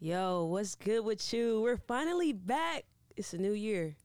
Yo, 0.00 0.44
what's 0.44 0.76
good 0.76 1.04
with 1.04 1.32
you? 1.32 1.60
We're 1.60 1.76
finally 1.76 2.32
back. 2.32 2.84
It's 3.16 3.32
a 3.32 3.38
new 3.38 3.50
year. 3.52 3.96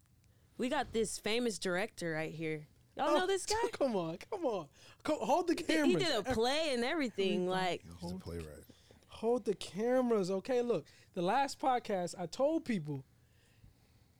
We 0.57 0.67
got 0.67 0.91
this 0.91 1.19
famous 1.19 1.59
director 1.59 2.13
right 2.13 2.33
here. 2.33 2.65
Y'all 2.97 3.09
oh, 3.09 3.17
know 3.19 3.27
this 3.27 3.45
guy? 3.45 3.55
Come 3.73 3.95
on, 3.95 4.17
come 4.31 4.43
on. 4.45 4.67
Co- 5.03 5.23
hold 5.23 5.47
the 5.47 5.55
camera. 5.55 5.85
He 5.85 5.93
cameras. 5.93 6.23
did 6.25 6.27
a 6.27 6.33
play 6.33 6.71
and 6.73 6.83
everything. 6.83 7.47
Like, 7.47 7.83
He's 8.01 8.11
a 8.11 8.15
playwright. 8.15 8.63
Hold 9.07 9.45
the 9.45 9.53
cameras. 9.53 10.31
Okay, 10.31 10.63
look. 10.63 10.85
The 11.13 11.21
last 11.21 11.59
podcast, 11.59 12.15
I 12.17 12.25
told 12.25 12.65
people, 12.65 13.05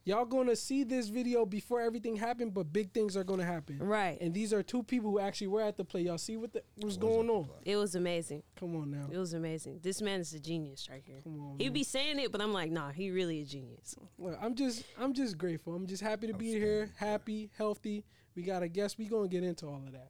y'all 0.06 0.26
gonna 0.26 0.56
see 0.56 0.84
this 0.84 1.08
video 1.10 1.46
before 1.46 1.82
everything 1.82 2.16
happened, 2.16 2.54
but 2.54 2.72
big 2.72 2.92
things 2.92 3.16
are 3.16 3.24
gonna 3.24 3.46
happen. 3.46 3.80
Right. 3.80 4.20
And 4.20 4.34
these 4.34 4.54
are 4.54 4.64
two 4.64 4.84
people 4.84 5.12
who 5.12 5.20
actually 5.20 5.48
were 5.48 5.62
at 5.62 5.78
the 5.78 5.86
play. 5.86 6.02
Y'all 6.02 6.18
see 6.18 6.38
what 6.38 6.54
the, 6.54 6.64
what's 6.78 6.98
going 6.98 7.30
on? 7.30 7.50
it 7.64 7.76
was 7.76 7.96
amazing. 7.96 8.44
Come 8.56 8.76
on 8.76 8.92
now. 8.92 9.08
It 9.12 9.18
was 9.18 9.34
amazing. 9.34 9.80
This 9.82 10.02
man 10.02 10.20
is 10.20 10.34
a 10.34 10.40
genius 10.40 10.88
right 10.90 11.04
here. 11.06 11.20
Come 11.24 11.40
on, 11.40 11.58
He'd 11.58 11.66
man. 11.66 11.74
be 11.74 11.84
saying 11.84 12.20
it, 12.20 12.32
but 12.32 12.42
I'm 12.42 12.54
like, 12.54 12.72
nah, 12.72 12.92
he 12.92 13.12
really 13.12 13.42
a 13.42 13.46
genius. 13.46 13.96
Well, 14.18 14.38
I'm 14.42 14.56
just 14.56 14.84
I'm 15.00 15.14
just 15.14 15.38
grateful. 15.38 15.74
I'm 15.76 15.88
just 15.88 16.04
happy 16.04 16.28
to 16.28 16.34
be 16.34 16.52
here, 16.52 16.92
happy, 16.98 17.52
healthy. 17.58 18.06
We 18.36 18.44
got 18.44 18.64
a 18.64 18.68
guest. 18.68 18.98
We 18.98 19.06
gonna 19.06 19.28
get 19.28 19.44
into 19.44 19.68
all 19.68 19.84
of 19.86 19.92
that. 19.94 20.10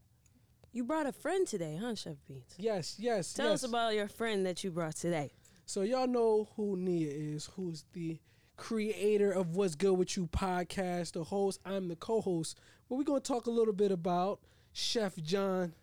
You 0.71 0.83
brought 0.83 1.05
a 1.05 1.11
friend 1.11 1.47
today, 1.47 1.77
huh, 1.79 1.93
Chef 1.93 2.15
Beanz? 2.27 2.55
Yes, 2.57 2.95
yes. 2.97 3.31
Tell 3.33 3.49
yes. 3.49 3.63
us 3.63 3.69
about 3.69 3.93
your 3.93 4.07
friend 4.07 4.43
that 4.47 4.63
you 4.63 4.71
brought 4.71 4.95
today. 4.95 5.33
So 5.65 5.81
y'all 5.81 6.07
know 6.07 6.49
who 6.55 6.75
Nia 6.75 7.09
is, 7.09 7.49
who's 7.55 7.85
the 7.93 8.19
creator 8.63 9.29
of 9.29 9.57
What's 9.57 9.75
Good 9.75 9.97
with 9.97 10.15
You 10.15 10.25
podcast, 10.27 11.11
the 11.11 11.23
host. 11.25 11.59
I'm 11.65 11.89
the 11.89 11.97
co-host. 11.97 12.57
But 12.87 12.95
we're 12.95 13.03
gonna 13.03 13.19
talk 13.19 13.45
a 13.47 13.51
little 13.51 13.73
bit 13.73 13.91
about 13.91 14.39
Chef 14.71 15.17
Jon. 15.17 15.73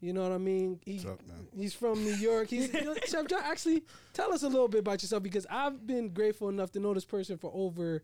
You 0.00 0.12
know 0.12 0.22
what 0.24 0.32
I 0.32 0.38
mean? 0.38 0.78
He- 0.84 0.96
What's 0.96 1.06
up, 1.06 1.26
man? 1.26 1.48
He's 1.56 1.72
from 1.72 2.04
New 2.04 2.14
York. 2.14 2.48
He's 2.50 2.70
you 2.72 2.84
know, 2.84 2.94
Chef 3.06 3.26
Jon. 3.28 3.40
Actually, 3.42 3.82
tell 4.12 4.30
us 4.34 4.42
a 4.42 4.48
little 4.48 4.68
bit 4.68 4.80
about 4.80 5.02
yourself 5.02 5.22
because 5.22 5.46
I've 5.48 5.86
been 5.86 6.10
grateful 6.10 6.50
enough 6.50 6.70
to 6.72 6.80
know 6.80 6.92
this 6.92 7.06
person 7.06 7.38
for 7.38 7.50
over, 7.54 8.02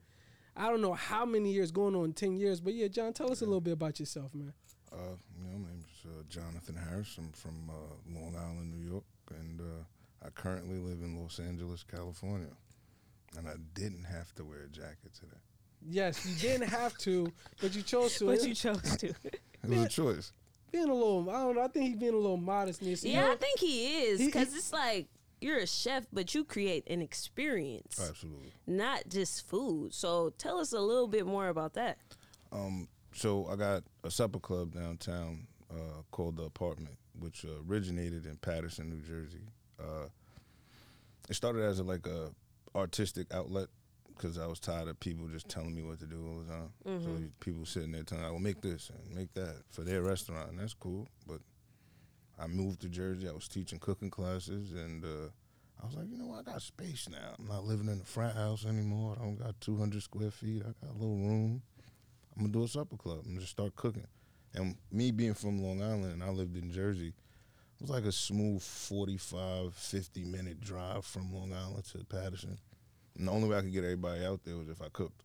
I 0.56 0.70
don't 0.70 0.80
know 0.80 0.94
how 0.94 1.26
many 1.26 1.52
years, 1.52 1.70
going 1.70 1.94
on 1.94 2.14
ten 2.14 2.34
years. 2.38 2.60
But 2.62 2.72
yeah, 2.72 2.88
Jon, 2.88 3.12
tell 3.12 3.30
us 3.30 3.42
a 3.42 3.44
little 3.44 3.60
bit 3.60 3.74
about 3.74 4.00
yourself, 4.00 4.34
man. 4.34 4.54
Uh, 4.90 4.96
you 5.36 5.44
know, 5.44 5.58
my 5.58 5.68
name's 5.68 5.84
uh, 6.06 6.22
Jonathan 6.30 6.76
Harris. 6.76 7.14
I'm 7.18 7.30
from 7.32 7.68
uh, 7.68 8.18
Long 8.18 8.34
Island, 8.36 8.72
New 8.72 8.90
York, 8.90 9.04
and 9.38 9.60
uh, 9.60 10.24
I 10.26 10.30
currently 10.30 10.78
live 10.78 11.02
in 11.02 11.20
Los 11.20 11.38
Angeles, 11.38 11.84
California. 11.84 12.48
And 13.36 13.48
I 13.48 13.54
didn't 13.74 14.04
have 14.04 14.32
to 14.36 14.44
wear 14.44 14.62
a 14.64 14.68
jacket 14.68 15.12
today. 15.14 15.36
Yes, 15.86 16.24
you 16.26 16.34
didn't 16.36 16.68
have 16.68 16.96
to, 16.98 17.30
but 17.60 17.74
you 17.74 17.82
chose 17.82 18.16
to. 18.18 18.26
But 18.26 18.46
you 18.46 18.54
chose 18.54 18.96
to. 18.98 19.12
It 19.64 19.70
was 19.70 19.82
a 19.84 19.88
choice. 19.88 20.32
being 20.70 20.90
a 20.90 20.92
little, 20.92 21.30
I 21.30 21.42
don't 21.42 21.56
know. 21.56 21.62
I 21.62 21.68
think 21.68 21.86
he's 21.86 21.96
being 21.96 22.12
a 22.12 22.18
little 22.18 22.36
modest. 22.36 22.82
Nia. 22.82 22.96
So, 22.98 23.08
you 23.08 23.14
yeah, 23.14 23.20
know- 23.22 23.32
I 23.32 23.36
think 23.36 23.58
he 23.58 24.02
is 24.04 24.20
because 24.20 24.54
it's 24.54 24.74
like 24.74 25.06
you're 25.40 25.56
a 25.58 25.66
chef, 25.66 26.04
but 26.12 26.34
you 26.34 26.44
create 26.44 26.84
an 26.86 27.00
experience, 27.00 27.98
Absolutely. 28.06 28.52
not 28.66 29.04
just 29.08 29.46
food. 29.48 29.94
So 29.94 30.34
tell 30.36 30.58
us 30.58 30.72
a 30.72 30.80
little 30.80 31.08
bit 31.08 31.24
more 31.26 31.48
about 31.48 31.72
that. 31.74 31.96
Um, 32.52 32.88
so 33.14 33.46
I 33.50 33.56
got 33.56 33.84
a 34.04 34.10
supper 34.10 34.38
club 34.38 34.74
downtown 34.74 35.46
uh, 35.70 36.02
called 36.10 36.36
The 36.36 36.42
Apartment, 36.44 36.96
which 37.18 37.46
uh, 37.46 37.62
originated 37.66 38.26
in 38.26 38.36
Paterson, 38.36 38.90
New 38.90 39.00
Jersey. 39.00 39.46
Uh, 39.80 40.08
it 41.30 41.34
started 41.34 41.62
as 41.62 41.78
a, 41.78 41.84
like 41.84 42.06
a 42.06 42.30
artistic 42.74 43.32
outlet 43.32 43.68
because 44.16 44.38
I 44.38 44.46
was 44.46 44.60
tired 44.60 44.88
of 44.88 44.98
people 45.00 45.26
just 45.28 45.48
telling 45.48 45.74
me 45.74 45.82
what 45.82 45.98
to 46.00 46.06
do 46.06 46.24
all 46.26 46.40
the 46.40 46.52
time. 46.52 46.70
So 47.02 47.08
people 47.40 47.66
sitting 47.66 47.92
there 47.92 48.02
telling, 48.04 48.24
me, 48.24 48.30
"Well, 48.30 48.38
make 48.40 48.60
this 48.60 48.90
and 48.90 49.14
make 49.14 49.32
that 49.34 49.56
for 49.70 49.82
their 49.82 50.02
restaurant." 50.02 50.50
And 50.50 50.58
that's 50.58 50.74
cool, 50.74 51.08
but 51.26 51.40
I 52.38 52.46
moved 52.46 52.80
to 52.82 52.88
Jersey. 52.88 53.28
I 53.28 53.32
was 53.32 53.48
teaching 53.48 53.78
cooking 53.78 54.10
classes, 54.10 54.72
and 54.72 55.04
uh, 55.04 55.28
I 55.82 55.86
was 55.86 55.96
like, 55.96 56.08
you 56.10 56.16
know 56.16 56.26
what? 56.26 56.40
I 56.48 56.52
got 56.52 56.62
space 56.62 57.08
now. 57.08 57.34
I'm 57.38 57.46
not 57.46 57.64
living 57.64 57.88
in 57.88 58.00
a 58.00 58.04
frat 58.04 58.34
house 58.34 58.64
anymore. 58.64 59.16
I 59.20 59.24
don't 59.24 59.38
got 59.38 59.60
200 59.60 60.02
square 60.02 60.30
feet. 60.30 60.62
I 60.62 60.72
got 60.86 60.94
a 60.94 60.98
little 60.98 61.16
room. 61.16 61.62
I'm 62.36 62.42
gonna 62.42 62.52
do 62.52 62.64
a 62.64 62.68
supper 62.68 62.96
club 62.96 63.20
and 63.26 63.38
just 63.38 63.52
start 63.52 63.76
cooking. 63.76 64.06
And 64.54 64.76
me 64.90 65.10
being 65.10 65.34
from 65.34 65.58
Long 65.62 65.82
Island 65.82 66.12
and 66.12 66.22
I 66.22 66.30
lived 66.30 66.56
in 66.56 66.72
Jersey, 66.72 67.12
was 67.84 67.90
like 67.90 68.04
a 68.04 68.12
smooth 68.12 68.62
45, 68.62 69.74
50 69.74 70.24
minute 70.24 70.60
drive 70.60 71.04
from 71.04 71.32
Long 71.32 71.52
Island 71.52 71.84
to 71.92 72.04
Paterson. 72.04 72.58
And 73.18 73.28
the 73.28 73.32
only 73.32 73.48
way 73.48 73.58
I 73.58 73.60
could 73.60 73.72
get 73.72 73.84
everybody 73.84 74.24
out 74.24 74.40
there 74.44 74.56
was 74.56 74.68
if 74.68 74.80
I 74.80 74.86
cooked. 74.90 75.22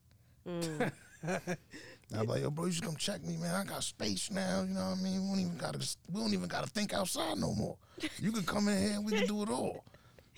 Mm. 0.47 0.91
I'd 1.27 2.21
be 2.21 2.27
like, 2.27 2.41
yo, 2.41 2.49
bro, 2.49 2.65
you 2.65 2.71
should 2.71 2.83
come 2.83 2.97
check 2.97 3.23
me, 3.23 3.37
man. 3.37 3.55
I 3.55 3.63
got 3.63 3.83
space 3.83 4.29
now. 4.29 4.63
You 4.67 4.73
know 4.73 4.89
what 4.89 4.99
I 4.99 5.01
mean? 5.01 5.21
We 5.23 5.29
don't 5.29 5.39
even 5.39 5.57
gotta 5.57 5.79
we 6.11 6.19
don't 6.19 6.33
even 6.33 6.47
gotta 6.47 6.67
think 6.67 6.93
outside 6.93 7.37
no 7.37 7.53
more. 7.53 7.77
You 8.19 8.31
can 8.31 8.43
come 8.43 8.67
in 8.67 8.77
here 8.77 8.91
and 8.93 9.05
we 9.05 9.13
can 9.13 9.27
do 9.27 9.41
it 9.43 9.49
all. 9.49 9.85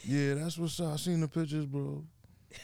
Yeah, 0.04 0.36
that's 0.36 0.58
what's 0.58 0.80
up. 0.80 0.94
I 0.94 0.96
seen 0.98 1.22
the 1.22 1.28
pictures, 1.28 1.66
bro. 1.66 2.04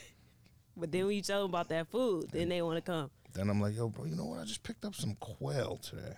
But 0.79 0.91
then 0.91 1.07
when 1.07 1.15
you 1.15 1.23
tell 1.23 1.41
them 1.41 1.49
about 1.49 1.69
that 1.69 1.87
food, 1.87 2.29
then 2.31 2.49
they 2.49 2.61
want 2.61 2.77
to 2.77 2.83
come. 2.83 3.09
Then 3.33 3.49
I'm 3.49 3.59
like, 3.59 3.75
yo, 3.75 3.89
bro, 3.89 4.05
you 4.05 4.15
know 4.15 4.25
what? 4.25 4.41
I 4.41 4.43
just 4.43 4.61
picked 4.61 4.85
up 4.85 4.93
some 4.93 5.15
quail 5.15 5.79
today. 5.81 6.13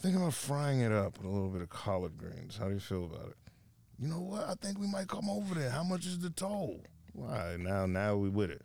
Thinking 0.00 0.20
about 0.20 0.34
frying 0.34 0.80
it 0.80 0.92
up 0.92 1.18
with 1.18 1.26
a 1.26 1.30
little 1.30 1.48
bit 1.48 1.62
of 1.62 1.70
collard 1.70 2.16
greens. 2.18 2.56
How 2.56 2.68
do 2.68 2.74
you 2.74 2.80
feel 2.80 3.04
about 3.06 3.28
it? 3.30 3.36
You 3.98 4.06
know 4.08 4.20
what? 4.20 4.48
I 4.48 4.54
think 4.54 4.78
we 4.78 4.86
might 4.86 5.08
come 5.08 5.28
over 5.28 5.54
there. 5.56 5.70
How 5.70 5.82
much 5.82 6.06
is 6.06 6.20
the 6.20 6.30
toll? 6.30 6.80
Why? 7.14 7.56
Now, 7.58 7.84
now 7.86 8.14
we 8.16 8.28
with 8.28 8.50
it. 8.50 8.62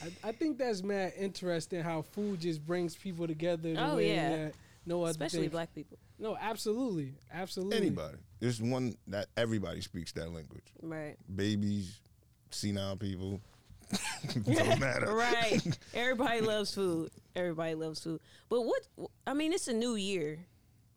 I, 0.00 0.28
I 0.28 0.32
think 0.32 0.56
that's 0.58 0.84
mad 0.84 1.14
interesting 1.18 1.82
how 1.82 2.02
food 2.02 2.40
just 2.40 2.64
brings 2.64 2.94
people 2.94 3.26
together. 3.26 3.74
The 3.74 3.84
Oh, 3.92 3.96
way 3.96 4.14
yeah. 4.14 4.28
that 4.30 4.54
no 4.86 5.02
other 5.02 5.10
Especially 5.10 5.40
thing. 5.40 5.48
black 5.50 5.74
people. 5.74 5.98
No, 6.20 6.36
absolutely, 6.40 7.14
absolutely. 7.32 7.76
Anybody. 7.76 8.18
There's 8.38 8.62
one 8.62 8.94
that 9.08 9.26
everybody 9.36 9.80
speaks 9.80 10.12
that 10.12 10.32
language. 10.32 10.64
Right. 10.80 11.16
Babies, 11.34 11.98
senile 12.50 12.96
people. 12.96 13.40
Don't 14.44 14.78
matter. 14.78 15.12
Right. 15.12 15.60
Everybody 15.94 16.40
loves 16.42 16.72
food. 16.72 17.10
Everybody 17.34 17.74
loves 17.74 18.00
food. 18.00 18.20
But 18.48 18.62
what, 18.62 18.82
I 19.26 19.34
mean, 19.34 19.52
it's 19.52 19.66
a 19.66 19.72
new 19.72 19.96
year. 19.96 20.38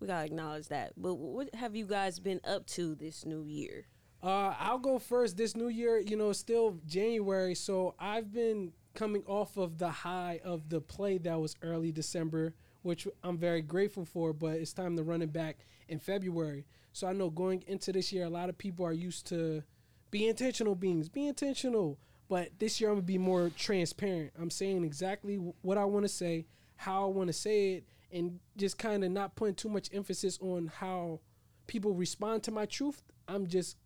We 0.02 0.08
got 0.08 0.22
to 0.22 0.26
acknowledge 0.26 0.68
that. 0.70 0.94
But 0.98 1.16
what 1.16 1.54
have 1.54 1.76
you 1.76 1.86
guys 1.86 2.20
been 2.20 2.42
up 2.44 2.66
to 2.68 2.96
this 2.96 3.24
new 3.24 3.46
year? 3.46 3.86
Uh, 4.24 4.56
I'll 4.60 4.80
go 4.80 4.98
first. 4.98 5.38
This 5.38 5.56
new 5.56 5.68
year, 5.68 6.00
you 6.00 6.18
know, 6.18 6.34
still 6.34 6.80
January, 6.88 7.54
so 7.54 7.94
I've 8.00 8.34
been 8.34 8.74
coming 8.96 9.24
off 9.28 9.58
of 9.58 9.78
the 9.78 9.90
high 9.90 10.42
of 10.44 10.70
the 10.70 10.82
play 10.82 11.20
that 11.20 11.40
was 11.40 11.56
early 11.62 11.92
December, 11.92 12.56
which 12.82 13.08
I'm 13.24 13.38
very 13.38 13.62
grateful 13.62 14.04
for. 14.04 14.34
But 14.34 14.56
it's 14.56 14.74
time 14.74 14.98
to 14.98 15.04
run 15.04 15.22
it 15.22 15.32
back 15.32 15.60
in 15.88 16.00
February. 16.00 16.66
So 16.94 17.06
I 17.08 17.14
know 17.14 17.30
going 17.30 17.64
into 17.68 17.92
this 17.92 18.12
year, 18.12 18.26
a 18.26 18.30
lot 18.30 18.50
of 18.50 18.58
people 18.58 18.84
are 18.84 18.92
used 18.92 19.28
to 19.28 19.62
be 20.10 20.28
intentional 20.28 20.74
beings, 20.74 21.10
be 21.10 21.28
intentional. 21.28 22.00
But 22.28 22.58
this 22.58 22.82
year, 22.82 22.90
I'm 22.90 22.96
gonna 22.96 23.04
be 23.04 23.20
more 23.20 23.52
transparent. 23.56 24.32
I'm 24.40 24.50
saying 24.50 24.84
exactly 24.84 25.36
what 25.36 25.78
I 25.78 25.86
want 25.86 26.06
to 26.06 26.10
say, 26.10 26.48
how 26.76 27.04
I 27.04 27.08
want 27.08 27.28
to 27.28 27.34
say 27.34 27.74
it, 27.74 27.86
and 28.12 28.40
just 28.58 28.78
kind 28.78 29.04
of 29.04 29.12
not 29.12 29.36
putting 29.36 29.56
too 29.56 29.70
much 29.70 29.90
emphasis 29.94 30.38
on 30.42 30.68
how 30.68 31.20
people 31.68 31.94
respond 31.94 32.44
to 32.44 32.52
my 32.52 32.66
truth. 32.66 33.02
I'm 33.28 33.48
just 33.48 33.78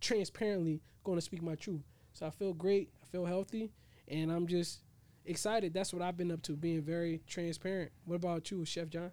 transparently 0.00 0.80
going 1.04 1.18
to 1.18 1.22
speak 1.22 1.42
my 1.42 1.54
truth. 1.54 1.82
So 2.12 2.26
I 2.26 2.30
feel 2.30 2.54
great. 2.54 2.90
I 3.02 3.06
feel 3.06 3.24
healthy, 3.26 3.72
and 4.08 4.30
I'm 4.32 4.46
just 4.46 4.80
excited. 5.24 5.74
That's 5.74 5.92
what 5.92 6.02
I've 6.02 6.16
been 6.16 6.30
up 6.30 6.42
to, 6.42 6.56
being 6.56 6.82
very 6.82 7.20
transparent. 7.26 7.92
What 8.04 8.16
about 8.16 8.50
you, 8.50 8.64
Chef 8.64 8.88
Jon? 8.88 9.10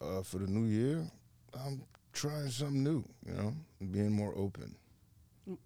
Uh, 0.00 0.22
for 0.22 0.38
the 0.38 0.46
new 0.46 0.66
year, 0.66 1.04
I'm 1.54 1.82
trying 2.12 2.48
something 2.50 2.82
new, 2.82 3.04
you 3.26 3.32
know, 3.32 3.54
being 3.90 4.12
more 4.12 4.32
open. 4.36 4.76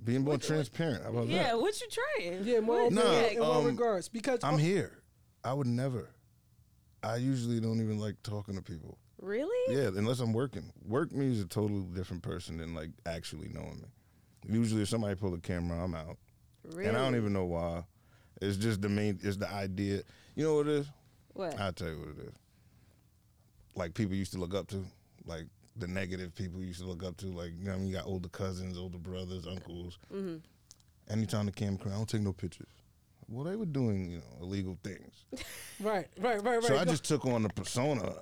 Being 0.03 0.25
more 0.25 0.39
transparent. 0.39 1.05
How 1.05 1.11
about 1.11 1.29
Yeah, 1.29 1.45
that? 1.45 1.61
what 1.61 1.81
you 1.81 1.87
trying? 1.89 2.45
Yeah, 2.45 2.61
more 2.61 2.81
open 2.83 2.97
No, 2.97 3.27
in 3.27 3.39
what 3.39 3.57
um, 3.59 3.65
regards? 3.65 4.09
Because 4.09 4.41
I'm 4.43 4.59
here. 4.59 5.03
I 5.45 5.53
would 5.53 5.69
never. 5.69 6.11
I 7.09 7.17
usually 7.17 7.59
don't 7.59 7.81
even 7.81 7.99
like 7.99 8.23
talking 8.23 8.55
to 8.57 8.63
people. 8.63 8.99
Really? 9.23 9.75
Yeah, 9.75 9.89
unless 9.97 10.21
I'm 10.21 10.35
working. 10.35 10.71
Work 10.87 11.11
me 11.11 11.33
is 11.33 11.41
a 11.41 11.47
totally 11.47 11.81
different 11.95 12.23
person 12.23 12.59
than 12.59 12.75
like 12.75 12.91
actually 13.07 13.49
knowing 13.49 13.81
me. 13.81 13.89
Usually, 14.59 14.83
if 14.83 14.89
somebody 14.91 15.15
pull 15.15 15.31
the 15.31 15.39
camera, 15.39 15.83
I'm 15.83 15.95
out, 15.95 16.19
Really? 16.65 16.87
and 16.87 16.97
I 16.97 17.01
don't 17.01 17.17
even 17.17 17.33
know 17.33 17.47
why. 17.47 17.83
It's 18.43 18.59
just 18.59 18.83
the 18.83 18.91
main. 18.91 19.19
It's 19.23 19.39
the 19.39 19.51
idea. 19.51 20.03
You 20.37 20.45
know 20.45 20.57
what 20.57 20.67
it 20.69 20.73
is? 20.75 20.87
What? 21.33 21.59
I'll 21.59 21.73
tell 21.73 21.89
you 21.89 21.99
what 21.99 22.09
it 22.11 22.29
is. 22.29 22.35
Like 23.75 23.95
people 23.95 24.15
used 24.15 24.33
to 24.33 24.39
look 24.39 24.55
up 24.55 24.69
to, 24.69 24.85
like 25.25 25.47
the 25.77 25.89
negative 25.89 26.35
people 26.35 26.61
used 26.61 26.81
to 26.81 26.87
look 26.87 27.03
up 27.03 27.17
to. 27.19 27.27
Like 27.27 27.53
you 27.59 27.65
know, 27.65 27.71
what 27.71 27.77
I 27.77 27.81
mean, 27.81 27.89
you 27.89 27.95
got 27.95 28.07
older 28.07 28.29
cousins, 28.29 28.77
older 28.77 28.99
brothers, 28.99 29.47
uncles. 29.47 29.99
Mm-hmm. 30.15 30.37
Anytime 31.11 31.47
the 31.47 31.53
camera, 31.53 31.87
I 31.87 31.97
don't 31.97 32.09
take 32.09 32.21
no 32.21 32.35
pictures. 32.35 32.69
Well, 33.29 33.45
they 33.45 33.57
were 33.57 33.67
doing 33.67 34.11
you 34.11 34.19
know 34.19 34.43
illegal 34.43 34.79
things. 34.85 35.25
right, 35.81 36.07
right, 36.19 36.43
right, 36.43 36.45
right. 36.45 36.65
So 36.65 36.79
I 36.79 36.85
just 36.85 37.05
took 37.05 37.25
on 37.27 37.43
the 37.43 37.49
persona. 37.49 38.15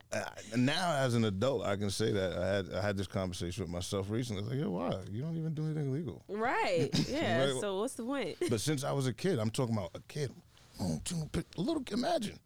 Now, 0.56 0.96
as 0.96 1.14
an 1.14 1.24
adult, 1.24 1.64
I 1.64 1.76
can 1.76 1.90
say 1.90 2.12
that 2.12 2.36
I 2.36 2.46
had 2.46 2.66
I 2.74 2.82
had 2.82 2.96
this 2.96 3.06
conversation 3.06 3.64
with 3.64 3.70
myself 3.70 4.10
recently. 4.10 4.42
It's 4.42 4.50
like, 4.50 4.60
yo, 4.60 4.70
why? 4.70 4.96
You 5.10 5.22
don't 5.22 5.36
even 5.36 5.54
do 5.54 5.64
anything 5.64 5.90
illegal. 5.90 6.22
Right. 6.28 6.90
Yeah. 7.08 7.44
Right. 7.46 7.60
So 7.60 7.78
what's 7.78 7.94
the 7.94 8.02
point? 8.02 8.36
But 8.50 8.60
since 8.60 8.82
I 8.84 8.92
was 8.92 9.06
a 9.06 9.12
kid, 9.12 9.38
I'm 9.38 9.50
talking 9.50 9.76
about 9.76 9.90
a 9.94 10.00
kid. 10.08 10.32
I 10.80 10.84
don't 10.84 11.04
do 11.04 11.42
a 11.56 11.60
little. 11.60 11.82
Imagine 11.92 12.38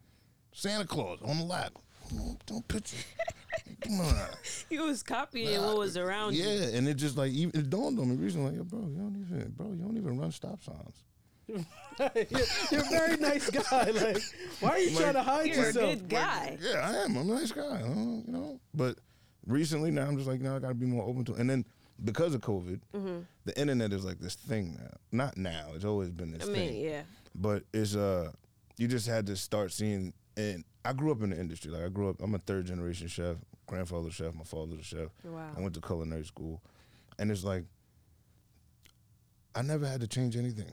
Santa 0.53 0.87
Claus 0.87 1.19
on 1.23 1.39
the 1.39 1.45
lap. 1.45 1.73
I 2.13 2.17
don't 2.17 2.47
do 2.47 2.55
no. 2.73 2.81
Come 3.83 4.01
on. 4.01 4.15
You 4.71 4.83
was 4.85 5.03
copying 5.03 5.61
what 5.61 5.79
was 5.79 5.97
around 5.97 6.35
you. 6.35 6.45
Yeah, 6.45 6.77
and 6.77 6.89
it 6.89 6.95
just 6.95 7.17
like 7.17 7.33
even 7.33 7.59
it 7.61 7.71
dawned 7.71 7.99
on 7.99 8.11
me 8.11 8.17
recently, 8.17 8.51
like, 8.51 8.59
yo, 8.59 8.65
bro, 8.65 8.81
you 8.81 8.97
don't 8.97 9.27
even, 9.29 9.51
bro, 9.51 9.67
you 9.71 9.83
don't 9.83 9.97
even 9.97 10.19
run 10.19 10.31
stop 10.31 10.63
signs. 10.63 11.03
you're, 11.99 12.41
you're 12.71 12.81
a 12.83 12.89
very 12.91 13.17
nice 13.19 13.51
guy. 13.51 13.91
Like, 13.91 14.23
why 14.61 14.71
are 14.71 14.79
you 14.79 14.97
trying 14.97 15.15
to 15.15 15.23
hide 15.23 15.47
You're 15.47 15.57
a 15.57 15.67
yourself? 15.67 15.91
good 15.91 16.09
guy. 16.09 16.59
Yeah, 16.61 16.89
I 16.89 17.05
am. 17.05 17.17
I'm 17.17 17.31
a 17.31 17.35
nice 17.35 17.53
guy, 17.53 17.81
you 17.81 18.25
know. 18.29 18.61
But 18.75 18.99
recently, 19.47 19.91
now 19.91 20.07
I'm 20.07 20.17
just 20.17 20.29
like, 20.29 20.41
now 20.41 20.57
I 20.57 20.59
got 20.61 20.69
to 20.69 20.75
be 20.75 20.87
more 20.87 21.05
open 21.07 21.25
to. 21.27 21.33
It. 21.35 21.39
And 21.41 21.51
then 21.51 21.65
because 22.05 22.35
of 22.35 22.41
COVID, 22.41 22.81
Mm-hmm. 22.95 23.19
the 23.45 23.61
internet 23.61 23.93
is 23.93 24.05
like 24.05 24.19
this 24.19 24.35
thing 24.35 24.77
now. 24.81 24.97
Not 25.13 25.37
now. 25.37 25.73
It's 25.75 25.85
always 25.85 26.11
been 26.11 26.33
this 26.33 26.49
I 26.49 26.53
thing. 26.53 26.77
yeah. 26.81 27.03
But 27.35 27.65
it's 27.75 27.95
uh, 27.95 28.33
you 28.79 28.89
just 28.89 29.07
had 29.07 29.27
to 29.27 29.37
start 29.37 29.73
seeing. 29.73 30.13
And 30.37 30.65
I 30.85 30.93
grew 30.95 31.13
up 31.13 31.21
in 31.23 31.31
the 31.31 31.39
industry. 31.39 31.71
Like 31.71 31.83
I 31.85 31.89
grew 31.89 32.09
up. 32.09 32.17
I'm 32.23 32.35
a 32.35 32.39
third 32.39 32.65
generation 32.67 33.09
chef. 33.09 33.37
Grandfather 33.67 34.11
chef. 34.11 34.35
My 34.35 34.45
father's 34.45 34.81
a 34.81 34.83
chef. 34.83 35.09
Wow. 35.25 35.51
I 35.57 35.61
went 35.61 35.75
to 35.75 35.81
culinary 35.81 36.25
school, 36.25 36.63
and 37.19 37.31
it's 37.31 37.45
like 37.45 37.65
I 39.55 39.63
never 39.63 39.87
had 39.87 40.01
to 40.01 40.07
change 40.09 40.37
anything. 40.37 40.73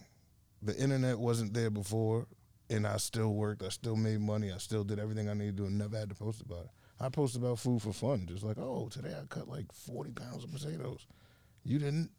The 0.61 0.75
internet 0.77 1.19
wasn't 1.19 1.53
there 1.53 1.69
before, 1.69 2.27
and 2.69 2.85
I 2.87 2.97
still 2.97 3.33
worked. 3.33 3.63
I 3.63 3.69
still 3.69 3.95
made 3.95 4.19
money. 4.21 4.51
I 4.51 4.57
still 4.57 4.83
did 4.83 4.99
everything 4.99 5.29
I 5.29 5.33
needed 5.33 5.57
to 5.57 5.63
do, 5.63 5.67
and 5.67 5.77
never 5.77 5.97
had 5.97 6.09
to 6.09 6.15
post 6.15 6.41
about 6.41 6.65
it. 6.65 6.69
I 6.99 7.09
post 7.09 7.35
about 7.35 7.59
food 7.59 7.81
for 7.81 7.93
fun, 7.93 8.25
just 8.27 8.43
like, 8.43 8.57
oh, 8.57 8.89
today 8.91 9.13
I 9.15 9.25
cut 9.27 9.47
like 9.47 9.71
forty 9.71 10.11
pounds 10.11 10.43
of 10.43 10.51
potatoes. 10.51 11.05
You 11.63 11.77
didn't. 11.79 12.09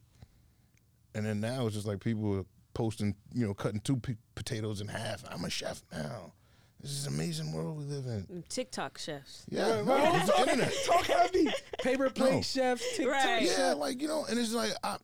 And 1.15 1.27
then 1.27 1.41
now 1.41 1.67
it's 1.67 1.75
just 1.75 1.87
like 1.87 2.01
people 2.01 2.37
are 2.39 2.45
posting, 2.75 3.17
you 3.35 3.47
know, 3.47 3.55
cutting 3.55 3.81
two 3.81 3.97
p- 3.97 4.17
potatoes 4.37 4.81
in 4.81 4.87
half. 4.89 5.25
I'm 5.31 5.45
a 5.45 5.51
chef 5.51 5.83
now. 5.93 6.33
This 6.81 6.93
is 6.93 7.07
an 7.07 7.15
amazing 7.15 7.51
world 7.53 7.77
we 7.77 7.85
live 7.87 8.07
in. 8.07 8.27
Mm, 8.33 8.49
TikTok 8.49 8.99
chefs. 8.99 9.45
Yeah, 9.51 9.83
no, 9.83 9.97
it's 10.15 10.27
the 10.31 10.41
internet. 10.43 10.73
Talk 10.87 11.07
heavy. 11.07 11.49
Paper 11.83 12.09
plate 12.09 12.35
No. 12.35 12.43
chefs, 12.43 12.97
TikTok 12.97 13.13
Right. 13.15 13.43
Yeah, 13.59 13.73
like 13.73 14.01
you 14.01 14.07
know, 14.07 14.27
and 14.31 14.39
it's 14.39 14.53
like 14.53 14.71
I 14.85 14.99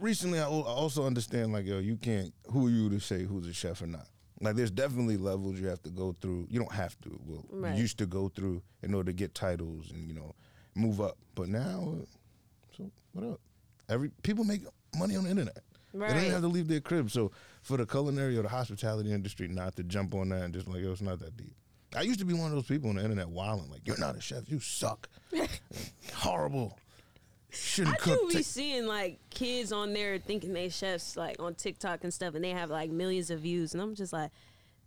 recently 0.00 0.38
I 0.40 0.44
I 0.44 0.48
also 0.48 1.04
understand 1.06 1.52
like 1.52 1.66
yo, 1.66 1.78
you 1.78 1.96
can't. 1.96 2.32
Who 2.50 2.66
are 2.66 2.70
you 2.70 2.88
to 2.90 3.00
say 3.00 3.24
who's 3.24 3.46
a 3.46 3.52
chef 3.52 3.82
or 3.82 3.86
not? 3.86 4.06
Like 4.40 4.56
there's 4.56 4.70
definitely 4.70 5.16
levels 5.18 5.60
you 5.60 5.66
have 5.68 5.82
to 5.82 5.90
go 5.90 6.14
through. 6.20 6.46
You 6.50 6.58
don't 6.60 6.72
have 6.72 6.98
to. 7.02 7.20
Well, 7.26 7.44
Right. 7.50 7.74
you 7.76 7.82
used 7.82 7.98
to 7.98 8.06
go 8.06 8.28
through 8.28 8.62
in 8.82 8.94
order 8.94 9.10
to 9.12 9.16
get 9.16 9.34
titles 9.34 9.90
and 9.90 10.08
you 10.08 10.14
know 10.14 10.34
move 10.74 11.00
up. 11.00 11.18
But 11.34 11.48
now, 11.48 11.94
so 12.76 12.90
what 13.12 13.24
up? 13.26 13.40
Every 13.88 14.10
people 14.22 14.44
make 14.44 14.62
money 14.96 15.16
on 15.16 15.24
the 15.24 15.30
internet. 15.30 15.58
They 15.92 15.98
don't 15.98 16.18
even 16.18 16.30
have 16.30 16.42
to 16.42 16.48
leave 16.48 16.68
their 16.68 16.80
crib. 16.80 17.10
So 17.10 17.32
for 17.62 17.76
the 17.76 17.84
culinary 17.84 18.38
or 18.38 18.42
the 18.42 18.48
hospitality 18.48 19.12
industry 19.12 19.48
not 19.48 19.74
to 19.76 19.82
jump 19.82 20.14
on 20.14 20.28
that 20.28 20.42
and 20.44 20.54
just 20.54 20.68
like 20.68 20.82
yo, 20.82 20.92
it's 20.92 21.00
not 21.02 21.18
that 21.18 21.36
deep. 21.36 21.54
I 21.96 22.02
used 22.02 22.20
to 22.20 22.24
be 22.24 22.32
one 22.34 22.46
of 22.46 22.52
those 22.52 22.66
people 22.66 22.88
on 22.90 22.96
the 22.96 23.02
internet 23.02 23.28
wilding 23.28 23.68
like 23.68 23.80
you're 23.84 23.98
not 23.98 24.16
a 24.16 24.20
chef, 24.20 24.48
you 24.48 24.60
suck, 24.60 25.08
horrible. 26.14 26.78
Shouldn't 27.52 27.96
I 27.96 27.98
cook. 27.98 28.30
do 28.30 28.36
be 28.38 28.42
seeing 28.42 28.86
like 28.86 29.18
kids 29.30 29.72
on 29.72 29.92
there 29.92 30.18
thinking 30.18 30.52
they 30.52 30.68
chefs 30.68 31.16
like 31.16 31.36
on 31.40 31.54
TikTok 31.54 32.04
and 32.04 32.12
stuff, 32.14 32.34
and 32.34 32.44
they 32.44 32.50
have 32.50 32.70
like 32.70 32.90
millions 32.90 33.30
of 33.30 33.40
views, 33.40 33.72
and 33.74 33.82
I'm 33.82 33.94
just 33.94 34.12
like, 34.12 34.30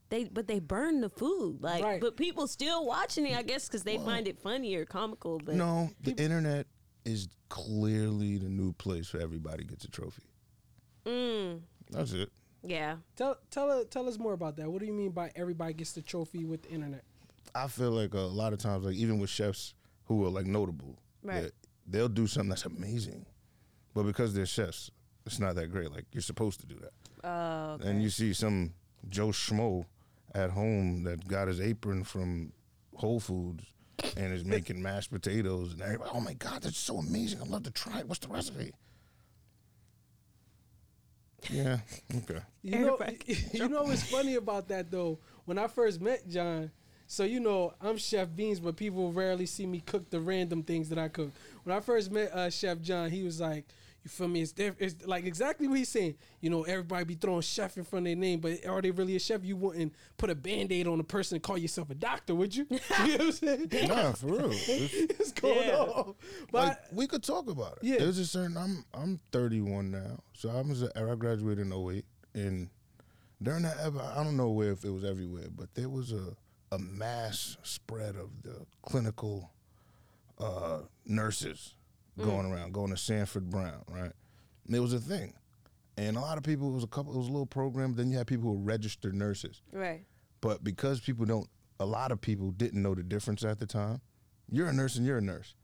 they 0.09 0.25
but 0.25 0.47
they 0.47 0.59
burn 0.59 1.01
the 1.01 1.09
food, 1.09 1.61
like, 1.61 1.83
Right. 1.83 1.99
but 2.01 2.15
people 2.17 2.47
still 2.47 2.85
watching 2.85 3.25
it, 3.25 3.35
I 3.37 3.41
guess, 3.43 3.67
because 3.67 3.83
they 3.83 3.97
find 3.97 4.27
it 4.27 4.39
funny 4.39 4.75
or 4.75 4.85
comical. 4.85 5.39
But 5.43 5.55
No, 5.55 5.89
the 6.03 6.11
internet 6.21 6.67
is 7.05 7.27
clearly 7.49 8.37
the 8.37 8.49
new 8.49 8.73
place 8.73 9.07
for 9.07 9.19
everybody 9.19 9.63
gets 9.63 9.83
a 9.85 9.89
trophy. 9.89 10.23
mm, 11.05 11.59
That's 11.91 12.13
it. 12.13 12.29
yeah, 12.63 12.97
Tell 13.15 13.37
tell 13.51 13.83
tell 13.85 14.07
us 14.07 14.17
more 14.17 14.33
about 14.33 14.55
that. 14.57 14.71
What 14.71 14.79
do 14.79 14.85
you 14.85 14.93
mean 14.93 15.11
by 15.11 15.31
everybody 15.35 15.73
gets 15.73 15.93
the 15.93 16.01
trophy 16.01 16.45
with 16.45 16.63
the 16.63 16.69
internet? 16.71 17.03
I 17.55 17.67
feel 17.67 17.91
like 17.91 18.13
a 18.13 18.19
lot 18.19 18.53
of 18.53 18.59
times, 18.59 18.85
like 18.85 18.95
even 18.95 19.19
with 19.19 19.29
chefs 19.29 19.73
who 20.05 20.25
are 20.25 20.29
like 20.29 20.45
notable, 20.45 20.97
Right. 21.23 21.51
That 21.85 21.97
they'll 21.97 22.09
do 22.09 22.27
something 22.27 22.49
that's 22.49 22.65
amazing, 22.65 23.25
but 23.93 24.03
because 24.03 24.33
they're 24.33 24.45
chefs, 24.45 24.91
it's 25.25 25.39
not 25.39 25.55
that 25.55 25.71
great. 25.71 25.91
Like 25.91 26.05
you're 26.11 26.21
supposed 26.21 26.59
to 26.61 26.65
do 26.65 26.75
that, 26.79 27.27
uh, 27.27 27.77
and 27.83 28.01
you 28.01 28.09
see 28.09 28.33
some 28.33 28.73
Joe 29.09 29.29
Schmo 29.29 29.85
at 30.33 30.51
home 30.51 31.03
that 31.03 31.27
got 31.27 31.47
his 31.47 31.61
apron 31.61 32.03
from 32.03 32.53
Whole 32.95 33.19
Foods 33.19 33.65
and 34.17 34.33
is 34.33 34.45
making 34.45 34.81
mashed 34.81 35.11
potatoes, 35.11 35.73
and 35.73 35.81
everybody, 35.81 36.11
oh 36.13 36.21
my 36.21 36.33
god, 36.33 36.63
that's 36.63 36.77
so 36.77 36.97
amazing! 36.97 37.41
I'd 37.41 37.47
love 37.47 37.63
to 37.63 37.71
try 37.71 37.99
it. 37.99 38.07
What's 38.07 38.19
the 38.19 38.29
recipe? 38.29 38.73
Yeah. 41.49 41.79
Okay. 42.15 42.39
You 42.61 42.79
know, 42.79 42.97
you 43.51 43.67
know 43.67 43.83
what's 43.83 44.03
funny 44.03 44.35
about 44.35 44.67
that 44.69 44.89
though? 44.91 45.19
When 45.45 45.57
I 45.57 45.67
first 45.67 46.01
met 46.01 46.27
Jon, 46.27 46.71
so 47.07 47.23
you 47.23 47.39
know 47.39 47.73
I'm 47.81 47.97
Chef 47.97 48.29
Beanz, 48.29 48.61
but 48.61 48.75
people 48.75 49.11
rarely 49.11 49.45
see 49.45 49.65
me 49.65 49.81
cook 49.85 50.09
the 50.09 50.19
random 50.19 50.63
things 50.63 50.89
that 50.89 50.97
I 50.97 51.09
cook. 51.09 51.31
When 51.63 51.75
I 51.75 51.79
first 51.79 52.11
met 52.11 52.31
uh, 52.33 52.49
Chef 52.49 52.79
Jon, 52.81 53.09
he 53.09 53.23
was 53.23 53.39
like, 53.39 53.65
"You 54.03 54.09
feel 54.09 54.27
me? 54.27 54.41
It's, 54.41 54.51
diff- 54.51 54.75
it's 54.79 55.05
like 55.05 55.25
exactly 55.25 55.67
what 55.67 55.77
he's 55.77 55.89
saying. 55.89 56.15
You 56.41 56.49
know, 56.49 56.63
everybody 56.63 57.05
be 57.05 57.15
throwing 57.15 57.41
chef 57.41 57.77
in 57.77 57.83
front 57.83 58.05
of 58.05 58.09
their 58.09 58.15
name, 58.17 58.39
but 58.41 58.65
are 58.65 58.81
they 58.81 58.91
really 58.91 59.15
a 59.15 59.19
chef? 59.19 59.43
You 59.45 59.55
wouldn't 59.55 59.93
put 60.17 60.29
a 60.29 60.35
band-aid 60.35 60.87
on 60.87 60.99
a 60.99 61.03
person 61.03 61.35
and 61.37 61.43
call 61.43 61.57
yourself 61.57 61.89
a 61.89 61.95
doctor, 61.95 62.35
would 62.35 62.55
you? 62.55 62.65
you 62.69 62.79
know 62.79 63.07
what 63.07 63.21
I'm 63.21 63.31
saying? 63.31 63.69
Nah, 63.87 64.11
for 64.13 64.27
real. 64.27 64.51
It's- 64.67 65.17
What's 65.17 65.31
going 65.31 65.67
Yeah. 65.69 65.77
on? 65.77 66.15
But 66.51 66.67
like 66.67 66.77
we 66.91 67.07
could 67.07 67.23
talk 67.23 67.49
about 67.49 67.73
it. 67.77 67.83
Yeah. 67.83 67.97
There's 67.99 68.17
a 68.19 68.25
certain 68.25 68.57
I'm 68.57 68.83
I'm 68.93 69.19
31 69.31 69.91
now, 69.91 70.19
so 70.33 70.49
I 70.49 70.61
was 70.61 70.83
a, 70.83 70.89
I 70.99 71.15
graduated 71.15 71.65
in 71.67 71.73
08, 71.73 72.05
and 72.33 72.69
during 73.41 73.63
that 73.63 73.77
ever 73.81 74.01
I 74.01 74.23
don't 74.23 74.35
know 74.37 74.49
where 74.49 74.71
if 74.71 74.83
it 74.83 74.89
was 74.89 75.03
everywhere, 75.05 75.47
but 75.55 75.73
there 75.75 75.89
was 75.89 76.11
a 76.11 76.35
a 76.71 76.79
mass 76.79 77.55
spread 77.61 78.15
of 78.15 78.29
the 78.41 78.65
clinical 78.81 79.51
uh, 80.43 80.79
nurses 81.05 81.75
going 82.17 82.51
around, 82.51 82.73
going 82.73 82.91
to 82.91 82.97
Sanford 82.97 83.49
Brown, 83.49 83.83
right? 83.87 84.11
And 84.67 84.75
it 84.75 84.79
was 84.79 84.93
a 84.93 84.99
thing, 84.99 85.33
and 85.97 86.15
a 86.17 86.19
lot 86.19 86.37
of 86.37 86.43
people 86.43 86.69
it 86.69 86.73
was 86.73 86.83
a 86.83 86.87
couple 86.87 87.13
it 87.13 87.17
was 87.17 87.27
a 87.27 87.31
little 87.31 87.45
program. 87.45 87.95
Then 87.95 88.11
you 88.11 88.17
had 88.17 88.27
people 88.27 88.49
who 88.51 88.57
were 88.57 88.63
registered 88.63 89.15
nurses, 89.15 89.61
right, 89.71 90.05
but 90.41 90.63
because 90.63 90.99
people 90.99 91.25
don't, 91.25 91.47
a 91.79 91.85
lot 91.85 92.11
of 92.11 92.21
people 92.21 92.51
didn't 92.51 92.81
know 92.81 92.93
the 92.93 93.03
difference 93.03 93.43
at 93.43 93.59
the 93.59 93.65
time. 93.65 94.01
You're 94.51 94.67
a 94.67 94.73
nurse 94.73 94.95
and 94.97 95.05
you're 95.05 95.17
a 95.17 95.21
nurse. 95.21 95.55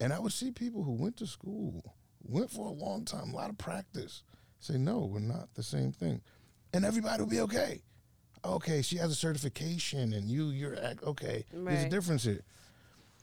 And 0.00 0.12
I 0.12 0.18
would 0.18 0.32
see 0.32 0.50
people 0.50 0.82
who 0.82 0.92
went 0.92 1.16
to 1.18 1.26
school, 1.26 1.94
went 2.22 2.50
for 2.50 2.66
a 2.66 2.72
long 2.72 3.04
time, 3.04 3.30
a 3.30 3.36
lot 3.36 3.50
of 3.50 3.58
practice, 3.58 4.22
say, 4.60 4.78
no, 4.78 5.00
we're 5.04 5.18
not 5.20 5.48
the 5.54 5.62
same 5.62 5.92
thing. 5.92 6.20
And 6.72 6.84
everybody 6.84 7.22
would 7.22 7.30
be 7.30 7.40
okay. 7.40 7.82
Okay, 8.44 8.82
she 8.82 8.96
has 8.96 9.10
a 9.10 9.14
certification 9.14 10.12
and 10.12 10.28
you, 10.28 10.50
you're, 10.50 10.76
okay, 11.04 11.44
there's 11.52 11.84
a 11.84 11.88
difference 11.90 12.24
here. 12.24 12.42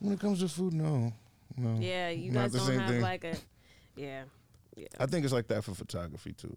When 0.02 0.14
it 0.14 0.20
comes 0.20 0.40
to 0.40 0.48
food, 0.48 0.72
no. 0.72 1.12
no 1.56 1.76
yeah. 1.80 2.10
You 2.10 2.32
guys 2.32 2.52
don't 2.52 2.78
have 2.78 2.90
thing. 2.90 3.00
like 3.00 3.24
a, 3.24 3.36
yeah, 3.96 4.24
yeah. 4.76 4.88
I 4.98 5.06
think 5.06 5.24
it's 5.24 5.32
like 5.32 5.48
that 5.48 5.64
for 5.64 5.74
photography 5.74 6.32
too, 6.32 6.56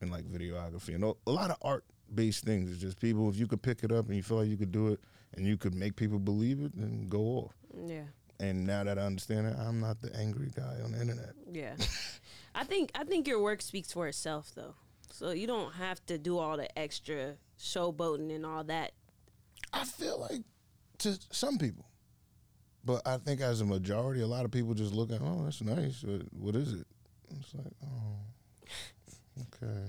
and 0.00 0.10
like 0.10 0.24
videography 0.24 0.94
and 0.94 1.04
a 1.04 1.12
a 1.26 1.30
lot 1.30 1.50
of 1.50 1.58
art 1.62 1.84
based 2.14 2.44
things. 2.44 2.70
It's 2.70 2.80
just 2.80 3.00
people 3.00 3.28
if 3.28 3.36
you 3.36 3.46
could 3.46 3.62
pick 3.62 3.84
it 3.84 3.92
up 3.92 4.06
and 4.06 4.16
you 4.16 4.22
feel 4.22 4.38
like 4.38 4.48
you 4.48 4.56
could 4.56 4.72
do 4.72 4.88
it 4.88 5.00
and 5.36 5.46
you 5.46 5.56
could 5.56 5.74
make 5.74 5.96
people 5.96 6.18
believe 6.18 6.62
it, 6.62 6.72
then 6.74 7.06
go 7.08 7.20
off. 7.20 7.54
Yeah. 7.86 8.04
And 8.40 8.66
now 8.66 8.84
that 8.84 8.98
I 8.98 9.02
understand 9.02 9.46
it, 9.46 9.56
I'm 9.58 9.80
not 9.80 10.00
the 10.00 10.14
angry 10.16 10.50
guy 10.54 10.78
on 10.84 10.92
the 10.92 11.00
internet. 11.00 11.32
Yeah. 11.50 11.74
I 12.54 12.64
think 12.64 12.90
I 12.94 13.04
think 13.04 13.28
your 13.28 13.40
work 13.40 13.62
speaks 13.62 13.92
for 13.92 14.08
itself 14.08 14.52
though. 14.54 14.74
So 15.12 15.30
you 15.30 15.46
don't 15.46 15.72
have 15.74 16.04
to 16.06 16.18
do 16.18 16.38
all 16.38 16.56
the 16.56 16.78
extra 16.78 17.34
showboating 17.58 18.34
and 18.34 18.44
all 18.44 18.64
that. 18.64 18.92
I 19.72 19.84
feel 19.84 20.20
like 20.20 20.42
to 20.98 21.18
some 21.30 21.58
people, 21.58 21.86
but 22.86 23.02
I 23.06 23.18
think 23.18 23.40
as 23.40 23.60
a 23.60 23.64
majority, 23.64 24.22
a 24.22 24.26
lot 24.26 24.44
of 24.44 24.50
people 24.50 24.72
just 24.74 24.92
look 24.94 25.10
at, 25.12 25.20
oh, 25.20 25.42
that's 25.44 25.60
nice. 25.62 26.02
What, 26.04 26.22
what 26.32 26.56
is 26.56 26.72
it? 26.72 26.86
It's 27.40 27.54
like, 27.54 27.72
oh, 27.84 29.42
okay. 29.42 29.80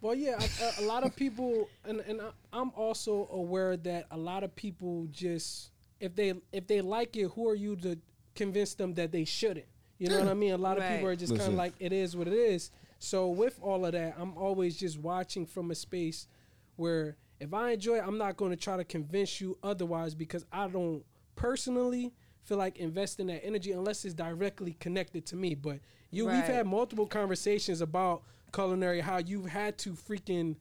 Well, 0.00 0.14
yeah, 0.14 0.38
a, 0.78 0.82
a 0.82 0.84
lot 0.84 1.04
of 1.04 1.14
people, 1.16 1.68
and 1.84 2.00
and 2.00 2.20
I- 2.22 2.30
I'm 2.52 2.70
also 2.76 3.28
aware 3.32 3.76
that 3.78 4.06
a 4.12 4.16
lot 4.16 4.44
of 4.44 4.54
people 4.54 5.08
just 5.10 5.70
if 6.00 6.14
they 6.14 6.32
if 6.52 6.66
they 6.68 6.80
like 6.80 7.16
it, 7.16 7.30
who 7.34 7.48
are 7.48 7.54
you 7.56 7.74
to 7.76 7.98
convince 8.36 8.74
them 8.74 8.94
that 8.94 9.10
they 9.10 9.24
shouldn't? 9.24 9.66
You 9.98 10.08
know 10.10 10.18
what 10.20 10.28
I 10.28 10.34
mean? 10.34 10.52
A 10.52 10.56
lot 10.56 10.78
of 10.78 10.84
people 10.96 11.08
are 11.08 11.16
just 11.16 11.32
kind 11.40 11.48
of 11.48 11.58
like 11.58 11.72
it 11.80 11.92
is 11.92 12.16
what 12.16 12.28
it 12.28 12.32
is. 12.34 12.70
So 13.00 13.28
with 13.28 13.58
all 13.60 13.84
of 13.84 13.92
that, 13.92 14.14
I'm 14.16 14.36
always 14.36 14.76
just 14.76 14.98
watching 15.00 15.44
from 15.46 15.72
a 15.72 15.74
space 15.74 16.28
where 16.76 17.16
if 17.40 17.52
I 17.52 17.72
enjoy 17.72 17.96
it, 17.96 18.04
I'm 18.06 18.18
not 18.18 18.36
going 18.36 18.50
to 18.52 18.56
try 18.56 18.76
to 18.76 18.84
convince 18.84 19.40
you 19.40 19.58
otherwise 19.64 20.14
because 20.14 20.44
I 20.52 20.68
don't 20.68 21.04
personally 21.34 22.12
feel 22.48 22.58
like 22.58 22.78
investing 22.78 23.26
that 23.26 23.44
energy 23.44 23.72
unless 23.72 24.04
it's 24.06 24.14
directly 24.14 24.74
connected 24.80 25.26
to 25.26 25.36
me. 25.36 25.54
But 25.54 25.80
you, 26.10 26.26
we've 26.26 26.44
had 26.44 26.66
multiple 26.66 27.06
conversations 27.06 27.82
about 27.82 28.22
culinary, 28.54 29.00
how 29.00 29.18
you've 29.18 29.50
had 29.50 29.76
to 29.78 29.92
freaking 29.92 30.56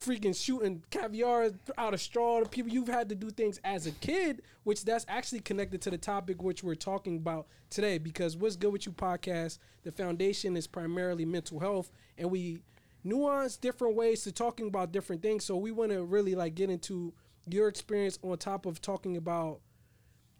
freaking 0.00 0.34
shooting 0.34 0.82
caviar 0.88 1.50
out 1.76 1.92
of 1.92 2.00
straw 2.00 2.40
to 2.40 2.48
people. 2.48 2.70
You've 2.70 2.88
had 2.88 3.08
to 3.10 3.14
do 3.14 3.30
things 3.30 3.60
as 3.64 3.86
a 3.86 3.90
kid, 3.90 4.42
which 4.62 4.84
that's 4.84 5.04
actually 5.08 5.40
connected 5.40 5.82
to 5.82 5.90
the 5.90 5.98
topic 5.98 6.40
which 6.40 6.62
we're 6.62 6.76
talking 6.76 7.16
about 7.16 7.48
today. 7.68 7.98
Because 7.98 8.36
what's 8.36 8.56
good 8.56 8.72
with 8.72 8.86
you 8.86 8.92
podcast, 8.92 9.58
the 9.82 9.90
foundation 9.90 10.56
is 10.56 10.68
primarily 10.68 11.24
mental 11.24 11.58
health, 11.58 11.90
and 12.16 12.30
we 12.30 12.62
nuance 13.02 13.56
different 13.56 13.96
ways 13.96 14.22
to 14.22 14.30
talking 14.32 14.68
about 14.68 14.92
different 14.92 15.20
things. 15.20 15.44
So 15.44 15.56
we 15.56 15.72
want 15.72 15.90
to 15.90 16.04
really 16.04 16.36
like 16.36 16.54
get 16.54 16.70
into 16.70 17.12
your 17.48 17.66
experience 17.66 18.18
on 18.22 18.38
top 18.38 18.66
of 18.66 18.80
talking 18.80 19.16
about 19.16 19.60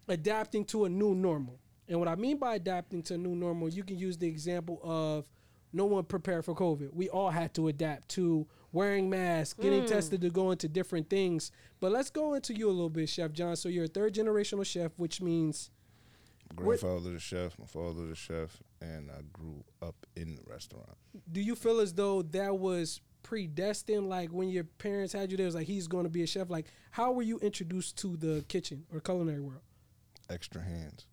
adapting 0.07 0.65
to 0.65 0.85
a 0.85 0.89
new 0.89 1.15
normal. 1.15 1.59
And 1.87 1.99
what 1.99 2.07
I 2.07 2.15
mean 2.15 2.37
by 2.37 2.55
adapting 2.55 3.03
to 3.03 3.15
a 3.15 3.17
new 3.17 3.35
normal, 3.35 3.69
you 3.69 3.83
can 3.83 3.97
use 3.97 4.17
the 4.17 4.27
example 4.27 4.79
of 4.83 5.25
no 5.73 5.85
one 5.85 6.03
prepared 6.03 6.45
for 6.45 6.55
COVID. 6.55 6.93
We 6.93 7.09
all 7.09 7.29
had 7.29 7.53
to 7.55 7.67
adapt 7.67 8.09
to 8.09 8.47
wearing 8.71 9.09
masks, 9.09 9.53
getting 9.61 9.81
hmm. 9.81 9.87
tested 9.87 10.21
to 10.21 10.29
go 10.29 10.51
into 10.51 10.67
different 10.67 11.09
things. 11.09 11.51
But 11.79 11.91
let's 11.91 12.09
go 12.09 12.33
into 12.33 12.53
you 12.53 12.69
a 12.69 12.71
little 12.71 12.89
bit, 12.89 13.09
Chef 13.09 13.33
Jon. 13.33 13.55
So 13.55 13.69
you're 13.69 13.85
a 13.85 13.89
third 13.89 14.13
generational 14.13 14.65
chef, 14.65 14.91
which 14.97 15.21
means 15.21 15.69
My 16.49 16.63
grandfather's 16.63 17.15
a 17.15 17.19
chef, 17.19 17.59
my 17.59 17.65
father's 17.65 18.11
a 18.11 18.15
chef, 18.15 18.61
and 18.81 19.09
I 19.11 19.21
grew 19.33 19.63
up 19.81 20.05
in 20.15 20.35
the 20.35 20.43
restaurant. 20.47 20.97
do 21.31 21.41
you 21.41 21.55
feel 21.55 21.79
as 21.79 21.93
though 21.93 22.21
that 22.21 22.57
was 22.57 23.01
predestined? 23.23 24.07
Like 24.07 24.29
when 24.29 24.49
your 24.49 24.63
parents 24.63 25.13
had 25.13 25.31
you 25.31 25.37
there, 25.37 25.45
it 25.45 25.47
was 25.47 25.55
like 25.55 25.67
he's 25.67 25.87
going 25.87 26.03
to 26.03 26.09
be 26.09 26.23
a 26.23 26.27
chef. 26.27 26.49
Like 26.49 26.67
how 26.91 27.11
were 27.11 27.23
you 27.23 27.39
introduced 27.39 27.97
to 27.99 28.17
the 28.17 28.45
kitchen 28.47 28.85
or 28.93 28.99
culinary 28.99 29.41
world? 29.41 29.61
Extra 30.31 30.61
hands. 30.63 31.05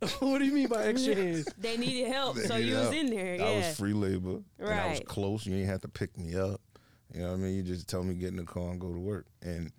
what 0.20 0.38
do 0.38 0.44
you 0.44 0.52
mean 0.52 0.68
by 0.68 0.84
extra 0.84 1.14
hands? 1.22 1.48
They 1.58 1.76
needed 1.76 2.08
help, 2.12 2.36
so 2.38 2.56
You 2.56 2.66
you 2.66 2.74
know, 2.74 2.84
was 2.90 2.92
in 2.92 3.10
there. 3.10 3.40
I 3.40 3.56
was 3.56 3.76
free 3.76 3.92
labor. 3.94 4.42
And 4.58 4.68
I 4.80 4.86
was 4.86 4.98
Right. 4.98 5.06
close. 5.06 5.46
You 5.46 5.56
ain't 5.56 5.66
have 5.68 5.80
to 5.82 5.88
pick 5.88 6.16
me 6.18 6.36
up. 6.36 6.60
You 7.12 7.22
know 7.22 7.28
what 7.28 7.34
I 7.34 7.36
mean? 7.38 7.54
You 7.56 7.62
just 7.62 7.88
tell 7.88 8.02
me 8.04 8.14
get 8.14 8.28
in 8.28 8.36
the 8.36 8.44
car 8.44 8.70
and 8.70 8.80
go 8.80 8.92
to 8.92 8.98
work. 9.00 9.26
And 9.42 9.72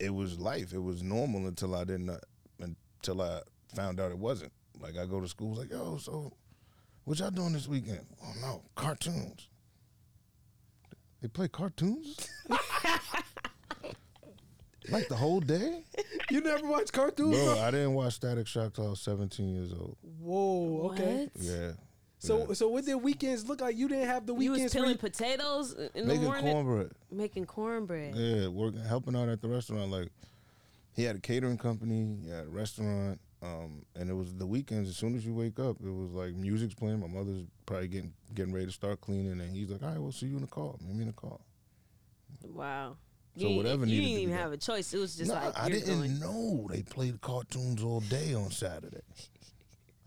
it 0.00 0.10
was 0.12 0.38
life. 0.38 0.72
It 0.72 0.82
was 0.82 1.02
normal 1.02 1.46
until 1.46 1.74
I 1.74 1.84
didn't 1.84 2.10
uh, 2.10 2.18
until 2.60 3.22
I 3.22 3.40
found 3.74 4.00
out 4.00 4.10
it 4.10 4.18
wasn't. 4.18 4.52
Like 4.80 4.96
I 4.98 5.06
go 5.06 5.20
to 5.20 5.28
school, 5.28 5.54
like, 5.54 5.70
yo, 5.70 5.96
so 5.98 6.32
what 7.04 7.18
y'all 7.20 7.30
doing 7.30 7.52
this 7.52 7.68
weekend? 7.68 8.06
Oh 8.22 8.32
no, 8.40 8.62
cartoons. 8.74 9.48
They 11.22 11.28
play 11.28 11.48
cartoons? 11.48 12.28
like 14.90 15.08
the 15.08 15.16
whole 15.16 15.40
day? 15.40 15.82
You 16.30 16.40
never 16.40 16.66
watched 16.66 16.92
cartoons? 16.92 17.36
Bro, 17.36 17.54
bro? 17.54 17.62
I 17.62 17.70
didn't 17.70 17.94
watch 17.94 18.14
Static 18.14 18.46
Shock 18.46 18.74
till 18.74 18.86
I 18.86 18.90
was 18.90 19.00
17 19.00 19.48
years 19.54 19.72
old. 19.72 19.96
Whoa, 20.20 20.90
okay. 20.92 21.28
What? 21.32 21.42
Yeah. 21.42 21.70
So 22.18 22.46
yeah. 22.48 22.54
so 22.54 22.68
what 22.68 22.84
did 22.84 22.96
weekends 22.96 23.48
look 23.48 23.60
like? 23.60 23.76
You 23.76 23.88
didn't 23.88 24.08
have 24.08 24.26
the 24.26 24.34
You 24.34 24.50
was 24.50 24.56
weekends 24.58 24.74
where 24.74 24.82
peeling 24.84 24.96
you- 24.96 24.98
potatoes 24.98 25.72
in 25.94 26.02
the 26.02 26.04
making 26.08 26.24
morning, 26.24 26.52
cornbread. 26.52 26.90
making 27.10 27.46
cornbread. 27.46 28.14
Yeah, 28.16 28.48
working, 28.48 28.80
helping 28.80 29.14
out 29.16 29.28
at 29.28 29.40
the 29.40 29.48
restaurant. 29.48 29.90
Like, 29.90 30.08
he 30.92 31.04
had 31.04 31.14
a 31.16 31.20
catering 31.20 31.58
company, 31.58 32.18
he 32.24 32.28
had 32.28 32.46
a 32.46 32.50
restaurant, 32.50 33.20
um, 33.40 33.82
and 33.94 34.10
it 34.10 34.14
was 34.14 34.34
the 34.34 34.46
weekends. 34.46 34.88
As 34.88 34.96
soon 34.96 35.14
as 35.14 35.24
you 35.24 35.32
wake 35.32 35.60
up, 35.60 35.76
it 35.80 35.88
was 35.90 36.10
like 36.10 36.34
music's 36.34 36.74
playing. 36.74 36.98
My 36.98 37.06
mother's 37.06 37.44
probably 37.66 37.86
getting 37.88 38.12
getting 38.34 38.52
ready 38.52 38.66
to 38.66 38.72
start 38.72 39.00
cleaning, 39.00 39.40
and 39.40 39.56
he's 39.56 39.70
like, 39.70 39.82
"All 39.84 39.90
right, 39.90 39.98
we'll 40.02 40.10
see 40.10 40.26
you 40.26 40.34
in 40.36 40.42
the 40.42 40.48
car. 40.48 40.74
Meet 40.84 40.94
me 40.96 41.02
in 41.02 41.06
the 41.06 41.12
car." 41.12 41.38
Wow. 42.42 42.96
So 43.38 43.48
you, 43.48 43.56
whatever 43.56 43.86
you 43.86 44.00
didn't 44.00 44.18
even 44.18 44.34
have 44.34 44.52
a 44.52 44.56
choice. 44.56 44.92
It 44.92 44.98
was 44.98 45.16
just 45.16 45.30
Nah, 45.32 45.40
like 45.46 45.58
I 45.58 45.68
didn't 45.68 45.98
going. 45.98 46.18
know 46.20 46.66
they 46.70 46.82
played 46.82 47.20
cartoons 47.20 47.82
all 47.82 48.00
day 48.00 48.34
on 48.34 48.50
Saturday. 48.50 49.00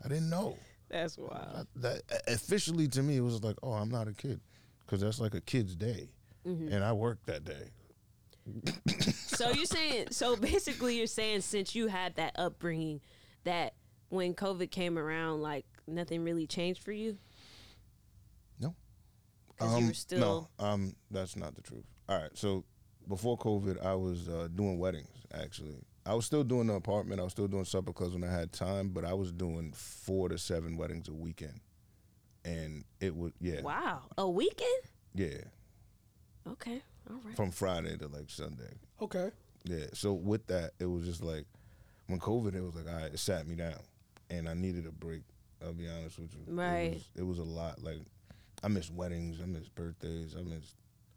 I 0.04 0.08
didn't 0.08 0.30
know. 0.30 0.56
That's 0.88 1.16
wild. 1.16 1.66
That 1.76 2.02
officially 2.28 2.88
to 2.88 3.02
me, 3.02 3.16
it 3.16 3.20
was 3.20 3.42
like, 3.42 3.56
"Oh, 3.62 3.72
I'm 3.72 3.88
not 3.90 4.08
a 4.08 4.12
kid," 4.12 4.40
because 4.84 5.00
that's 5.00 5.20
like 5.20 5.34
a 5.34 5.40
kid's 5.40 5.74
day, 5.74 6.10
Mm-hmm. 6.46 6.72
and 6.72 6.84
I 6.84 6.92
worked 6.92 7.26
that 7.26 7.44
day. 7.44 7.70
So 9.32 9.50
you're 9.50 9.64
saying, 9.64 10.08
so 10.10 10.36
basically, 10.36 10.98
you're 10.98 11.06
saying 11.06 11.40
since 11.40 11.74
you 11.74 11.86
had 11.88 12.14
that 12.16 12.32
upbringing, 12.36 13.00
that 13.44 13.74
when 14.10 14.34
COVID 14.34 14.70
came 14.70 14.98
around, 14.98 15.40
like 15.40 15.64
nothing 15.88 16.22
really 16.22 16.46
changed 16.46 16.82
for 16.82 16.92
you. 16.92 17.16
No. 18.60 18.74
'Cause 19.56 19.80
you 19.80 19.86
were 19.88 19.94
still- 19.94 20.50
no, 20.58 20.64
um, 20.64 20.94
that's 21.10 21.34
not 21.34 21.54
the 21.54 21.62
truth. 21.62 21.86
All 22.08 22.20
right, 22.20 22.36
so 22.36 22.64
before 23.08 23.36
COVID, 23.38 23.84
I 23.84 23.94
was 23.94 24.28
uh, 24.28 24.48
doing 24.54 24.78
weddings. 24.78 25.08
Actually, 25.34 25.76
I 26.06 26.14
was 26.14 26.26
still 26.26 26.44
doing 26.44 26.66
the 26.66 26.74
apartment. 26.74 27.20
I 27.20 27.24
was 27.24 27.32
still 27.32 27.48
doing 27.48 27.64
supper 27.64 27.92
clubs 27.92 28.14
when 28.14 28.24
I 28.24 28.32
had 28.32 28.52
time, 28.52 28.88
but 28.90 29.04
I 29.04 29.14
was 29.14 29.32
doing 29.32 29.72
four 29.74 30.28
to 30.28 30.38
seven 30.38 30.76
weddings 30.76 31.08
a 31.08 31.12
weekend, 31.12 31.60
and 32.44 32.84
it 33.00 33.16
was 33.16 33.32
yeah, 33.40 33.62
Wow, 33.62 34.02
a 34.18 34.28
weekend? 34.28 34.82
yeah, 35.14 35.38
Okay, 36.48 36.82
all 37.08 37.16
right. 37.24 37.36
from 37.36 37.50
Friday 37.50 37.96
to 37.98 38.08
like 38.08 38.28
Sunday. 38.28 38.74
Okay. 39.00 39.30
Yeah. 39.64 39.86
So 39.94 40.12
with 40.12 40.46
that, 40.48 40.72
it 40.80 40.86
was 40.86 41.04
just 41.04 41.22
like 41.22 41.44
when 42.08 42.18
COVID, 42.18 42.54
it 42.54 42.62
was 42.62 42.74
like, 42.74 42.88
all 42.88 43.00
right, 43.00 43.12
it 43.12 43.18
sat 43.18 43.46
me 43.46 43.54
down, 43.54 43.78
and 44.30 44.48
I 44.48 44.54
needed 44.54 44.86
a 44.86 44.92
break. 44.92 45.22
I'll 45.64 45.72
be 45.72 45.88
honest 45.88 46.18
with 46.18 46.34
you. 46.34 46.52
Right. 46.52 46.74
It 46.82 46.92
was, 46.94 47.08
it 47.16 47.22
was 47.22 47.38
a 47.38 47.44
lot. 47.44 47.82
Like 47.82 48.00
I 48.64 48.68
missed 48.68 48.92
weddings, 48.92 49.40
I 49.40 49.46
missed 49.46 49.72
birthdays, 49.76 50.34
I 50.36 50.42
missed 50.42 50.74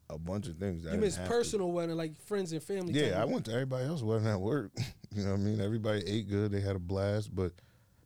a 0.09 0.17
bunch 0.17 0.47
of 0.47 0.57
things. 0.57 0.85
I 0.85 0.89
You 0.89 0.91
didn't 0.91 1.01
miss 1.01 1.15
to. 1.15 1.25
personal 1.25 1.71
wedding, 1.71 1.95
like 1.95 2.19
friends 2.21 2.51
and 2.51 2.61
family. 2.61 2.93
Yeah, 2.93 3.11
time. 3.11 3.21
I 3.21 3.25
went 3.25 3.45
to 3.45 3.51
everybody 3.53 3.85
else 3.85 4.01
wedding 4.01 4.27
at 4.27 4.39
work. 4.39 4.71
you 5.11 5.23
know 5.23 5.31
what 5.31 5.39
I 5.39 5.43
mean? 5.43 5.61
Everybody 5.61 6.03
ate 6.07 6.29
good. 6.29 6.51
They 6.51 6.61
had 6.61 6.75
a 6.75 6.79
blast. 6.79 7.33
But 7.35 7.53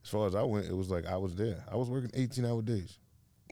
as 0.03 0.09
far 0.09 0.27
as 0.27 0.35
I 0.35 0.43
went, 0.43 0.67
it 0.67 0.75
was 0.75 0.89
like 0.89 1.05
I 1.05 1.17
was 1.17 1.35
there. 1.35 1.63
I 1.71 1.75
was 1.75 1.89
working 1.89 2.11
18 2.13 2.45
hour 2.45 2.61
days. 2.61 2.97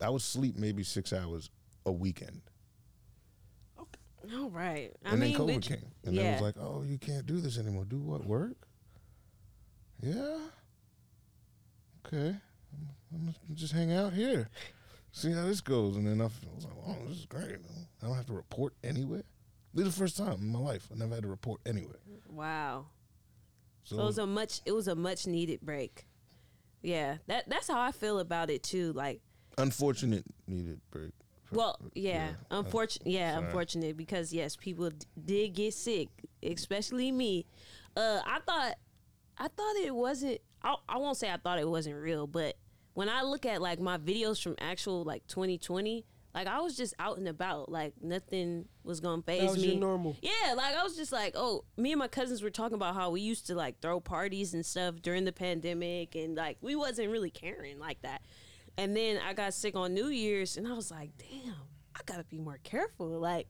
I 0.02 0.10
would 0.10 0.22
sleep 0.22 0.56
maybe 0.58 0.84
six 0.84 1.12
hours 1.12 1.50
a 1.86 1.92
weekend. 1.92 2.42
Okay. 3.80 4.36
All 4.38 4.50
right. 4.50 4.92
I 5.06 5.12
and 5.12 5.20
mean, 5.20 5.34
then 5.38 5.42
COVID 5.48 5.62
came. 5.62 5.92
And 6.06 6.16
yeah. 6.16 6.24
it 6.24 6.32
was 6.34 6.42
like, 6.42 6.56
oh, 6.60 6.84
you 6.86 6.98
can't 6.98 7.26
do 7.26 7.40
this 7.40 7.58
anymore. 7.58 7.86
Do 7.86 7.98
what? 8.00 8.26
Work? 8.26 8.58
Yeah. 10.02 10.38
Okay. 12.06 12.36
I'm, 12.38 12.88
I'm 13.14 13.28
just- 13.28 13.40
just 13.56 13.74
hang 13.74 13.92
out 13.92 14.14
here. 14.14 14.50
See 15.18 15.32
how 15.32 15.48
this 15.48 15.62
goes. 15.62 15.96
And 15.96 16.06
then 16.06 16.22
I 16.22 16.26
was 16.26 16.64
like, 16.64 16.74
oh, 16.88 16.96
this 17.08 17.18
is 17.18 17.26
great. 17.26 17.56
I 18.04 18.06
don't 18.06 18.16
have 18.16 18.28
to 18.28 18.34
report 18.34 18.74
anywhere. 18.84 19.24
This 19.74 19.88
is 19.88 19.96
the 19.96 20.00
first 20.00 20.16
time 20.16 20.34
in 20.42 20.50
my 20.50 20.60
life 20.60 20.88
I 20.94 20.96
never 20.96 21.16
had 21.16 21.24
to 21.24 21.30
report 21.30 21.60
anywhere. 21.66 21.98
wow. 22.30 22.86
So, 23.84 23.96
So 23.96 24.02
it 24.04 24.06
was 24.06 24.18
a 24.20 24.28
much 24.28 24.62
it 24.66 24.74
was 24.74 24.88
a 24.88 24.94
much 24.96 25.26
needed 25.26 25.62
break. 25.62 26.06
Yeah, 26.84 27.18
that 27.26 27.50
that's 27.50 27.68
how 27.68 27.80
I 27.82 27.92
feel 27.92 28.20
about 28.20 28.52
it 28.52 28.62
too. 28.62 28.94
Like, 28.94 29.22
unfortunate 29.58 30.24
needed 30.46 30.82
break. 30.92 31.14
well, 31.52 31.80
yeah, 31.96 32.12
yeah. 32.28 32.32
unfortunate, 32.52 33.08
yeah, 33.08 33.34
Sorry. 33.34 33.46
unfortunate 33.46 33.98
because 33.98 34.32
yes, 34.32 34.56
people 34.56 34.92
d- 34.92 35.06
did 35.26 35.54
get 35.56 35.74
sick, 35.74 36.10
especially 36.44 37.12
me. 37.12 37.48
Uh, 37.96 38.20
I 38.24 38.40
thought, 38.46 38.76
I 39.40 39.48
thought 39.48 39.76
it 39.84 39.96
wasn't. 39.96 40.42
I, 40.62 40.76
I 40.88 40.98
won't 40.98 41.18
say 41.18 41.32
I 41.32 41.38
thought 41.38 41.58
it 41.58 41.68
wasn't 41.68 41.96
real, 41.96 42.28
but 42.28 42.56
when 42.98 43.10
I 43.10 43.22
look 43.22 43.46
at 43.46 43.62
like 43.62 43.80
my 43.80 44.00
videos 44.00 44.42
from 44.42 44.56
actual 44.60 45.04
like 45.04 45.28
2020, 45.28 46.04
like 46.34 46.48
I 46.48 46.62
was 46.62 46.76
just 46.76 46.96
out 46.98 47.20
and 47.20 47.28
about, 47.28 47.72
like 47.72 47.94
nothing 48.02 48.66
was 48.84 49.00
gonna 49.02 49.22
phase 49.22 49.52
was 49.52 49.58
me. 49.62 49.74
your 49.74 49.80
normal. 49.80 50.16
Yeah, 50.20 50.56
like 50.56 50.76
I 50.76 50.82
was 50.82 50.96
just 50.98 51.12
like, 51.12 51.34
oh, 51.36 51.64
me 51.78 51.92
and 51.92 52.00
my 52.00 52.08
cousins 52.08 52.42
were 52.42 52.50
talking 52.50 52.74
about 52.74 52.96
how 52.96 53.12
we 53.12 53.22
used 53.22 53.46
to 53.48 53.54
like 53.56 53.82
throw 53.82 54.00
parties 54.00 54.56
and 54.56 54.66
stuff 54.66 54.96
during 55.04 55.26
the 55.26 55.32
pandemic, 55.32 56.16
and 56.16 56.36
like 56.36 56.58
we 56.60 56.76
wasn't 56.76 57.12
really 57.12 57.30
caring 57.30 57.78
like 57.78 58.02
that. 58.02 58.24
And 58.80 58.98
then 58.98 59.20
I 59.24 59.34
got 59.34 59.54
sick 59.54 59.76
on 59.76 59.94
New 59.94 60.08
Year's, 60.08 60.58
and 60.58 60.68
I 60.68 60.74
was 60.74 60.90
like, 60.90 61.12
damn, 61.20 61.54
I 61.96 62.00
gotta 62.08 62.24
be 62.24 62.40
more 62.40 62.58
careful. 62.64 63.10
Like, 63.10 63.46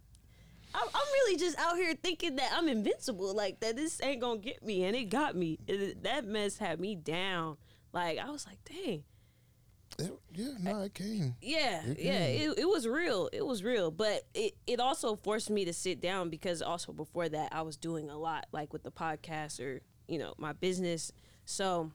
I- 0.73 0.89
I'm 0.93 1.07
really 1.13 1.37
just 1.37 1.57
out 1.57 1.77
here 1.77 1.93
thinking 1.95 2.35
that 2.35 2.51
I'm 2.53 2.67
invincible, 2.67 3.33
like 3.33 3.61
that 3.61 3.77
this 3.77 4.01
ain't 4.03 4.19
gonna 4.19 4.39
get 4.39 4.61
me, 4.61 4.83
and 4.83 4.93
it 4.93 5.05
got 5.05 5.37
me. 5.37 5.57
It- 5.67 6.03
that 6.03 6.25
mess 6.25 6.57
had 6.57 6.81
me 6.81 6.95
down. 6.95 7.55
Like 7.93 8.19
I 8.19 8.29
was 8.29 8.45
like, 8.45 8.59
dang. 8.65 9.05
It, 9.99 10.11
yeah, 10.35 10.53
no, 10.59 10.81
it 10.81 10.93
came. 10.93 11.35
Yeah, 11.41 11.81
It 11.83 11.99
yeah, 11.99 12.25
it, 12.25 12.59
it 12.59 12.67
was 12.67 12.87
real. 12.87 13.29
It 13.33 13.45
was 13.45 13.63
real, 13.63 13.89
but 13.89 14.23
it, 14.35 14.53
it 14.67 14.79
also 14.79 15.15
forced 15.15 15.49
me 15.49 15.65
to 15.65 15.73
sit 15.73 16.01
down 16.01 16.29
because 16.29 16.61
also 16.61 16.93
before 16.93 17.27
that 17.29 17.51
I 17.51 17.63
was 17.63 17.77
doing 17.77 18.09
a 18.09 18.17
lot 18.17 18.45
like 18.51 18.73
with 18.73 18.83
the 18.83 18.91
podcast 18.91 19.59
or 19.59 19.81
you 20.07 20.19
know 20.19 20.35
my 20.37 20.53
business. 20.53 21.11
So 21.45 21.91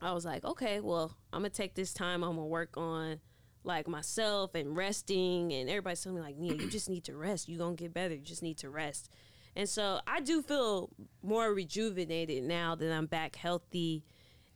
I 0.00 0.12
was 0.12 0.24
like, 0.24 0.44
okay, 0.44 0.80
well 0.80 1.16
I'm 1.32 1.40
gonna 1.40 1.50
take 1.50 1.74
this 1.74 1.92
time. 1.92 2.24
I'm 2.24 2.36
gonna 2.36 2.46
work 2.46 2.76
on 2.76 3.20
like 3.62 3.86
myself 3.86 4.56
and 4.56 4.76
resting. 4.76 5.52
And 5.52 5.68
everybody's 5.68 6.02
telling 6.02 6.16
me 6.16 6.22
like, 6.22 6.38
Nia, 6.38 6.54
you 6.54 6.68
just 6.68 6.88
need 6.90 7.04
to 7.04 7.16
rest. 7.16 7.48
You 7.48 7.58
gonna 7.58 7.76
get 7.76 7.94
better. 7.94 8.14
You 8.14 8.20
just 8.20 8.42
need 8.42 8.58
to 8.58 8.70
rest. 8.70 9.10
And 9.54 9.68
so 9.68 10.00
I 10.06 10.20
do 10.20 10.42
feel 10.42 10.90
more 11.22 11.52
rejuvenated 11.52 12.44
now 12.44 12.74
that 12.74 12.92
I'm 12.92 13.06
back 13.06 13.36
healthy 13.36 14.04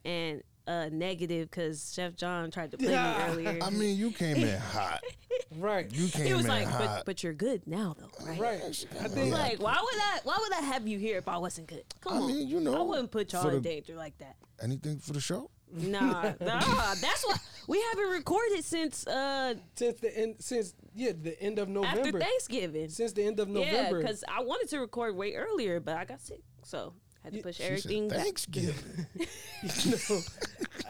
and 0.05 0.43
uh 0.67 0.89
negative 0.93 1.51
because 1.51 1.93
Chef 1.95 2.15
Jon 2.17 2.51
tried 2.51 2.71
to 2.73 2.79
play 2.79 2.89
me 2.89 2.95
earlier. 3.29 3.59
I 3.63 3.71
mean, 3.71 3.97
you 3.97 4.11
came 4.11 4.37
in 4.37 4.59
hot. 4.59 5.03
Right. 5.59 5.91
You 5.93 6.09
came 6.09 6.27
He 6.27 6.35
was 6.35 6.45
in 6.45 6.51
like, 6.51 6.67
hot. 6.67 6.79
but, 6.99 7.05
but 7.07 7.23
you're 7.23 7.33
good 7.33 7.67
now, 7.67 7.95
though, 7.99 8.27
right? 8.27 8.39
Right. 8.41 8.61
I 8.63 8.67
He's 8.67 8.85
think 9.13 9.33
like, 9.35 9.61
why 9.61 9.73
would 9.83 10.01
I? 10.01 10.19
Why 10.25 10.37
would 10.41 10.53
I 10.53 10.61
have 10.61 10.87
you 10.87 10.99
here 10.99 11.19
if 11.19 11.27
I 11.29 11.37
wasn't 11.39 11.69
good? 11.69 11.85
Come 12.01 12.13
I 12.13 12.17
on, 12.17 12.27
mean, 12.29 12.49
you 12.49 12.61
know, 12.61 12.79
I 12.79 12.83
wouldn't 12.83 13.11
put 13.11 13.33
y'all 13.33 13.49
in 13.49 13.61
danger 13.63 13.95
like 13.95 14.17
that. 14.19 14.37
Anything 14.63 14.99
for 14.99 15.13
the 15.13 15.21
show? 15.21 15.51
Nah, 15.75 16.33
nah. 16.41 16.61
That's 17.01 17.25
why 17.27 17.37
we 17.67 17.83
haven't 17.91 18.11
recorded 18.11 18.63
since 18.65 19.07
uh 19.07 19.55
since 19.75 20.01
the 20.01 20.17
end, 20.19 20.37
since 20.39 20.75
yeah, 20.95 21.13
the 21.19 21.39
end 21.43 21.59
of 21.59 21.69
November 21.69 21.89
after 21.89 21.99
November. 22.13 22.21
Thanksgiving. 22.21 22.89
Since 22.91 23.13
the 23.13 23.23
end 23.25 23.41
of 23.41 23.49
Yeah, 23.49 23.55
November. 23.65 23.99
because 24.01 24.25
I 24.29 24.43
wanted 24.43 24.69
to 24.71 24.81
record 24.81 25.17
way 25.17 25.35
earlier, 25.35 25.81
but 25.81 25.97
I 25.97 26.05
got 26.05 26.21
sick, 26.21 26.43
so 26.63 26.93
had 27.25 27.33
to 27.35 27.43
push 27.43 27.57
She 27.57 27.65
everything. 27.65 28.11
said. 28.11 28.21
Thanksgiving. 28.21 29.07
you 29.17 29.91
know, 29.91 30.21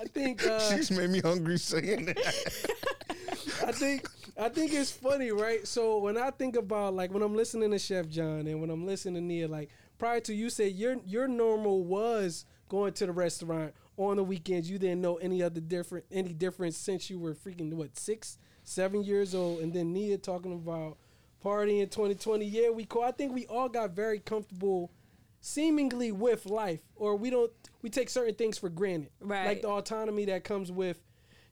I 0.01 0.05
think 0.13 0.47
uh, 0.47 0.77
She's 0.77 0.91
made 0.91 1.11
me 1.11 1.21
hungry 1.21 1.59
saying 1.59 2.07
that. 2.07 2.19
I 3.67 3.73
think 3.73 4.09
I 4.39 4.49
think 4.49 4.73
it's 4.73 4.91
funny, 4.91 5.31
right? 5.31 5.67
So 5.67 5.99
when 5.99 6.17
I 6.17 6.31
think 6.31 6.57
about 6.57 6.95
like 6.95 7.13
when 7.13 7.23
I'm 7.23 7.35
listening 7.37 7.71
to 7.73 7.79
Chef 7.79 8.09
Jon 8.09 8.47
and 8.47 8.61
when 8.61 8.71
I'm 8.71 8.87
listening 8.87 9.15
to 9.15 9.21
Nia, 9.21 9.49
like 9.49 9.71
prior 9.99 10.21
to 10.21 10.35
you 10.35 10.51
say 10.51 10.69
your 10.69 10.97
your 11.05 11.29
normal 11.29 11.85
was 11.85 12.45
going 12.69 12.93
to 12.95 13.07
the 13.07 13.13
restaurant 13.13 13.75
on 13.99 14.17
the 14.17 14.25
weekends. 14.25 14.71
You 14.71 14.79
didn't 14.79 15.03
know 15.03 15.17
any 15.17 15.43
other 15.43 15.61
different 15.61 16.07
any 16.11 16.33
difference 16.33 16.77
since 16.77 17.11
you 17.11 17.19
were 17.19 17.35
freaking 17.35 17.73
what 17.75 17.99
six, 17.99 18.39
seven 18.65 19.03
years 19.05 19.35
old, 19.35 19.61
and 19.61 19.73
then 19.73 19.93
Nia 19.93 20.19
talking 20.19 20.55
about 20.55 20.97
partying 21.45 21.83
in 21.83 21.89
2020. 21.89 22.45
Yeah, 22.47 22.71
we 22.71 22.85
cool. 22.87 23.03
I 23.03 23.11
think 23.13 23.35
we 23.35 23.47
all 23.47 23.69
got 23.69 23.91
very 23.91 24.19
comfortable, 24.19 24.91
seemingly 25.43 26.13
with 26.13 26.47
life, 26.47 26.81
or 26.97 27.17
we 27.17 27.29
don't. 27.29 27.53
We 27.83 27.91
take 27.91 28.09
certain 28.09 28.35
things 28.35 28.57
for 28.57 28.71
granted, 28.71 29.11
Right. 29.21 29.45
Like 29.47 29.63
the 29.63 29.69
autonomy 29.69 30.25
that 30.27 30.45
comes 30.45 30.73
with 30.73 31.03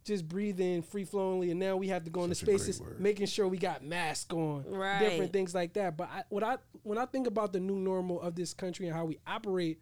just 0.05 0.27
breathing 0.27 0.81
free 0.81 1.05
flowingly, 1.05 1.51
and 1.51 1.61
now 1.61 1.77
we 1.77 1.89
have 1.89 2.05
to 2.05 2.11
go 2.11 2.23
into 2.23 2.35
Such 2.37 2.45
a 2.45 2.47
great 2.47 2.61
spaces, 2.61 2.83
making 2.99 3.27
sure 3.27 3.47
we 3.47 3.59
got 3.59 3.85
masks 3.85 4.33
on, 4.33 4.65
Right. 4.67 5.01
different 5.01 5.33
things 5.33 5.55
like 5.55 5.75
that. 5.75 5.97
But 5.97 6.09
I, 6.11 6.23
what 6.31 6.43
I 6.43 6.57
when 6.85 6.97
I 6.97 7.05
think 7.05 7.27
about 7.27 7.53
the 7.53 7.61
new 7.61 7.77
normal 7.77 8.21
of 8.23 8.35
this 8.37 8.55
country 8.55 8.87
and 8.87 8.97
how 8.97 9.05
we 9.05 9.19
operate, 9.27 9.81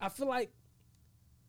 I 0.00 0.08
feel 0.08 0.28
like 0.28 0.52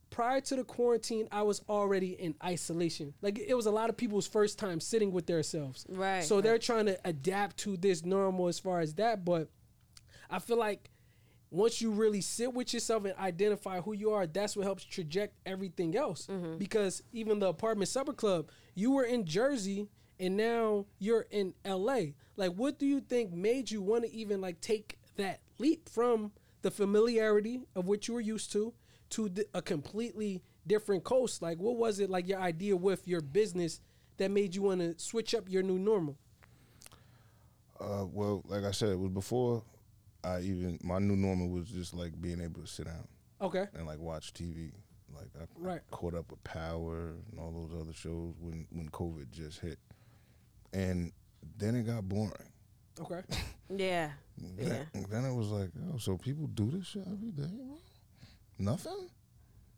prior 0.10 0.42
to 0.42 0.56
the 0.58 0.64
quarantine, 0.64 1.28
I 1.32 1.44
was 1.44 1.62
already 1.70 2.10
in 2.20 2.36
isolation. 2.44 3.14
Like 3.22 3.40
it 3.40 3.54
was 3.54 3.66
a 3.68 3.72
lot 3.72 3.90
of 3.90 3.96
people's 3.96 4.28
first 4.28 4.60
time 4.60 4.80
sitting 4.80 5.12
with 5.12 5.28
themselves. 5.28 5.86
Right, 5.88 6.24
So 6.24 6.42
they're 6.42 6.58
trying 6.58 6.88
to 6.88 7.00
adapt 7.06 7.58
to 7.60 7.78
this 7.78 8.04
normal 8.04 8.48
as 8.48 8.60
far 8.60 8.82
as 8.82 8.96
that. 8.96 9.24
But 9.24 9.50
I 10.30 10.40
feel 10.40 10.58
like 10.58 10.90
once 11.52 11.82
you 11.82 11.92
really 11.92 12.22
sit 12.22 12.54
with 12.54 12.74
yourself 12.74 13.04
and 13.04 13.14
identify 13.18 13.82
who 13.82 13.92
you 13.94 14.12
are, 14.12 14.26
that's 14.26 14.56
what 14.56 14.64
helps 14.64 14.86
traject 14.86 15.36
everything 15.46 15.98
else. 15.98 16.28
Mm-hmm. 16.28 16.58
Because 16.58 17.04
even 17.12 17.40
the 17.40 17.48
apartment 17.48 17.90
supper 17.90 18.14
club, 18.14 18.50
you 18.74 18.92
were 18.92 19.04
in 19.04 19.26
Jersey 19.26 19.88
and 20.18 20.38
now 20.38 20.86
you're 20.98 21.28
in 21.30 21.54
LA. 21.66 22.14
Like 22.38 22.54
what 22.54 22.80
do 22.80 22.86
you 22.86 23.02
think 23.02 23.34
made 23.34 23.70
you 23.70 23.82
want 23.82 24.06
to 24.06 24.12
even 24.14 24.40
like 24.40 24.62
take 24.62 24.98
that 25.18 25.42
leap 25.58 25.90
from 25.90 26.32
the 26.62 26.72
familiarity 26.72 27.62
of 27.76 27.86
what 27.86 28.08
you 28.08 28.14
were 28.14 28.22
used 28.22 28.52
to 28.54 28.74
to 29.10 29.28
the, 29.28 29.46
a 29.54 29.62
completely 29.62 30.42
different 30.66 31.04
coast? 31.04 31.42
Like 31.42 31.58
what 31.58 31.76
was 31.76 32.00
it 32.00 32.10
like 32.10 32.30
your 32.30 32.40
idea 32.40 32.78
with 32.78 33.06
your 33.10 33.20
business 33.20 33.82
that 34.18 34.32
made 34.32 34.56
you 34.56 34.62
want 34.62 34.80
to 34.80 34.98
switch 35.04 35.36
up 35.36 35.50
your 35.50 35.64
new 35.64 35.78
normal? 35.78 36.18
Uh, 37.78 38.06
well, 38.06 38.44
like 38.48 38.64
I 38.64 38.72
said, 38.72 38.90
it 38.90 39.00
was 39.00 39.10
before 39.10 39.64
I 40.24 40.40
even 40.42 40.80
my 40.84 41.00
new 41.00 41.16
normal 41.16 41.50
was 41.50 41.68
just 41.70 41.94
like 41.94 42.20
being 42.22 42.42
able 42.42 42.62
to 42.62 42.68
sit 42.68 42.86
down 42.86 43.08
Okay. 43.42 43.66
and 43.74 43.86
like 43.88 44.00
watch 44.00 44.34
TV. 44.34 44.72
Like 45.14 45.30
I, 45.40 45.70
I 45.74 45.80
caught 45.92 46.14
up 46.16 46.32
with 46.32 46.44
Power 46.44 47.10
and 47.30 47.40
all 47.40 47.52
those 47.52 47.80
other 47.82 47.94
shows 47.94 48.34
when 48.40 48.66
when 48.72 48.88
COVID 48.90 49.32
just 49.32 49.60
hit, 49.60 49.78
and 50.74 51.12
then 51.58 51.76
it 51.76 51.84
got 51.84 52.08
boring. 52.08 52.32
Okay. 53.00 53.22
Yeah. 53.74 54.10
Then, 54.38 54.86
then 55.10 55.24
it 55.24 55.34
was 55.34 55.48
like, 55.48 55.70
oh, 55.94 55.98
so 55.98 56.18
people 56.18 56.48
do 56.48 56.70
this 56.72 56.88
shit 56.88 57.04
every 57.08 57.32
day, 57.32 57.48
bro? 57.56 57.78
Nothing? 58.60 59.08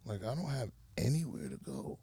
Like 0.04 0.24
I 0.24 0.34
don't 0.34 0.50
have 0.50 0.72
anywhere 0.98 1.48
to 1.48 1.58
go. 1.58 2.00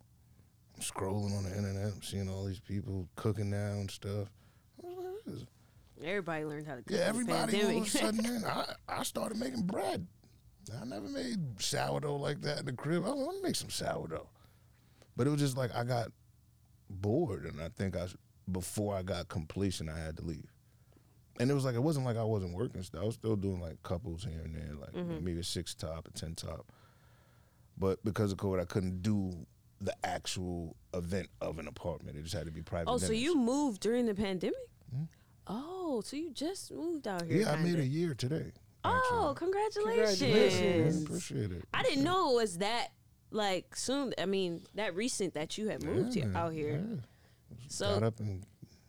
I'm 0.77 0.83
scrolling 0.83 1.37
on 1.37 1.43
the 1.43 1.57
internet, 1.57 1.93
I'm 1.95 2.03
seeing 2.03 2.29
all 2.31 2.45
these 2.45 2.61
people 2.61 3.09
cooking 3.17 3.51
now 3.51 3.73
and 3.73 3.91
stuff. 3.91 4.29
I 4.85 4.87
was 4.87 5.05
like, 5.05 5.25
this 5.25 5.35
is- 5.43 5.47
Everybody 6.03 6.45
learned 6.45 6.67
how 6.67 6.77
to 6.77 6.83
cook. 6.83 6.97
Yeah, 6.97 7.05
everybody 7.05 7.63
all 7.63 7.71
of 7.71 7.87
a 7.87 7.89
sudden, 7.89 8.23
man, 8.23 8.45
I, 8.45 8.75
I 8.89 9.03
started 9.03 9.39
making 9.39 9.63
bread. 9.63 10.07
I 10.81 10.85
never 10.85 11.09
made 11.09 11.61
sourdough 11.61 12.17
like 12.17 12.43
that 12.43 12.61
in 12.61 12.67
the 12.67 12.73
crib. 12.73 13.05
I 13.05 13.11
want 13.11 13.39
to 13.39 13.43
make 13.43 13.57
some 13.57 13.71
sourdough. 13.71 14.29
But 15.17 15.27
it 15.27 15.31
was 15.31 15.41
just 15.41 15.57
like 15.57 15.75
I 15.75 15.85
got 15.85 16.13
bored, 16.89 17.45
and 17.45 17.61
I 17.61 17.69
think 17.69 17.97
I, 17.97 18.07
before 18.51 18.95
I 18.95 19.03
got 19.03 19.29
completion, 19.29 19.89
I 19.89 19.99
had 19.99 20.17
to 20.19 20.25
leave. 20.25 20.53
And 21.39 21.51
it 21.51 21.55
was 21.55 21.65
like 21.65 21.75
it 21.75 21.83
wasn't 21.83 22.05
like 22.05 22.17
I 22.17 22.25
wasn't 22.25 22.55
working. 22.55 22.83
Still, 22.83 23.01
I 23.01 23.05
was 23.05 23.15
still 23.15 23.37
doing 23.37 23.61
like 23.61 23.83
couples 23.83 24.25
here 24.25 24.41
and 24.45 24.55
there, 24.55 24.75
like 24.75 24.93
mm-hmm. 24.93 25.25
maybe 25.25 25.41
a 25.41 25.45
six 25.45 25.75
top, 25.75 26.07
a 26.09 26.11
ten 26.13 26.35
top. 26.35 26.67
But 27.77 28.05
because 28.05 28.31
of 28.31 28.39
COVID, 28.39 28.61
I 28.61 28.67
couldn't 28.67 29.03
do 29.03 29.47
the 29.81 29.95
actual 30.05 30.77
event 30.93 31.29
of 31.41 31.59
an 31.59 31.67
apartment. 31.67 32.17
It 32.17 32.23
just 32.23 32.35
had 32.35 32.45
to 32.45 32.53
be 32.53 32.63
private. 32.63 32.91
oh, 32.91 32.99
so 32.99 33.13
you 33.13 33.37
moved 33.37 33.81
during 33.81 34.07
the 34.07 34.15
pandemic? 34.15 34.59
Hmm? 34.95 35.05
Oh, 35.53 36.01
so 36.05 36.17
you 36.17 36.31
just 36.31 36.71
moved 36.73 37.09
out 37.09 37.23
here? 37.23 37.41
Yeah, 37.43 37.53
I 37.53 37.57
made 37.57 37.71
kinda. 37.71 37.83
a 37.83 37.85
year 37.85 38.15
today. 38.15 38.53
Oh, 38.85 39.35
actually. 39.35 39.35
congratulations! 39.35 40.19
Congratulations. 40.21 40.97
Man, 40.97 41.07
appreciate 41.07 41.53
it. 41.53 41.65
I 41.75 41.83
didn't 41.83 42.05
know 42.05 42.31
it 42.31 42.35
was 42.37 42.59
that 42.59 42.89
like 43.31 43.75
soon. 43.77 44.15
I 44.17 44.27
mean, 44.27 44.63
that 44.77 44.95
recent 44.95 45.35
that 45.35 45.59
you 45.59 45.69
had 45.69 45.83
moved 45.85 46.15
here, 46.15 46.33
out 46.35 46.53
here. 46.53 46.81
yeah. 46.89 46.97
So 47.69 47.95
Got 47.95 48.03
up 48.05 48.21
and, 48.21 48.45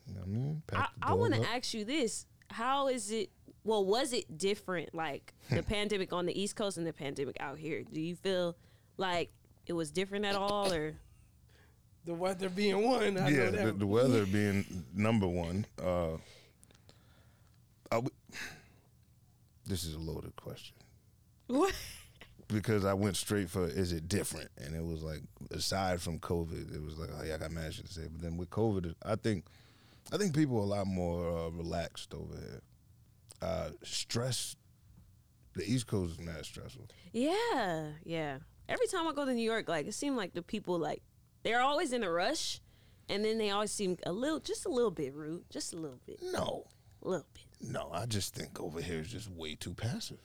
you 0.07 0.13
know 0.13 0.21
I 0.23 0.27
mean? 0.27 0.61
I, 0.71 0.75
packed 0.75 0.99
the 1.01 1.07
I 1.07 1.13
want 1.13 1.33
to 1.33 1.41
ask 1.49 1.73
you 1.73 1.83
this: 1.83 2.25
How 2.49 2.87
is 2.87 3.11
it? 3.11 3.31
Well, 3.63 3.83
was 3.85 4.13
it 4.13 4.37
different, 4.37 4.93
like 4.95 5.33
the 5.49 5.63
pandemic 5.75 6.13
on 6.13 6.25
the 6.25 6.39
East 6.39 6.55
Coast 6.55 6.77
and 6.77 6.85
the 6.87 6.93
pandemic 6.93 7.37
out 7.39 7.57
here? 7.57 7.83
Do 7.91 7.99
you 7.99 8.15
feel 8.15 8.55
like 8.97 9.31
it 9.67 9.73
was 9.73 9.91
different 9.91 10.25
at 10.25 10.35
all, 10.35 10.71
or 10.71 10.93
The 12.05 12.13
weather 12.13 12.49
being 12.49 12.83
one, 12.87 13.17
I 13.17 13.29
yeah, 13.29 13.37
know 13.37 13.51
that. 13.51 13.65
the, 13.65 13.71
the 13.73 13.87
weather 13.87 14.25
being 14.25 14.85
number 14.95 15.27
one. 15.27 15.65
Uh, 15.83 16.17
I 17.91 17.95
w- 17.95 18.11
this 19.65 19.83
is 19.83 19.95
a 19.95 19.99
loaded 19.99 20.35
question 20.35 20.75
what? 21.47 21.73
because 22.47 22.85
I 22.85 22.93
went 22.93 23.15
straight 23.15 23.49
for 23.49 23.67
is 23.67 23.91
it 23.91 24.07
different, 24.07 24.49
and 24.57 24.75
it 24.75 24.83
was 24.83 25.03
like 25.03 25.21
aside 25.51 26.01
from 26.01 26.19
COVID, 26.19 26.73
it 26.75 26.83
was 26.83 26.97
like 26.97 27.09
oh 27.17 27.23
yeah, 27.23 27.35
I 27.35 27.37
got 27.37 27.51
mad 27.51 27.73
shit 27.73 27.85
to 27.87 27.93
say. 27.93 28.07
But 28.11 28.21
then 28.21 28.37
with 28.37 28.49
COVID, 28.49 28.95
I 29.05 29.15
think 29.15 29.45
I 30.11 30.17
think 30.17 30.35
people 30.35 30.57
are 30.57 30.63
a 30.63 30.65
lot 30.65 30.87
more 30.87 31.47
uh, 31.47 31.49
relaxed 31.49 32.13
over 32.13 32.35
here. 32.35 32.61
Uh, 33.41 33.69
stress. 33.83 34.55
The 35.53 35.69
East 35.69 35.87
Coast 35.87 36.19
is 36.19 36.25
not 36.25 36.45
stressful. 36.45 36.87
Yeah, 37.11 37.87
yeah. 38.05 38.37
Every 38.69 38.87
time 38.87 39.05
I 39.07 39.11
go 39.13 39.25
to 39.25 39.33
New 39.33 39.43
York, 39.43 39.67
like 39.67 39.85
it 39.87 39.93
seemed 39.93 40.15
like 40.15 40.33
the 40.33 40.41
people 40.41 40.79
like 40.79 41.01
they're 41.43 41.61
always 41.61 41.91
in 41.91 42.03
a 42.03 42.11
rush, 42.11 42.61
and 43.09 43.25
then 43.25 43.37
they 43.37 43.49
always 43.49 43.71
seem 43.71 43.97
a 44.05 44.11
little, 44.13 44.39
just 44.39 44.65
a 44.65 44.69
little 44.69 44.91
bit 44.91 45.13
rude, 45.13 45.43
just 45.49 45.73
a 45.73 45.75
little 45.77 45.99
bit, 46.05 46.19
No, 46.21 46.65
a 47.03 47.07
little 47.07 47.25
bit. 47.33 47.43
No, 47.61 47.89
I 47.93 48.05
just 48.05 48.33
think 48.33 48.59
over 48.59 48.81
here 48.81 48.99
is 48.99 49.07
just 49.11 49.29
way 49.29 49.55
too 49.55 49.73
passive. 49.73 50.17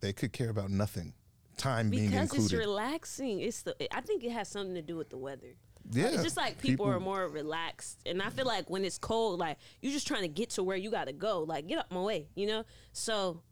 They 0.00 0.12
could 0.12 0.32
care 0.32 0.50
about 0.50 0.70
nothing. 0.70 1.14
Time 1.56 1.90
being 1.90 2.04
included. 2.12 2.30
Because 2.30 2.52
it's 2.52 2.54
relaxing. 2.54 3.40
It's 3.40 3.62
the. 3.62 3.76
I 3.94 4.00
think 4.00 4.24
it 4.24 4.32
has 4.32 4.48
something 4.48 4.74
to 4.74 4.82
do 4.82 4.96
with 4.96 5.10
the 5.10 5.18
weather. 5.18 5.54
yeah, 5.90 6.06
It's 6.06 6.22
just 6.22 6.36
like 6.36 6.58
people, 6.58 6.86
are 6.86 6.98
more 6.98 7.28
relaxed, 7.28 8.00
and 8.06 8.22
I 8.22 8.30
feel 8.30 8.46
like 8.46 8.70
when 8.70 8.84
it's 8.84 8.98
cold, 8.98 9.38
like 9.38 9.58
you're 9.80 9.92
just 9.92 10.06
trying 10.06 10.22
to 10.22 10.28
get 10.28 10.50
to 10.50 10.62
where 10.62 10.76
you 10.76 10.90
got 10.90 11.06
to 11.06 11.12
go. 11.12 11.42
Like 11.42 11.66
get 11.66 11.78
up 11.78 11.92
my 11.92 12.00
way, 12.00 12.26
you 12.34 12.46
know. 12.46 12.64
So 12.92 13.42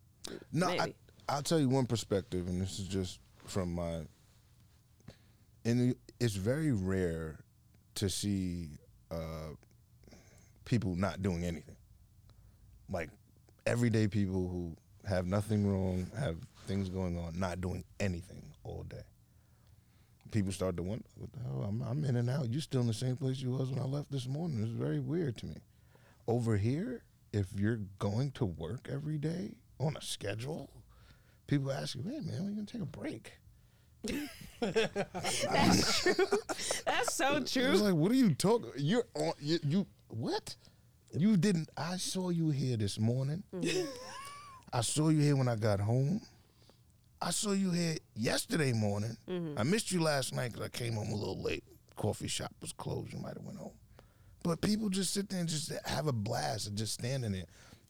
No, 0.53 0.69
I, 0.69 0.95
I'll 1.29 1.43
tell 1.43 1.61
you 1.61 1.69
one 1.69 1.87
perspective, 1.87 2.49
and 2.49 2.61
this 2.61 2.79
is 2.79 2.89
just 2.89 3.21
from 3.47 3.75
my. 3.75 4.01
And 5.65 5.95
it's 6.19 6.35
very 6.37 6.73
rare 6.73 7.41
to 7.97 8.09
see 8.09 8.79
uh, 9.11 9.55
people 10.65 10.97
not 10.97 11.23
doing 11.23 11.45
anything. 11.45 11.77
Like 12.91 13.11
everyday 13.67 14.09
people 14.09 14.49
who 14.49 14.77
have 15.09 15.27
nothing 15.27 15.67
wrong, 15.67 16.07
have 16.19 16.37
things 16.67 16.89
going 16.89 17.19
on, 17.19 17.39
not 17.39 17.61
doing 17.61 17.85
anything 18.01 18.43
all 18.65 18.85
day. 18.89 19.03
People 20.33 20.53
start 20.53 20.77
to 20.77 20.83
wonder, 20.83 21.05
what 21.17 21.33
the 21.33 21.41
hell? 21.41 21.65
I'm, 21.69 21.83
I'm 21.83 22.05
in 22.05 22.15
and 22.17 22.31
out. 22.31 22.51
You're 22.51 22.61
still 22.61 22.83
in 22.83 22.87
the 22.87 22.95
same 22.95 23.17
place 23.17 23.39
you 23.41 23.51
was 23.51 23.71
when 23.71 23.81
I 23.81 23.85
left 23.85 24.13
this 24.13 24.29
morning. 24.29 24.63
It's 24.63 24.71
very 24.71 25.01
weird 25.01 25.37
to 25.39 25.47
me. 25.47 25.57
Over 26.29 26.57
here, 26.57 27.03
if 27.33 27.47
you're 27.57 27.81
going 27.99 28.31
to 28.33 28.45
work 28.45 28.89
every 28.91 29.19
day 29.19 29.55
on 29.81 29.97
a 29.97 30.03
schedule, 30.03 30.71
people 31.49 31.73
ask 31.73 31.97
you, 31.97 32.03
"Hey, 32.03 32.21
man, 32.21 32.45
you 32.45 32.51
gonna 32.55 32.67
take 32.67 32.83
a 32.83 32.87
break?" 32.87 33.33
that's 34.61 36.01
true. 36.03 36.15
That's 36.87 37.15
so 37.15 37.37
It's 37.37 37.53
true. 37.53 37.73
like, 37.73 37.95
what 37.95 38.11
are 38.13 38.17
you 38.17 38.35
talking? 38.35 38.71
You're 38.77 39.07
on. 39.15 39.33
You, 39.41 39.59
you 39.67 39.87
what? 40.09 40.55
You 41.13 41.37
didn't. 41.37 41.69
I 41.77 41.97
saw 41.97 42.31
you 42.31 42.51
here 42.51 42.77
this 42.77 42.99
morning. 42.99 43.43
Mm-hmm. 43.55 43.87
I 44.73 44.81
saw 44.83 45.09
you 45.09 45.19
here 45.21 45.37
when 45.37 45.49
I 45.49 45.57
got 45.57 45.81
home. 45.81 46.21
I 47.21 47.31
saw 47.31 47.53
you 47.53 47.71
here 47.71 47.97
yesterday 48.15 48.73
morning. 48.73 49.17
Mm-hmm. 49.29 49.59
I 49.59 49.63
missed 49.65 49.91
you 49.93 50.01
last 50.01 50.35
night 50.35 50.53
because 50.53 50.65
I 50.65 50.69
came 50.69 50.95
home 50.95 51.11
a 51.11 51.17
little 51.17 51.43
late. 51.43 51.65
Coffee 51.97 52.29
shop 52.29 52.53
was 52.61 52.73
closed. 52.73 53.13
You 53.13 53.19
might 53.19 53.35
have 53.35 53.45
went 53.45 53.59
home. 53.59 53.73
But 54.43 54.61
people 54.61 54.89
just 54.89 55.13
sit 55.13 55.29
there 55.29 55.41
and 55.41 55.49
just 55.49 55.73
have 55.85 56.07
a 56.07 56.13
blast 56.13 56.69
and 56.69 56.79
just 56.79 56.95
standing 56.95 57.33
there. 57.33 57.45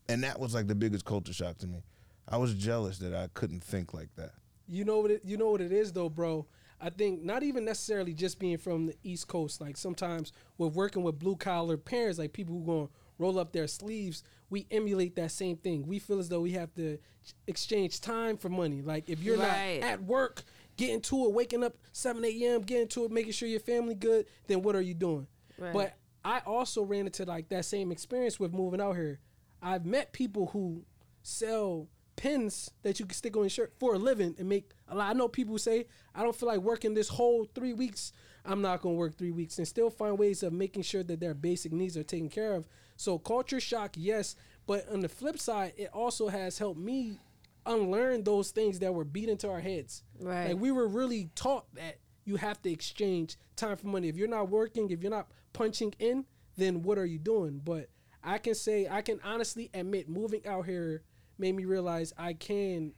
And 0.08 0.24
that 0.24 0.40
was 0.40 0.54
like 0.54 0.66
the 0.66 0.74
biggest 0.74 1.04
culture 1.04 1.32
shock 1.32 1.58
to 1.58 1.66
me. 1.66 1.82
I 2.28 2.38
was 2.38 2.54
jealous 2.54 2.98
that 2.98 3.14
I 3.14 3.28
couldn't 3.34 3.62
think 3.62 3.94
like 3.94 4.08
that. 4.16 4.32
You 4.66 4.84
know 4.84 5.00
what 5.00 5.10
it, 5.10 5.22
you 5.24 5.36
know 5.36 5.50
what 5.50 5.60
it 5.60 5.72
is 5.72 5.92
though, 5.92 6.08
bro. 6.08 6.46
I 6.80 6.90
think 6.90 7.22
not 7.22 7.42
even 7.42 7.64
necessarily 7.64 8.14
just 8.14 8.38
being 8.38 8.56
from 8.56 8.86
the 8.86 8.94
East 9.04 9.28
Coast. 9.28 9.60
Like 9.60 9.76
sometimes 9.76 10.32
we're 10.58 10.68
working 10.68 11.02
with 11.02 11.18
blue 11.18 11.36
collar 11.36 11.76
parents, 11.76 12.18
like 12.18 12.32
people 12.32 12.54
who 12.54 12.64
going 12.64 12.86
to 12.86 12.92
roll 13.20 13.38
up 13.38 13.52
their 13.52 13.68
sleeves. 13.68 14.24
We 14.48 14.66
emulate 14.70 15.14
that 15.16 15.30
same 15.30 15.56
thing. 15.56 15.86
We 15.86 15.98
feel 16.00 16.18
as 16.18 16.28
though 16.28 16.40
we 16.40 16.52
have 16.52 16.74
to 16.74 16.98
exchange 17.46 18.00
time 18.00 18.36
for 18.36 18.48
money. 18.48 18.82
Like 18.82 19.08
if 19.08 19.22
you're 19.22 19.36
Right. 19.36 19.80
not 19.80 19.90
at 19.90 20.02
work, 20.02 20.42
getting 20.76 21.00
to 21.02 21.26
it, 21.26 21.32
waking 21.32 21.62
up 21.62 21.76
seven 21.92 22.24
a.m., 22.24 22.62
getting 22.62 22.88
to 22.88 23.04
it, 23.04 23.10
making 23.12 23.32
sure 23.32 23.48
your 23.48 23.60
family 23.60 23.94
good, 23.94 24.26
then 24.48 24.62
what 24.62 24.74
are 24.74 24.80
you 24.80 24.94
doing? 24.94 25.26
Right. 25.58 25.72
But 25.72 25.94
I 26.24 26.40
also 26.40 26.82
ran 26.82 27.06
into 27.06 27.24
like 27.24 27.48
that 27.50 27.64
same 27.64 27.92
experience 27.92 28.40
with 28.40 28.52
moving 28.52 28.80
out 28.80 28.96
here. 28.96 29.20
I've 29.62 29.84
met 29.84 30.12
people 30.12 30.46
who 30.46 30.84
sell 31.22 31.86
pins 32.20 32.70
that 32.82 33.00
you 33.00 33.06
can 33.06 33.14
stick 33.14 33.34
on 33.34 33.44
your 33.44 33.50
shirt 33.50 33.72
for 33.80 33.94
a 33.94 33.98
living 33.98 34.34
and 34.38 34.46
make 34.46 34.72
a 34.88 34.94
lot. 34.94 35.08
I 35.08 35.14
know 35.14 35.26
people 35.26 35.56
say 35.56 35.86
I 36.14 36.22
don't 36.22 36.36
feel 36.36 36.48
like 36.50 36.60
working 36.60 36.92
this 36.92 37.08
whole 37.08 37.46
three 37.54 37.72
weeks. 37.72 38.12
I'm 38.44 38.60
not 38.60 38.82
gonna 38.82 38.96
work 38.96 39.16
three 39.16 39.30
weeks 39.30 39.56
and 39.56 39.66
still 39.66 39.88
find 39.88 40.18
ways 40.18 40.42
of 40.42 40.52
making 40.52 40.82
sure 40.82 41.02
that 41.02 41.18
their 41.18 41.32
basic 41.32 41.72
needs 41.72 41.96
are 41.96 42.02
taken 42.02 42.28
care 42.28 42.52
of. 42.52 42.66
So 42.98 43.18
culture 43.18 43.58
shock, 43.58 43.92
yes, 43.96 44.36
but 44.66 44.86
on 44.90 45.00
the 45.00 45.08
flip 45.08 45.38
side, 45.38 45.72
it 45.78 45.88
also 45.94 46.28
has 46.28 46.58
helped 46.58 46.78
me 46.78 47.18
unlearn 47.64 48.22
those 48.22 48.50
things 48.50 48.80
that 48.80 48.92
were 48.92 49.04
beat 49.04 49.30
into 49.30 49.48
our 49.48 49.60
heads. 49.60 50.02
Right. 50.20 50.48
Like 50.48 50.60
we 50.60 50.72
were 50.72 50.88
really 50.88 51.30
taught 51.34 51.74
that 51.74 52.00
you 52.26 52.36
have 52.36 52.60
to 52.62 52.70
exchange 52.70 53.38
time 53.56 53.78
for 53.78 53.86
money. 53.86 54.10
If 54.10 54.16
you're 54.18 54.28
not 54.28 54.50
working, 54.50 54.90
if 54.90 55.00
you're 55.00 55.10
not 55.10 55.28
punching 55.54 55.94
in, 55.98 56.26
then 56.58 56.82
what 56.82 56.98
are 56.98 57.06
you 57.06 57.18
doing? 57.18 57.62
But 57.64 57.88
I 58.22 58.36
can 58.36 58.54
say 58.54 58.86
I 58.90 59.00
can 59.00 59.20
honestly 59.24 59.70
admit 59.72 60.10
moving 60.10 60.46
out 60.46 60.66
here 60.66 61.02
made 61.40 61.56
me 61.56 61.64
realize 61.64 62.12
I 62.16 62.34
can 62.34 62.92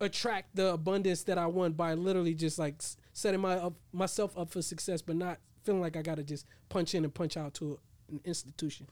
attract 0.00 0.54
the 0.56 0.72
abundance 0.72 1.24
that 1.24 1.38
I 1.38 1.46
want 1.46 1.76
by 1.76 1.94
literally 1.94 2.34
just 2.34 2.58
like 2.58 2.82
setting 3.12 3.40
my 3.40 3.54
up, 3.54 3.74
myself 3.92 4.36
up 4.36 4.50
for 4.50 4.62
success, 4.62 5.02
but 5.02 5.16
not 5.16 5.38
feeling 5.62 5.80
like 5.80 5.96
I 5.96 6.02
gotta 6.02 6.24
just 6.24 6.46
punch 6.68 6.94
in 6.94 7.04
and 7.04 7.14
punch 7.14 7.36
out 7.36 7.54
to 7.54 7.78
an 8.10 8.20
institution. 8.24 8.88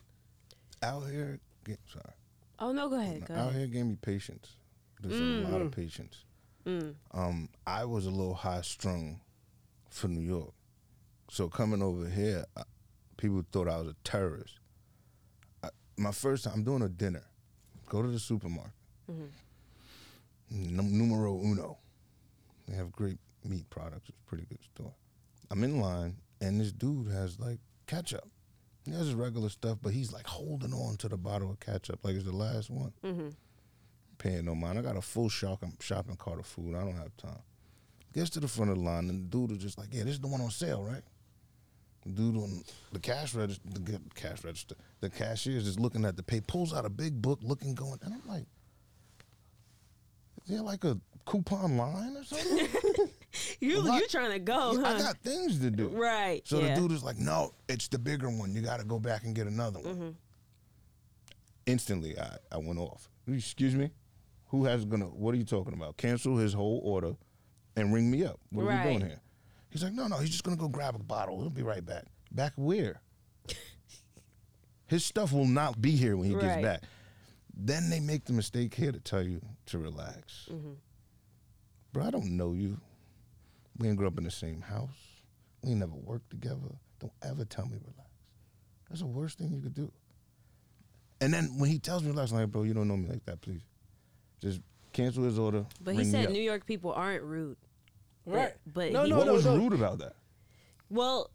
Out 0.83 1.11
here, 1.11 1.40
get, 1.64 1.78
sorry. 1.92 2.14
Oh 2.59 2.72
no, 2.72 2.88
go 2.88 3.00
ahead. 3.00 3.26
Go 3.26 3.35
Out 3.35 3.50
ahead. 3.50 3.54
here 3.54 3.66
gave 3.66 3.87
me 3.87 3.96
patience. 4.00 4.56
There's 5.02 5.18
a 5.18 5.48
lot 5.48 5.62
of 5.62 5.68
mm. 5.68 5.76
patience. 5.76 6.24
Mm. 6.66 6.94
Um, 7.12 7.48
I 7.66 7.87
was 7.87 8.04
a 8.04 8.11
little 8.11 8.35
high 8.35 8.61
strung 8.61 9.20
for 9.88 10.09
New 10.09 10.20
York, 10.20 10.52
so 11.30 11.48
coming 11.48 11.83
over 11.83 12.09
here, 12.09 12.44
I, 12.56 12.62
people 13.16 13.44
thought 13.50 13.68
I 13.68 13.78
was 13.78 13.88
a 13.88 13.96
terrorist. 14.04 14.59
I, 15.62 15.68
my 15.96 16.12
first 16.12 16.44
time, 16.44 16.52
I'm 16.56 16.64
doing 16.64 16.83
a 16.83 16.88
dinner. 16.88 17.24
Go 17.90 18.03
to 18.03 18.09
the 18.09 18.20
supermarket. 18.20 18.72
Mm-hmm. 19.11 20.76
Num- 20.76 20.96
numero 20.96 21.35
uno. 21.42 21.76
They 22.68 22.76
have 22.76 22.92
great 22.92 23.18
meat 23.44 23.68
products. 23.68 24.09
It's 24.09 24.18
a 24.24 24.29
pretty 24.29 24.46
good 24.48 24.62
store. 24.62 24.94
I'm 25.50 25.64
in 25.64 25.81
line, 25.81 26.14
and 26.40 26.61
this 26.61 26.70
dude 26.70 27.09
has 27.09 27.40
like 27.40 27.59
ketchup. 27.88 28.29
He 28.85 28.92
has 28.92 29.07
his 29.07 29.14
regular 29.14 29.48
stuff, 29.48 29.79
but 29.83 29.92
he's 29.92 30.12
like 30.12 30.26
holding 30.29 30.72
on 30.72 30.98
to 30.98 31.09
the 31.09 31.16
bottle 31.16 31.50
of 31.50 31.59
ketchup 31.59 31.98
like 32.05 32.14
it's 32.14 32.24
the 32.24 32.31
last 32.35 32.70
one. 32.70 32.92
Mm-hmm. 33.05 33.29
Paying 34.18 34.44
no 34.44 34.55
mind. 34.55 34.79
I 34.79 34.83
got 34.83 34.96
a 34.96 35.03
full 35.03 35.29
shopping 35.29 35.70
um, 35.70 35.76
shopping 35.81 36.14
cart 36.14 36.38
of 36.38 36.46
food. 36.46 36.76
I 36.76 36.85
don't 36.85 36.96
have 36.96 37.16
time. 37.16 37.42
Gets 38.14 38.31
to 38.31 38.40
the 38.40 38.48
front 38.48 38.70
of 38.70 38.76
the 38.76 38.85
line, 38.85 39.09
and 39.09 39.24
the 39.24 39.37
dude 39.37 39.50
is 39.50 39.59
just 39.59 39.79
like, 39.79 39.88
"Yeah, 39.90 40.05
this 40.05 40.14
is 40.14 40.20
the 40.20 40.29
one 40.29 40.40
on 40.40 40.50
sale, 40.50 40.85
right?" 40.85 41.03
Dude 42.06 42.36
on 42.36 42.62
the 42.92 42.98
cash 42.98 43.34
register, 43.34 43.62
the 43.68 44.00
cash 44.14 44.42
register, 44.42 44.74
the 45.00 45.10
cashier 45.10 45.58
is 45.58 45.64
just 45.64 45.78
looking 45.78 46.04
at 46.04 46.16
the 46.16 46.22
pay, 46.22 46.40
pulls 46.40 46.72
out 46.72 46.86
a 46.86 46.90
big 46.90 47.20
book, 47.20 47.40
looking, 47.42 47.74
going, 47.74 47.98
and 48.02 48.14
I'm 48.14 48.26
like, 48.26 48.46
"Is 50.44 50.54
there 50.54 50.62
like 50.62 50.84
a 50.84 50.98
coupon 51.26 51.76
line 51.76 52.16
or 52.16 52.24
something?" 52.24 53.08
You 53.60 53.82
What? 53.84 54.00
you 54.00 54.08
trying 54.08 54.32
to 54.32 54.38
go? 54.38 54.72
Yeah, 54.72 54.80
huh? 54.80 54.94
I 54.94 54.98
got 54.98 55.16
things 55.18 55.60
to 55.60 55.70
do. 55.70 55.88
Right. 55.88 56.46
So 56.46 56.60
yeah. 56.60 56.74
the 56.74 56.80
dude 56.80 56.92
is 56.92 57.02
like, 57.02 57.18
no, 57.18 57.54
it's 57.68 57.88
the 57.88 57.98
bigger 57.98 58.28
one. 58.28 58.54
You 58.54 58.60
got 58.60 58.80
to 58.80 58.84
go 58.84 58.98
back 58.98 59.24
and 59.24 59.34
get 59.34 59.46
another 59.46 59.80
one. 59.80 59.94
Mm-hmm. 59.94 60.10
Instantly, 61.66 62.18
I, 62.18 62.36
I 62.52 62.58
went 62.58 62.78
off. 62.78 63.08
Excuse 63.28 63.74
me? 63.74 63.90
Who 64.46 64.64
has 64.64 64.84
gonna, 64.84 65.04
what 65.04 65.34
are 65.34 65.38
you 65.38 65.44
talking 65.44 65.74
about? 65.74 65.96
Cancel 65.96 66.36
his 66.36 66.52
whole 66.52 66.80
order 66.82 67.14
and 67.76 67.92
ring 67.92 68.10
me 68.10 68.24
up. 68.24 68.40
What 68.50 68.64
are 68.64 68.76
we 68.76 68.82
doing 68.82 69.00
here? 69.00 69.20
He's 69.70 69.83
like, 69.85 69.92
no, 69.92 70.09
no, 70.09 70.16
he's 70.18 70.30
just 70.30 70.44
gonna 70.44 70.56
go 70.56 70.68
grab 70.68 70.94
a 70.94 70.98
bottle. 70.98 71.40
He'll 71.40 71.50
be 71.50 71.62
right 71.62 71.85
back. 71.85 72.04
Back 72.33 72.52
where? 72.56 73.00
his 74.87 75.04
stuff 75.04 75.33
will 75.33 75.46
not 75.46 75.80
be 75.80 75.92
here 75.92 76.16
when 76.16 76.28
he 76.28 76.35
gets 76.35 76.62
back. 76.62 76.83
Then 77.54 77.90
they 77.90 78.00
make 78.00 78.24
the 78.24 78.33
mistake 78.33 78.74
here 78.74 78.90
to 78.90 78.98
tell 78.98 79.22
you 79.22 79.40
to 79.66 79.78
relax. 79.78 80.48
Mm-hmm. 80.50 80.72
Bro, 81.92 82.04
I 82.04 82.11
don't 82.11 82.37
know 82.37 82.52
you. 82.52 82.80
We 83.78 83.88
ain't 83.88 83.96
grew 83.96 84.06
up 84.06 84.18
in 84.18 84.24
the 84.24 84.30
same 84.30 84.61
house. 84.61 84.90
We 85.62 85.70
ain't 85.70 85.80
never 85.80 85.94
worked 85.94 86.30
together. 86.30 86.76
Don't 86.98 87.12
ever 87.22 87.44
tell 87.44 87.66
me 87.66 87.78
relax. 87.80 88.11
That's 88.88 89.00
the 89.00 89.06
worst 89.06 89.38
thing 89.38 89.52
you 89.52 89.61
could 89.61 89.74
do. 89.74 89.92
And 91.20 91.33
then 91.33 91.59
when 91.59 91.70
he 91.70 91.78
tells 91.78 92.02
me 92.02 92.11
relax, 92.11 92.33
I'm 92.33 92.38
like, 92.38 92.50
bro, 92.50 92.62
you 92.62 92.74
don't 92.74 92.88
know 92.88 92.96
me 92.96 93.09
like 93.09 93.24
that, 93.26 93.40
please. 93.40 93.62
Just 94.40 94.61
cancel 94.92 95.24
his 95.24 95.38
order. 95.38 95.66
But 95.83 95.94
he 95.94 96.04
said. 96.04 96.30
New 96.30 96.40
York 96.40 96.66
people 96.66 96.92
aren't 96.92 97.22
rude. 97.22 97.56
Right. 98.26 98.52
but 98.66 98.92
no, 98.92 99.04
he- 99.04 99.11
no, 99.11 99.18
what 99.18 99.26
was 99.33 99.46
rude 99.46 99.72
about 99.72 99.98
that? 99.98 100.14
Well, 100.88 101.30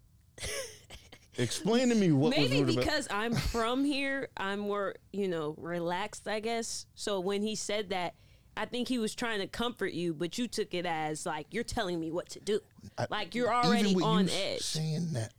Explain 1.37 1.89
to 1.89 1.95
me 1.95 2.13
what 2.13 2.29
maybe 2.29 2.61
was 2.63 2.75
rude 2.75 2.79
because 2.85 3.07
I'm 3.11 3.35
from 3.35 3.83
here, 3.83 4.29
I'm 4.37 4.59
more 4.59 4.95
you 5.11 5.27
know 5.27 5.53
relaxed, 5.57 6.27
I 6.29 6.39
guess. 6.39 6.85
So 6.95 7.19
when 7.19 7.41
he 7.41 7.55
said 7.55 7.89
that, 7.89 8.13
I 8.55 8.63
think 8.65 8.87
he 8.87 8.99
was 8.99 9.13
trying 9.13 9.39
to 9.41 9.47
comfort 9.47 9.91
you, 9.91 10.13
but 10.13 10.37
you 10.37 10.47
took 10.47 10.73
it 10.73 10.85
as 10.85 11.25
like 11.25 11.47
you're 11.51 11.65
telling 11.65 11.99
me 11.99 12.09
what 12.09 12.29
to 12.29 12.39
do. 12.39 12.61
I- 12.97 13.07
like 13.09 13.35
you're 13.35 13.47
even 13.53 13.69
already 13.69 13.95
with 13.95 14.05
on 14.05 14.29
s- 14.29 14.35
edge. 14.41 14.61
Saying 14.61 15.09
that 15.13 15.33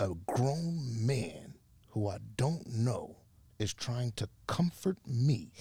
a 0.00 0.14
grown 0.26 1.06
man 1.06 1.54
who 1.90 2.08
I 2.08 2.18
don't 2.38 2.66
know 2.78 3.16
is 3.58 3.74
trying 3.74 4.12
to 4.12 4.28
comfort 4.46 4.96
me 5.06 5.52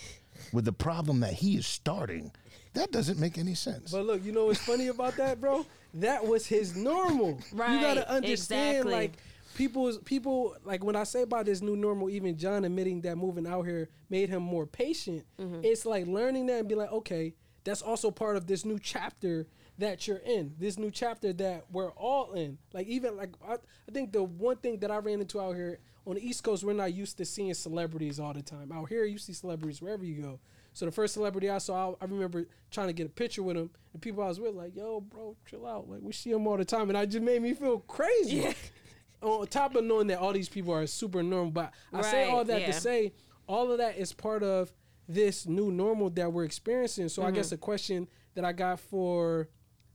with 0.53 0.63
the 0.63 0.71
problem 0.73 1.19
that 1.19 1.33
he 1.33 1.57
is 1.57 1.67
starting, 1.67 2.31
that 2.73 2.91
doesn't 2.91 3.19
make 3.19 3.37
any 3.37 3.55
sense. 3.55 3.91
But 3.91 4.05
look, 4.05 4.23
you 4.23 4.31
know 4.31 4.45
what's 4.45 4.59
funny 4.59 4.87
about 4.87 5.15
that, 5.17 5.39
bro? 5.39 5.65
That 5.95 6.25
was 6.25 6.45
his 6.47 6.75
normal. 6.75 7.39
Right. 7.51 7.73
You 7.73 7.81
gotta 7.81 8.09
understand, 8.09 8.77
exactly. 8.77 8.93
like 8.93 9.11
people's 9.55 9.99
people 9.99 10.55
like 10.63 10.83
when 10.83 10.95
I 10.95 11.03
say 11.03 11.21
about 11.21 11.45
this 11.45 11.61
new 11.61 11.75
normal, 11.75 12.09
even 12.09 12.37
Jon 12.37 12.65
admitting 12.65 13.01
that 13.01 13.17
moving 13.17 13.47
out 13.47 13.63
here 13.63 13.89
made 14.09 14.29
him 14.29 14.43
more 14.43 14.65
patient. 14.65 15.25
Mm-hmm. 15.39 15.61
It's 15.63 15.85
like 15.85 16.07
learning 16.07 16.47
that 16.47 16.59
and 16.59 16.67
be 16.67 16.75
like, 16.75 16.91
okay, 16.91 17.33
that's 17.63 17.81
also 17.81 18.11
part 18.11 18.35
of 18.35 18.47
this 18.47 18.65
new 18.65 18.79
chapter 18.79 19.47
that 19.77 20.07
you're 20.07 20.17
in. 20.17 20.53
This 20.59 20.77
new 20.77 20.91
chapter 20.91 21.33
that 21.33 21.65
we're 21.71 21.91
all 21.91 22.33
in. 22.33 22.57
Like 22.73 22.87
even 22.87 23.17
like 23.17 23.31
I, 23.47 23.53
I 23.53 23.91
think 23.91 24.11
the 24.11 24.23
one 24.23 24.57
thing 24.57 24.79
that 24.79 24.91
I 24.91 24.97
ran 24.97 25.21
into 25.21 25.39
out 25.39 25.55
here 25.55 25.79
on 26.05 26.15
the 26.15 26.27
East 26.27 26.43
Coast, 26.43 26.63
we're 26.63 26.73
not 26.73 26.93
used 26.93 27.17
to 27.17 27.25
seeing 27.25 27.53
celebrities 27.53 28.19
all 28.19 28.33
the 28.33 28.41
time. 28.41 28.71
Out 28.71 28.89
here, 28.89 29.05
you 29.05 29.17
see 29.17 29.33
celebrities 29.33 29.81
wherever 29.81 30.03
you 30.03 30.21
go. 30.21 30.39
So 30.73 30.85
the 30.85 30.91
first 30.91 31.13
celebrity 31.13 31.49
I 31.49 31.59
saw, 31.59 31.91
I, 31.91 31.93
I 32.01 32.05
remember 32.05 32.47
trying 32.71 32.87
to 32.87 32.93
get 32.93 33.05
a 33.05 33.09
picture 33.09 33.43
with 33.43 33.55
him, 33.55 33.69
and 33.93 34.01
people 34.01 34.23
I 34.23 34.27
was 34.27 34.39
with 34.39 34.55
like, 34.55 34.75
"Yo, 34.75 35.01
bro, 35.01 35.35
chill 35.49 35.65
out. 35.65 35.89
Like 35.89 36.01
we 36.01 36.11
see 36.13 36.31
him 36.31 36.47
all 36.47 36.57
the 36.57 36.65
time," 36.65 36.89
and 36.89 36.97
I 36.97 37.05
just 37.05 37.23
made 37.23 37.41
me 37.41 37.53
feel 37.53 37.79
crazy. 37.79 38.37
Yeah. 38.37 38.53
On 39.21 39.47
top 39.47 39.73
of 39.75 39.85
knowing 39.85 40.07
that 40.07 40.19
all 40.19 40.33
these 40.33 40.49
people 40.49 40.73
are 40.73 40.85
super 40.85 41.23
normal, 41.23 41.51
but 41.51 41.71
I 41.93 42.01
say 42.01 42.29
all 42.29 42.43
that 42.43 42.59
yeah. 42.61 42.67
to 42.67 42.73
say 42.73 43.13
all 43.47 43.71
of 43.71 43.77
that 43.77 43.97
is 43.97 44.11
part 44.11 44.43
of 44.43 44.73
this 45.07 45.45
new 45.45 45.71
normal 45.71 46.09
that 46.09 46.33
we're 46.33 46.43
experiencing. 46.43 47.07
So 47.07 47.23
I 47.23 47.31
guess 47.31 47.47
Mm-hmm. 47.47 47.55
a 47.55 47.57
question 47.59 48.07
that 48.35 48.43
I 48.43 48.51
got 48.51 48.81
for, 48.81 49.47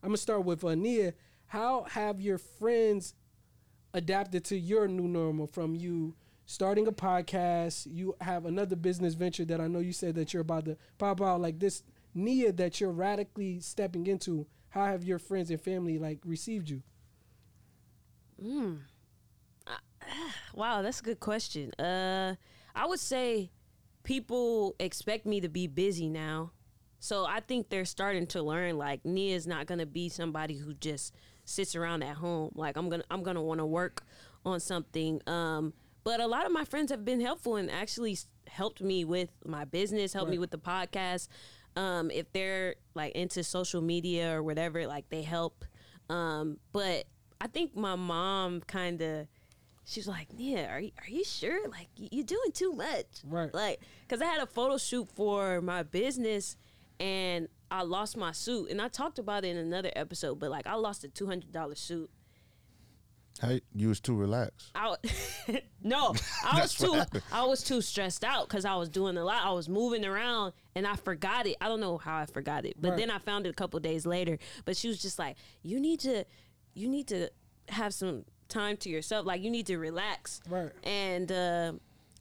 I'm 0.02 0.08
gonna 0.08 0.16
start 0.16 0.46
with 0.46 0.64
uh, 0.64 0.74
Nia. 0.74 1.12
How 1.46 1.84
have 1.90 2.20
your 2.22 2.38
friends 2.38 3.14
adapted 3.92 4.44
to 4.46 4.58
your 4.58 4.86
new 4.88 5.08
normal 5.08 5.46
from 5.46 5.74
you 5.74 6.14
starting 6.50 6.86
a 6.86 6.92
podcast 6.92 7.86
you 7.90 8.16
have 8.22 8.46
another 8.46 8.74
business 8.74 9.12
venture 9.12 9.44
that 9.44 9.60
i 9.60 9.66
know 9.66 9.80
you 9.80 9.92
said 9.92 10.14
that 10.14 10.32
you're 10.32 10.40
about 10.40 10.64
to 10.64 10.74
pop 10.96 11.20
out 11.20 11.42
like 11.42 11.58
this 11.58 11.82
nia 12.14 12.50
that 12.50 12.80
you're 12.80 12.90
radically 12.90 13.60
stepping 13.60 14.06
into 14.06 14.46
how 14.70 14.86
have 14.86 15.04
your 15.04 15.18
friends 15.18 15.50
and 15.50 15.60
family 15.60 15.98
like 15.98 16.18
received 16.24 16.70
you 16.70 16.82
Wow, 20.54 20.82
that's 20.82 21.00
a 21.00 21.02
good 21.02 21.20
question. 21.20 21.72
Uh, 21.74 22.34
I 22.74 22.86
would 22.86 23.00
say 23.00 23.50
people 24.02 24.74
expect 24.78 25.26
me 25.26 25.40
to 25.40 25.48
be 25.48 25.66
busy 25.66 26.08
now. 26.08 26.52
So 27.00 27.26
I 27.26 27.40
think 27.40 27.68
they're 27.68 27.84
starting 27.84 28.26
to 28.28 28.42
learn 28.42 28.76
like 28.76 29.04
Nia's 29.04 29.46
not 29.46 29.66
gonna 29.66 29.86
be 29.86 30.08
somebody 30.08 30.56
who 30.56 30.74
just 30.74 31.14
sits 31.44 31.76
around 31.76 32.02
at 32.02 32.16
home. 32.16 32.50
Like 32.54 32.76
I'm 32.76 32.88
gonna 32.88 33.04
I'm 33.10 33.22
gonna 33.22 33.42
want 33.42 33.60
to 33.60 33.66
work 33.66 34.02
on 34.44 34.58
something. 34.58 35.20
Um, 35.28 35.74
but 36.08 36.20
a 36.20 36.26
lot 36.26 36.46
of 36.46 36.52
my 36.52 36.64
friends 36.64 36.90
have 36.90 37.04
been 37.04 37.20
helpful 37.20 37.56
and 37.56 37.70
actually 37.70 38.16
helped 38.46 38.80
me 38.80 39.04
with 39.04 39.28
my 39.44 39.66
business, 39.66 40.14
helped 40.14 40.30
me 40.30 40.38
with 40.38 40.50
the 40.50 40.58
podcast. 40.58 41.28
Um, 41.76 42.10
if 42.10 42.32
they're 42.32 42.76
like 42.94 43.12
into 43.12 43.44
social 43.44 43.82
media 43.82 44.34
or 44.34 44.42
whatever, 44.42 44.86
like 44.86 45.10
they 45.10 45.20
help. 45.20 45.66
Um, 46.08 46.60
but 46.72 47.04
I 47.42 47.46
think 47.46 47.76
my 47.76 47.94
mom 47.94 48.62
kind 48.62 49.02
of 49.02 49.26
she's 49.84 50.08
like, 50.08 50.28
"Yeah, 50.34 50.74
are 50.74 50.80
you, 50.80 50.92
are 50.98 51.10
you 51.10 51.24
sure? 51.24 51.68
Like, 51.68 51.88
you're 51.94 52.24
doing 52.24 52.52
too 52.54 52.72
much, 52.72 53.04
Right. 53.22 53.52
Like, 53.52 53.80
cause 54.08 54.22
I 54.22 54.24
had 54.24 54.40
a 54.40 54.46
photo 54.46 54.78
shoot 54.78 55.10
for 55.14 55.60
my 55.60 55.82
business, 55.82 56.56
and 56.98 57.48
I 57.70 57.82
lost 57.82 58.16
my 58.16 58.32
suit, 58.32 58.70
and 58.70 58.80
I 58.80 58.88
talked 58.88 59.18
about 59.18 59.44
it 59.44 59.48
in 59.48 59.58
another 59.58 59.92
episode. 59.94 60.38
But 60.38 60.50
like, 60.50 60.66
I 60.66 60.76
lost 60.76 61.04
a 61.04 61.08
two 61.08 61.26
hundred 61.26 61.52
dollar 61.52 61.74
suit. 61.74 62.08
How 63.40 63.58
you 63.74 63.88
was 63.88 64.00
too 64.00 64.14
relaxed. 64.16 64.70
I 64.74 64.96
w- 65.46 65.60
no, 65.82 66.14
I 66.44 66.60
was 66.60 66.74
too. 66.74 67.00
I 67.32 67.44
was 67.44 67.62
too 67.62 67.80
stressed 67.80 68.24
out 68.24 68.48
because 68.48 68.64
I 68.64 68.74
was 68.76 68.88
doing 68.88 69.16
a 69.16 69.24
lot. 69.24 69.44
I 69.44 69.52
was 69.52 69.68
moving 69.68 70.04
around 70.04 70.52
and 70.74 70.86
I 70.86 70.96
forgot 70.96 71.46
it. 71.46 71.56
I 71.60 71.68
don't 71.68 71.80
know 71.80 71.98
how 71.98 72.16
I 72.18 72.26
forgot 72.26 72.64
it, 72.64 72.74
but 72.80 72.90
Right. 72.90 72.98
then 72.98 73.10
I 73.10 73.18
found 73.18 73.46
it 73.46 73.50
a 73.50 73.54
couple 73.54 73.78
days 73.80 74.04
later. 74.06 74.38
But 74.64 74.76
she 74.76 74.88
was 74.88 75.00
just 75.00 75.18
like, 75.18 75.36
"You 75.62 75.78
need 75.80 76.00
to, 76.00 76.24
you 76.74 76.88
need 76.88 77.08
to 77.08 77.30
have 77.68 77.94
some 77.94 78.24
time 78.48 78.76
to 78.78 78.88
yourself. 78.90 79.24
Like 79.26 79.42
you 79.42 79.50
need 79.50 79.66
to 79.66 79.78
relax." 79.78 80.40
Right. 80.48 80.72
And 80.82 81.30
uh, 81.30 81.72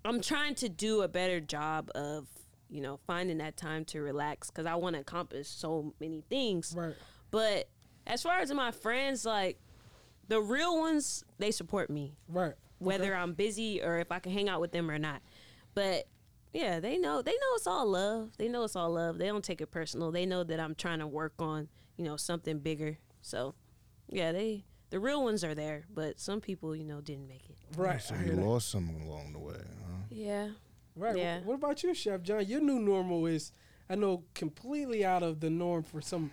I'm 0.06 0.22
trying 0.22 0.56
to 0.56 0.70
do 0.70 1.02
a 1.02 1.08
better 1.08 1.40
job 1.40 1.90
of 1.96 2.28
you 2.70 2.82
know, 2.82 3.00
finding 3.08 3.38
that 3.38 3.56
time 3.56 3.86
to 3.86 4.02
relax 4.02 4.50
because 4.52 4.66
I 4.66 4.76
want 4.76 4.96
to 4.96 5.00
accomplish 5.00 5.48
so 5.48 5.94
many 6.02 6.22
things. 6.30 6.76
Right. 6.78 6.96
But 7.32 7.70
as 8.06 8.22
far 8.22 8.40
as 8.40 8.52
my 8.54 8.72
friends, 8.72 9.26
like 9.26 9.58
the 10.28 10.42
real 10.42 10.78
ones, 10.80 11.24
they 11.38 11.52
support 11.52 11.90
me 11.90 12.16
Right. 12.28 12.54
whether 12.80 13.16
I'm 13.16 13.34
busy 13.34 13.82
or 13.82 14.00
if 14.00 14.12
I 14.12 14.20
can 14.20 14.32
hang 14.32 14.50
out 14.50 14.62
with 14.62 14.72
them 14.72 14.90
or 14.92 15.00
not. 15.00 15.22
But 15.74 16.08
yeah, 16.54 16.80
they 16.80 16.98
know 16.98 17.22
they 17.22 17.32
know 17.32 17.56
it's 17.56 17.68
all 17.68 17.86
love. 17.86 18.32
They 18.38 18.48
know 18.48 18.64
it's 18.64 18.76
all 18.76 18.92
love. 18.92 19.18
They 19.18 19.28
don't 19.28 19.44
take 19.44 19.62
it 19.62 19.68
personal. 19.68 20.12
They 20.12 20.26
know 20.26 20.44
that 20.44 20.60
I'm 20.60 20.76
trying 20.76 21.00
to 21.00 21.08
work 21.08 21.34
on, 21.40 21.68
you 21.98 22.04
know, 22.06 22.18
something 22.18 22.60
bigger. 22.60 22.98
So, 23.22 23.56
yeah, 24.10 24.32
they 24.32 24.64
the 24.90 25.00
real 25.00 25.24
ones 25.24 25.44
are 25.44 25.54
there, 25.54 25.86
but 25.94 26.20
some 26.20 26.40
people, 26.42 26.76
you 26.76 26.86
know, 26.86 27.02
didn't 27.02 27.28
make 27.28 27.50
it. 27.50 27.58
Right. 27.76 28.02
So 28.02 28.16
you 28.16 28.22
hear 28.26 28.36
that. 28.36 28.42
lost 28.46 28.70
some 28.70 28.90
along 29.06 29.34
the 29.34 29.40
way, 29.40 29.56
huh? 29.56 29.98
Yeah. 30.10 30.50
Right. 30.96 31.18
Yeah. 31.18 31.42
What 31.42 31.56
about 31.56 31.84
you, 31.84 31.94
Chef 31.94 32.22
Jon? 32.24 32.46
Your 32.46 32.62
new 32.62 32.80
normal 32.80 33.26
is, 33.28 33.52
I 33.90 33.96
know, 33.96 34.24
completely 34.34 35.06
out 35.06 35.24
of 35.24 35.42
the 35.42 35.50
norm 35.50 35.84
for 35.84 36.02
some 36.02 36.32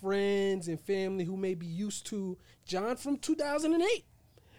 friends 0.00 0.68
and 0.68 0.80
family 0.80 1.24
who 1.24 1.36
may 1.36 1.54
be 1.54 1.66
used 1.66 2.06
to 2.06 2.38
Jon 2.66 2.96
from 2.96 3.16
2008, 3.16 4.04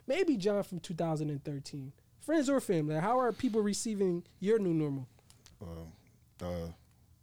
maybe 0.07 0.37
Jon 0.37 0.63
from 0.63 0.79
2013. 0.79 1.91
Friends 2.21 2.49
or 2.49 2.59
family, 2.61 2.95
how 2.95 3.19
are 3.19 3.31
people 3.33 3.61
receiving 3.61 4.23
your 4.39 4.59
new 4.59 4.73
normal? 4.73 5.07
Uh, 5.61 6.45
uh, 6.45 6.67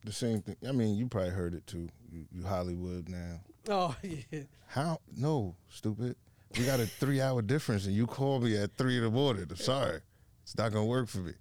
the 0.05 0.13
same 0.13 0.43
thing. 0.43 0.57
I 0.67 0.73
mean, 0.73 0.95
you 0.97 1.07
probably 1.09 1.31
heard 1.31 1.55
it 1.55 1.67
too. 1.67 1.89
You, 2.13 2.27
you 2.31 2.45
Hollywood 2.45 3.09
now. 3.09 3.41
Oh 3.69 3.97
yeah, 4.03 4.43
How? 4.67 5.01
No, 5.17 5.57
stupid. 5.71 6.17
We 6.59 6.67
got 6.67 6.81
a 6.81 6.87
three 6.87 7.21
hour 7.21 7.41
difference, 7.43 7.87
and 7.87 7.95
you 7.95 8.07
call 8.07 8.41
me 8.41 8.57
at 8.57 8.77
three 8.77 8.99
in 8.99 9.05
the 9.05 9.11
morning. 9.11 9.47
I'm 9.49 9.57
sorry, 9.57 10.01
it's 10.43 10.57
not 10.57 10.73
gonna 10.73 10.85
work 10.85 11.09
for 11.09 11.19
me. 11.19 11.33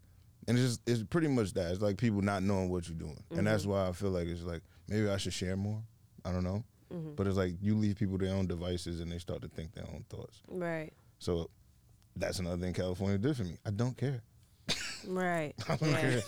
And 0.47 0.57
it's 0.57 0.67
just, 0.77 0.89
it's 0.89 1.03
pretty 1.03 1.27
much 1.27 1.53
that. 1.53 1.71
It's 1.71 1.81
like 1.81 1.97
people 1.97 2.21
not 2.21 2.43
knowing 2.43 2.69
what 2.69 2.87
you're 2.87 2.97
doing, 2.97 3.21
and 3.31 3.45
that's 3.45 3.65
why 3.65 3.87
I 3.87 3.91
feel 3.91 4.09
like 4.09 4.27
it's 4.27 4.43
like 4.43 4.61
maybe 4.87 5.09
I 5.09 5.17
should 5.17 5.33
share 5.33 5.57
more. 5.57 5.81
I 6.25 6.31
don't 6.31 6.43
know, 6.43 6.63
but 7.15 7.27
it's 7.27 7.37
like 7.37 7.53
you 7.61 7.75
leave 7.75 7.95
people 7.97 8.17
their 8.17 8.33
own 8.33 8.47
devices, 8.47 8.99
and 8.99 9.11
they 9.11 9.17
start 9.19 9.41
to 9.41 9.47
think 9.47 9.73
their 9.73 9.85
own 9.87 10.05
thoughts. 10.09 10.41
Right. 10.47 10.91
So 11.19 11.49
that's 12.15 12.39
another 12.39 12.57
thing 12.57 12.73
California 12.73 13.17
did 13.17 13.35
for 13.35 13.43
me. 13.43 13.57
I 13.65 13.71
don't 13.71 13.97
care. 13.97 14.21
Right. 15.05 15.53
I 15.67 15.75
don't 15.75 15.89
Yeah. 15.91 15.99
care. 16.01 16.21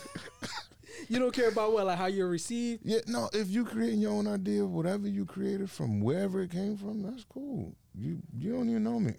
you 1.08 1.20
don't 1.20 1.34
care 1.34 1.48
about 1.50 1.72
what, 1.72 1.86
like 1.86 1.98
how 1.98 2.08
you're 2.08 2.28
received. 2.28 2.82
Yeah, 2.84 3.00
no. 3.08 3.30
If 3.32 3.50
you 3.50 3.64
creating 3.64 4.02
your 4.02 4.12
own 4.12 4.28
idea 4.28 4.64
of 4.64 4.72
whatever 4.72 5.08
you 5.08 5.26
created 5.26 5.70
from 5.72 6.02
wherever 6.02 6.42
it 6.42 6.52
came 6.52 6.76
from, 6.76 7.02
that's 7.02 7.24
cool. 7.24 7.74
You 7.98 8.18
you 8.38 8.52
don't 8.52 8.70
even 8.70 8.84
know 8.84 9.00
me. 9.00 9.14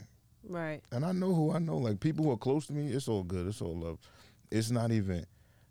Right. 0.48 0.80
and 0.92 1.04
I 1.04 1.12
know 1.12 1.34
who 1.34 1.52
I 1.52 1.58
know. 1.58 1.76
Like 1.78 1.98
people 2.00 2.24
who 2.24 2.30
are 2.32 2.36
close 2.36 2.66
to 2.66 2.72
me, 2.74 2.92
it's 2.92 3.08
all 3.08 3.22
good. 3.24 3.46
It's 3.48 3.62
all 3.62 3.76
love. 3.76 3.98
It's 4.50 4.70
not 4.70 4.92
even. 4.92 5.24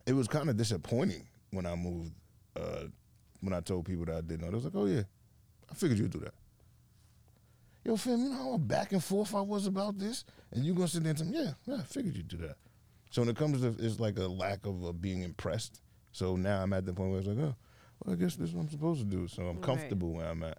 It 0.08 0.14
was 0.14 0.28
kind 0.28 0.50
of 0.50 0.58
disappointing 0.58 1.28
when 1.52 1.66
I 1.68 1.76
moved. 1.76 2.12
Uh, 2.56 2.86
when 3.42 3.54
I 3.54 3.60
told 3.62 3.86
people 3.86 4.06
that 4.06 4.16
I 4.16 4.22
didn't 4.22 4.42
know, 4.42 4.48
they 4.50 4.56
was 4.56 4.66
like, 4.66 4.76
"Oh 4.76 4.86
yeah, 4.86 5.04
I 5.70 5.74
figured 5.74 6.00
you'd 6.00 6.12
do 6.12 6.20
that." 6.20 6.34
Yo, 7.84 7.96
fam, 7.96 8.20
you 8.20 8.30
know 8.30 8.36
how 8.52 8.58
back 8.58 8.92
and 8.94 9.04
forth 9.04 9.36
I 9.36 9.42
was 9.42 9.68
about 9.68 10.00
this, 10.00 10.24
and 10.52 10.66
you're 10.66 10.76
gonna 10.76 10.88
sit 10.88 11.04
there 11.04 11.12
and 11.12 11.18
tell 11.20 11.28
me, 11.28 11.38
"Yeah, 11.38 11.54
yeah, 11.66 11.76
I 11.82 11.84
figured 11.84 12.16
you'd 12.16 12.28
do 12.28 12.38
that." 12.38 12.58
So 13.12 13.22
when 13.22 13.30
it 13.30 13.38
comes 13.38 13.62
to, 13.62 13.76
it's 13.86 14.00
like 14.00 14.18
a 14.18 14.28
lack 14.28 14.66
of 14.66 14.84
uh, 14.86 14.92
being 14.92 15.22
impressed. 15.22 15.82
So 16.12 16.36
now 16.36 16.62
I'm 16.64 16.74
at 16.74 16.86
the 16.86 16.94
point 16.94 17.12
where 17.12 17.20
it's 17.20 17.28
like, 17.28 17.38
"Oh, 17.38 17.56
well, 18.04 18.14
I 18.14 18.18
guess 18.18 18.36
this 18.36 18.50
is 18.50 18.56
what 18.56 18.64
I'm 18.64 18.70
supposed 18.70 19.02
to 19.02 19.06
do." 19.06 19.28
So 19.28 19.44
I'm 19.44 19.56
Right. 19.58 19.64
comfortable 19.64 20.14
where 20.14 20.28
I'm 20.28 20.42
at. 20.44 20.58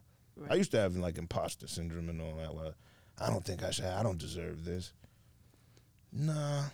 I 0.49 0.55
used 0.55 0.71
to 0.73 0.79
have 0.79 0.97
like 0.97 1.19
imposter 1.19 1.67
syndrome 1.67 2.09
and 2.11 2.21
all 2.21 2.37
that. 2.37 2.55
Like, 2.55 2.75
I 3.19 3.29
don't 3.31 3.45
think 3.45 3.63
I 3.65 3.71
should. 3.71 3.87
I 3.87 4.03
don't 4.03 4.19
deserve 4.19 4.65
this. 4.65 4.93
Nah, 6.13 6.65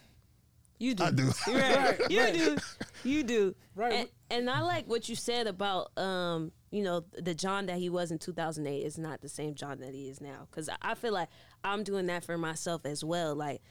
You 0.79 0.95
do. 0.95 1.05
I 1.05 1.11
do. 1.13 1.31
Right. 1.49 2.11
you 2.11 2.21
right. 2.21 2.35
do. 2.35 2.57
You 3.05 3.23
do. 3.23 3.55
Right. 3.75 3.93
And, 3.95 4.09
and 4.31 4.51
I 4.51 4.61
like 4.61 4.87
what 4.89 5.09
you 5.09 5.15
said 5.17 5.47
about 5.47 5.97
um, 5.99 6.53
you 6.73 6.83
know, 6.83 7.05
the 7.13 7.35
Jon 7.35 7.67
that 7.67 7.77
he 7.77 7.89
was 7.89 8.11
in 8.11 8.19
2008 8.19 8.85
is 8.85 8.99
not 8.99 9.21
the 9.21 9.29
same 9.29 9.55
Jon 9.55 9.79
that 9.81 9.95
he 9.95 10.09
is 10.09 10.21
now 10.21 10.49
cuz 10.51 10.69
I 10.81 10.95
feel 10.95 11.13
like 11.13 11.29
I'm 11.63 11.85
doing 11.85 12.07
that 12.07 12.25
for 12.25 12.37
myself 12.37 12.85
as 12.85 13.05
well. 13.05 13.37
Like 13.37 13.63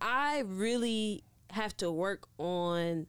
I 0.00 0.40
really 0.46 1.24
have 1.50 1.76
to 1.78 1.90
work 1.90 2.26
on 2.38 3.08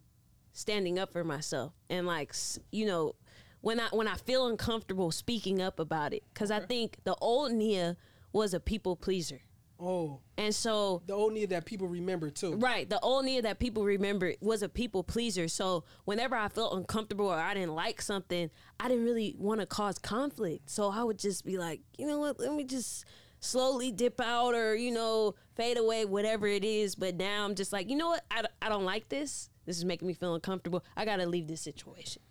standing 0.53 0.97
up 0.97 1.11
for 1.11 1.23
myself 1.23 1.73
and 1.89 2.07
like 2.07 2.33
you 2.71 2.85
know 2.85 3.15
when 3.61 3.79
I 3.79 3.87
when 3.91 4.07
I 4.07 4.15
feel 4.15 4.47
uncomfortable 4.47 5.11
speaking 5.11 5.61
up 5.61 5.79
about 5.79 6.13
it 6.13 6.23
cuz 6.33 6.49
I 6.49 6.59
think 6.61 6.97
the 7.03 7.15
old 7.15 7.51
Nia 7.51 7.97
was 8.33 8.53
a 8.53 8.59
people 8.59 8.95
pleaser. 8.95 9.41
Oh, 9.79 10.21
And 10.37 10.55
so 10.55 11.01
the 11.05 11.13
old 11.13 11.33
Nia 11.33 11.47
that 11.47 11.65
people 11.65 11.87
remember 11.87 12.29
too. 12.29 12.55
Right. 12.55 12.89
The 12.89 12.99
old 13.01 13.25
Nia 13.25 13.41
that 13.41 13.59
people 13.59 13.83
remember 13.83 14.33
was 14.39 14.63
a 14.63 14.69
people 14.69 15.03
pleaser. 15.03 15.47
So 15.47 15.83
whenever 16.05 16.35
I 16.35 16.47
felt 16.47 16.77
uncomfortable 16.77 17.27
or 17.27 17.35
I 17.35 17.53
didn't 17.53 17.75
like 17.75 18.01
something, 18.01 18.49
I 18.79 18.87
didn't 18.87 19.03
really 19.03 19.35
want 19.37 19.59
to 19.59 19.65
cause 19.65 19.97
conflict. 19.97 20.69
So 20.69 20.89
I 20.89 21.03
would 21.03 21.19
just 21.19 21.45
be 21.45 21.57
like, 21.57 21.81
you 21.97 22.07
know 22.07 22.19
what, 22.19 22.39
let 22.39 22.53
me 22.53 22.63
just 22.63 23.05
slowly 23.39 23.91
dip 23.91 24.21
out 24.21 24.55
or, 24.55 24.75
you 24.75 24.91
know, 24.91 25.35
fade 25.55 25.77
away, 25.77 26.05
whatever 26.05 26.47
it 26.47 26.63
is. 26.63 26.95
But 26.95 27.15
now 27.15 27.43
I'm 27.45 27.55
just 27.55 27.73
like, 27.73 27.89
you 27.89 27.97
know 27.97 28.09
what, 28.09 28.23
I, 28.31 28.43
I 28.61 28.69
don't 28.69 28.85
like 28.85 29.09
this. 29.09 29.49
This 29.65 29.77
is 29.77 29.85
making 29.85 30.07
me 30.07 30.13
feel 30.13 30.35
uncomfortable. 30.35 30.83
I 30.95 31.05
got 31.05 31.17
to 31.17 31.25
leave 31.25 31.47
this 31.47 31.61
situation. 31.61 32.21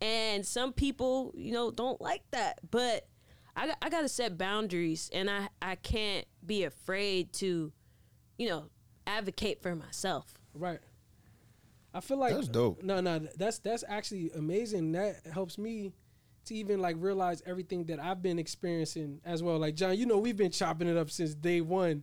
And 0.00 0.46
some 0.46 0.72
people, 0.72 1.32
you 1.36 1.52
know, 1.52 1.70
don't 1.70 2.00
like 2.00 2.22
that. 2.30 2.58
But 2.70 3.06
I, 3.56 3.66
got- 3.68 3.78
I 3.82 3.88
got 3.88 4.02
to 4.02 4.08
set 4.08 4.36
boundaries 4.38 5.10
and 5.12 5.28
I, 5.30 5.48
I 5.60 5.76
can't 5.76 6.26
be 6.44 6.64
afraid 6.64 7.32
to, 7.34 7.72
you 8.38 8.48
know, 8.48 8.66
advocate 9.06 9.62
for 9.62 9.74
myself. 9.74 10.34
Right. 10.54 10.80
I 11.94 12.00
feel 12.00 12.18
like 12.18 12.34
That's 12.34 12.48
dope. 12.48 12.82
No, 12.82 13.00
no, 13.00 13.20
that's 13.38 13.58
that's 13.60 13.82
actually 13.88 14.30
amazing. 14.36 14.92
That 14.92 15.26
helps 15.32 15.56
me 15.56 15.92
to 16.44 16.54
even 16.54 16.80
like 16.80 16.96
realize 16.98 17.42
everything 17.46 17.84
that 17.86 17.98
I've 17.98 18.22
been 18.22 18.38
experiencing 18.38 19.20
as 19.24 19.42
well. 19.42 19.58
Like 19.58 19.76
Jon, 19.76 19.96
you 19.96 20.04
know, 20.04 20.18
we've 20.18 20.36
been 20.36 20.50
chopping 20.50 20.88
it 20.88 20.96
up 20.98 21.10
since 21.10 21.34
day 21.34 21.62
one. 21.62 22.02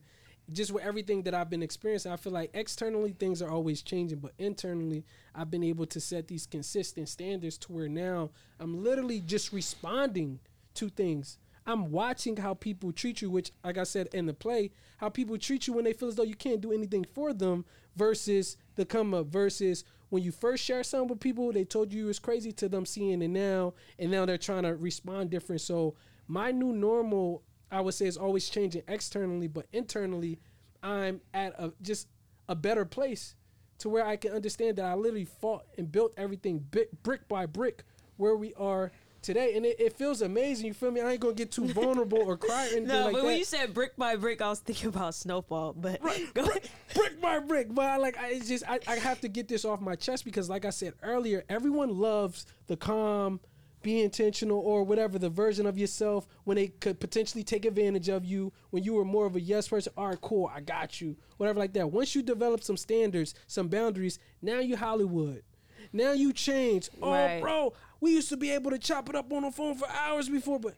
Just 0.51 0.71
with 0.73 0.83
everything 0.83 1.21
that 1.23 1.33
I've 1.33 1.49
been 1.49 1.63
experiencing, 1.63 2.11
I 2.11 2.17
feel 2.17 2.33
like 2.33 2.49
externally 2.53 3.13
things 3.13 3.41
are 3.41 3.49
always 3.49 3.81
changing, 3.81 4.17
but 4.19 4.33
internally 4.37 5.05
I've 5.33 5.49
been 5.49 5.63
able 5.63 5.85
to 5.85 6.01
set 6.01 6.27
these 6.27 6.45
consistent 6.47 7.07
standards 7.07 7.57
to 7.59 7.71
where 7.71 7.87
now 7.87 8.31
I'm 8.59 8.83
literally 8.83 9.21
just 9.21 9.53
responding 9.53 10.39
to 10.73 10.89
things. 10.89 11.37
I'm 11.65 11.91
watching 11.91 12.37
how 12.37 12.53
people 12.53 12.91
treat 12.91 13.21
you, 13.21 13.29
which, 13.29 13.51
like 13.63 13.77
I 13.77 13.83
said 13.83 14.09
in 14.13 14.25
the 14.25 14.33
play, 14.33 14.71
how 14.97 15.09
people 15.09 15.37
treat 15.37 15.67
you 15.67 15.73
when 15.73 15.85
they 15.85 15.93
feel 15.93 16.09
as 16.09 16.15
though 16.15 16.23
you 16.23 16.35
can't 16.35 16.61
do 16.61 16.73
anything 16.73 17.05
for 17.13 17.33
them 17.33 17.65
versus 17.95 18.57
the 18.75 18.85
come 18.85 19.13
up, 19.13 19.27
versus 19.27 19.83
when 20.09 20.23
you 20.23 20.31
first 20.31 20.63
share 20.63 20.83
something 20.83 21.09
with 21.09 21.19
people, 21.19 21.51
they 21.51 21.63
told 21.63 21.93
you 21.93 22.05
it 22.05 22.07
was 22.07 22.19
crazy 22.19 22.51
to 22.51 22.69
them 22.69 22.85
seeing 22.85 23.21
it 23.21 23.27
now, 23.29 23.73
and 23.97 24.11
now 24.11 24.25
they're 24.25 24.37
trying 24.37 24.63
to 24.63 24.75
respond 24.75 25.29
different. 25.29 25.61
So, 25.61 25.95
my 26.27 26.51
new 26.51 26.73
normal, 26.73 27.43
I 27.71 27.81
would 27.81 27.93
say, 27.93 28.05
is 28.07 28.17
always 28.17 28.49
changing 28.49 28.83
externally, 28.87 29.47
but 29.47 29.67
internally, 29.73 30.39
I'm 30.81 31.21
at 31.33 31.53
a 31.57 31.73
just 31.81 32.07
a 32.49 32.55
better 32.55 32.85
place 32.85 33.35
to 33.79 33.89
where 33.89 34.05
I 34.05 34.17
can 34.17 34.31
understand 34.33 34.77
that 34.77 34.85
I 34.85 34.93
literally 34.93 35.25
fought 35.25 35.65
and 35.77 35.91
built 35.91 36.13
everything 36.17 36.59
brick, 36.59 36.89
brick 37.03 37.27
by 37.27 37.45
brick 37.45 37.83
where 38.17 38.35
we 38.35 38.53
are 38.53 38.91
today, 39.23 39.55
and 39.55 39.65
it, 39.65 39.79
it 39.79 39.93
feels 39.93 40.21
amazing. 40.21 40.67
You 40.67 40.73
feel 40.73 40.91
me? 40.91 41.01
I 41.01 41.11
ain't 41.13 41.19
gonna 41.19 41.33
get 41.33 41.51
too 41.51 41.65
vulnerable 41.73 42.19
or 42.21 42.37
cry 42.37 42.65
anything 42.67 42.87
No, 42.87 43.05
like 43.05 43.13
but 43.13 43.19
that. 43.21 43.25
when 43.25 43.37
you 43.37 43.45
said 43.45 43.73
brick 43.73 43.95
by 43.97 44.15
brick, 44.15 44.41
I 44.41 44.49
was 44.49 44.59
thinking 44.59 44.89
about 44.89 45.15
Snowfall. 45.15 45.73
But 45.73 46.01
go 46.33 46.43
ahead. 46.43 46.69
brick 46.93 47.19
by 47.21 47.39
brick, 47.39 47.67
but 47.73 47.85
I, 47.85 47.97
like 47.97 48.17
I 48.17 48.29
it's 48.29 48.47
just 48.47 48.63
I, 48.69 48.79
I 48.87 48.95
have 48.97 49.19
to 49.21 49.27
get 49.27 49.47
this 49.47 49.65
off 49.65 49.81
my 49.81 49.95
chest 49.95 50.25
because, 50.25 50.49
like 50.49 50.65
I 50.65 50.69
said 50.69 50.93
earlier, 51.01 51.43
everyone 51.49 51.97
loves 51.97 52.45
the 52.67 52.77
calm, 52.77 53.39
be 53.81 54.01
intentional, 54.01 54.59
or 54.59 54.83
whatever 54.83 55.17
the 55.19 55.29
version 55.29 55.65
of 55.65 55.77
yourself 55.77 56.27
when 56.43 56.55
they 56.55 56.67
could 56.67 56.99
potentially 56.99 57.43
take 57.43 57.65
advantage 57.65 58.09
of 58.09 58.23
you 58.25 58.53
when 58.69 58.83
you 58.83 58.93
were 58.93 59.05
more 59.05 59.25
of 59.25 59.35
a 59.35 59.41
yes 59.41 59.67
person. 59.67 59.91
All 59.97 60.07
right, 60.07 60.21
cool, 60.21 60.51
I 60.53 60.61
got 60.61 61.01
you, 61.01 61.17
whatever 61.37 61.59
like 61.59 61.73
that. 61.73 61.91
Once 61.91 62.15
you 62.15 62.21
develop 62.21 62.63
some 62.63 62.77
standards, 62.77 63.33
some 63.47 63.67
boundaries, 63.67 64.19
now 64.41 64.59
you 64.59 64.77
Hollywood. 64.77 65.43
Now 65.91 66.13
you 66.13 66.31
change. 66.33 66.89
Oh, 67.01 67.11
Right. 67.11 67.41
bro, 67.41 67.73
we 68.03 68.11
used 68.11 68.29
to 68.29 68.37
be 68.37 68.51
able 68.51 68.71
to 68.71 68.77
chop 68.79 69.09
it 69.09 69.15
up 69.15 69.31
on 69.33 69.43
the 69.43 69.51
phone 69.51 69.75
for 69.75 69.87
hours 69.89 70.29
before, 70.29 70.59
but. 70.59 70.75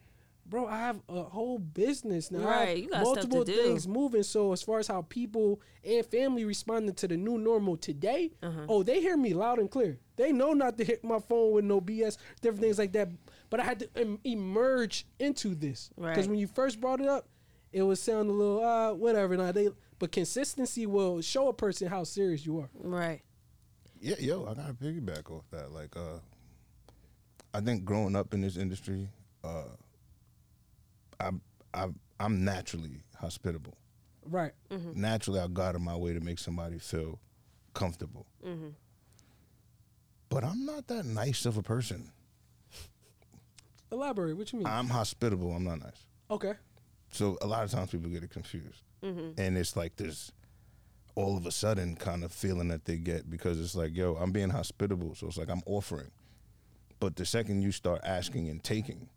Bro, 0.48 0.68
I 0.68 0.78
have 0.78 1.02
a 1.10 1.24
whole 1.24 1.58
business 1.58 2.30
now. 2.30 2.46
Right, 2.46 2.78
you 2.84 2.88
got 2.90 2.98
stuff 3.08 3.22
to 3.24 3.28
multiple 3.30 3.44
do. 3.46 3.54
things 3.64 3.88
moving. 3.88 4.22
So 4.22 4.54
as 4.54 4.62
far 4.62 4.78
as 4.78 4.86
how 4.88 5.02
people 5.02 5.60
and 5.84 6.06
family 6.06 6.46
responding 6.46 6.94
to 6.94 7.08
the 7.08 7.18
new 7.18 7.40
normal 7.40 7.78
today, 7.78 8.30
Uh-huh. 8.44 8.68
oh, 8.70 8.84
they 8.84 9.02
hear 9.02 9.18
me 9.18 9.34
loud 9.34 9.58
and 9.58 9.72
clear. 9.72 9.98
They 10.18 10.32
know 10.32 10.54
not 10.54 10.78
to 10.78 10.84
hit 10.84 11.04
my 11.04 11.18
phone 11.18 11.54
with 11.54 11.66
no 11.66 11.82
BS, 11.82 12.18
different 12.42 12.62
things 12.62 12.78
like 12.78 12.92
that. 12.92 13.10
But 13.50 13.60
I 13.60 13.64
had 13.64 13.80
to 13.80 13.90
em- 13.96 14.20
emerge 14.24 15.08
into 15.18 15.56
this 15.56 15.90
because 15.96 16.18
Right. 16.18 16.28
when 16.30 16.38
you 16.38 16.46
first 16.46 16.80
brought 16.80 17.02
it 17.02 17.08
up, 17.08 17.28
it 17.74 17.82
would 17.82 17.98
sound 17.98 18.30
a 18.30 18.34
little 18.34 18.64
uh 18.64 18.94
whatever. 18.94 19.36
Now 19.36 19.52
they, 19.52 19.70
but 19.98 20.12
consistency 20.12 20.86
will 20.86 21.22
show 21.22 21.48
a 21.48 21.54
person 21.54 21.88
how 21.88 22.04
serious 22.04 22.46
you 22.46 22.60
are. 22.60 22.70
right. 22.76 23.22
Yeah, 24.00 24.18
yo, 24.20 24.46
I 24.46 24.54
gotta 24.54 24.76
piggyback 24.76 25.32
off 25.32 25.50
that. 25.50 25.72
Like, 25.72 25.98
uh, 25.98 26.20
I 27.56 27.62
think 27.62 27.86
growing 27.86 28.18
up 28.18 28.34
in 28.34 28.42
this 28.42 28.58
industry, 28.58 29.08
uh, 29.42 29.70
I'm 31.22 31.40
I'm 31.74 31.98
I'm 32.20 32.44
naturally 32.44 33.00
hospitable. 33.18 33.78
Right. 34.30 34.52
Mm-hmm. 34.70 35.00
Naturally, 35.00 35.40
I 35.40 35.48
go 35.48 35.62
out 35.62 35.76
of 35.76 35.82
my 35.82 35.96
way 35.96 36.14
to 36.14 36.20
make 36.20 36.38
somebody 36.38 36.80
feel 36.80 37.18
comfortable. 37.74 38.26
Mm-hmm. 38.46 38.70
but 40.30 40.44
I'm 40.44 40.66
not 40.66 40.88
that 40.88 41.06
nice 41.06 41.46
of 41.46 41.58
a 41.58 41.62
person. 41.62 42.12
Elaborate. 43.92 44.36
What 44.36 44.52
you 44.52 44.60
mean? 44.60 44.68
I'm 44.68 44.90
hospitable. 44.90 45.54
I'm 45.54 45.64
not 45.64 45.80
nice. 45.80 46.06
okay. 46.30 46.54
So 47.12 47.38
a 47.42 47.48
lot 47.48 47.64
of 47.64 47.72
times 47.72 47.92
people 47.92 48.10
get 48.10 48.24
it 48.24 48.32
confused, 48.32 48.84
mm-hmm. 49.02 49.40
and 49.40 49.58
it's 49.58 49.78
like 49.78 49.96
this 49.96 50.34
all 51.16 51.38
of 51.38 51.46
a 51.46 51.52
sudden 51.52 51.96
kind 51.96 52.26
of 52.26 52.34
feeling 52.34 52.68
that 52.68 52.84
they 52.84 52.98
get 52.98 53.30
because 53.30 53.62
it's 53.62 53.76
like, 53.76 53.96
yo, 53.96 54.16
I'm 54.16 54.34
being 54.34 54.50
hospitable, 54.50 55.16
so 55.16 55.28
it's 55.28 55.38
like 55.38 55.50
I'm 55.50 55.64
offering, 55.66 56.12
but 57.00 57.16
the 57.16 57.26
second 57.26 57.62
you 57.62 57.72
start 57.72 58.02
asking 58.04 58.50
and 58.50 58.64
taking, 58.64 59.10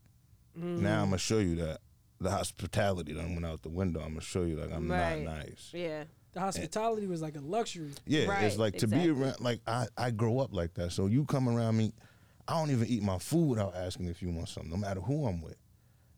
now 0.54 1.02
I'm 1.02 1.06
gonna 1.10 1.18
show 1.18 1.38
you 1.38 1.54
that 1.56 1.78
the 2.20 2.30
hospitality 2.30 3.12
that 3.12 3.24
went 3.24 3.46
out 3.46 3.62
the 3.62 3.68
window. 3.68 4.00
I'm 4.00 4.08
gonna 4.10 4.20
show 4.20 4.42
you 4.42 4.56
like 4.56 4.72
I'm 4.72 4.90
Right. 4.90 5.22
not 5.22 5.36
nice. 5.38 5.70
Yeah. 5.72 6.04
The 6.32 6.40
hospitality 6.40 7.06
was 7.06 7.22
like 7.22 7.36
a 7.36 7.40
luxury. 7.40 7.90
Yeah, 8.06 8.26
Right, 8.26 8.44
it's 8.44 8.58
like 8.58 8.74
to 8.78 8.84
exactly. 8.86 9.12
be 9.12 9.20
around. 9.22 9.40
Like 9.40 9.60
I, 9.66 9.86
I 9.96 10.10
grow 10.10 10.40
up 10.40 10.52
like 10.52 10.74
that. 10.74 10.92
So 10.92 11.06
you 11.06 11.24
come 11.24 11.48
around 11.48 11.76
me, 11.76 11.92
I 12.46 12.54
don't 12.54 12.70
even 12.70 12.86
eat 12.88 13.02
my 13.02 13.18
food 13.18 13.50
without 13.50 13.74
asking 13.76 14.06
if 14.06 14.20
you 14.20 14.30
want 14.30 14.48
something, 14.48 14.70
no 14.70 14.76
matter 14.76 15.00
who 15.00 15.26
I'm 15.26 15.40
with. 15.40 15.56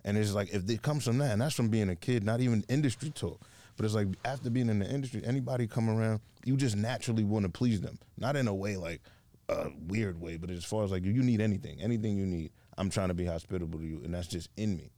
And 0.04 0.16
it's 0.16 0.32
like 0.32 0.52
if 0.54 0.68
it 0.70 0.80
comes 0.82 1.04
from 1.04 1.18
that, 1.18 1.32
and 1.32 1.42
that's 1.42 1.54
from 1.54 1.68
being 1.68 1.90
a 1.90 1.96
kid, 1.96 2.24
not 2.24 2.40
even 2.40 2.64
industry 2.68 3.10
talk. 3.10 3.40
But 3.76 3.84
it's 3.84 3.94
like 3.94 4.08
after 4.24 4.48
being 4.50 4.68
in 4.70 4.78
the 4.78 4.90
industry, 4.90 5.22
anybody 5.24 5.66
come 5.66 5.88
around, 5.90 6.20
you 6.44 6.56
just 6.56 6.76
naturally 6.76 7.24
want 7.24 7.44
to 7.44 7.50
please 7.50 7.80
them, 7.82 7.98
not 8.18 8.36
in 8.36 8.48
a 8.48 8.54
way 8.54 8.76
like 8.76 9.02
a 9.50 9.70
weird 9.86 10.20
way, 10.20 10.36
but 10.36 10.50
as 10.50 10.64
far 10.64 10.84
as 10.84 10.90
like 10.90 11.04
you 11.04 11.22
need 11.22 11.40
anything, 11.40 11.80
anything 11.80 12.16
you 12.16 12.26
need, 12.26 12.52
I'm 12.78 12.90
trying 12.90 13.08
to 13.08 13.14
be 13.14 13.26
hospitable 13.26 13.78
to 13.78 13.84
you, 13.84 14.00
and 14.04 14.14
that's 14.14 14.28
just 14.28 14.48
in 14.56 14.76
me. 14.76 14.92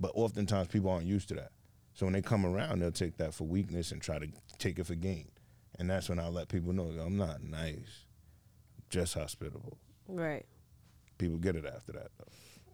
But 0.00 0.12
oftentimes 0.14 0.68
people 0.68 0.90
aren't 0.90 1.06
used 1.06 1.28
to 1.28 1.34
that. 1.34 1.50
So 1.94 2.06
when 2.06 2.12
they 2.12 2.22
come 2.22 2.46
around, 2.46 2.80
they'll 2.80 2.92
take 2.92 3.16
that 3.16 3.34
for 3.34 3.44
weakness 3.44 3.90
and 3.90 4.00
try 4.00 4.18
to 4.18 4.28
take 4.58 4.78
it 4.78 4.86
for 4.86 4.94
gain. 4.94 5.28
And 5.78 5.90
that's 5.90 6.08
when 6.08 6.18
I 6.18 6.28
let 6.28 6.48
people 6.48 6.72
know 6.72 6.84
I'm 6.84 7.16
not 7.16 7.42
nice, 7.42 8.06
just 8.88 9.14
hospitable. 9.14 9.78
Right. 10.06 10.46
People 11.18 11.38
get 11.38 11.56
it 11.56 11.66
after 11.66 11.92
that 11.92 12.08
though. 12.18 12.32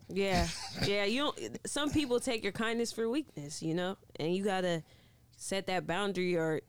Yeah, 0.08 0.46
yeah. 0.86 1.04
You 1.04 1.20
don't. 1.20 1.58
Some 1.66 1.90
people 1.90 2.20
take 2.20 2.42
your 2.42 2.52
kindness 2.52 2.92
for 2.92 3.08
weakness, 3.08 3.62
you 3.62 3.74
know, 3.74 3.96
and 4.16 4.34
you 4.34 4.44
gotta 4.44 4.82
set 5.36 5.66
that 5.66 5.86
boundary 5.86 6.36
or 6.36 6.60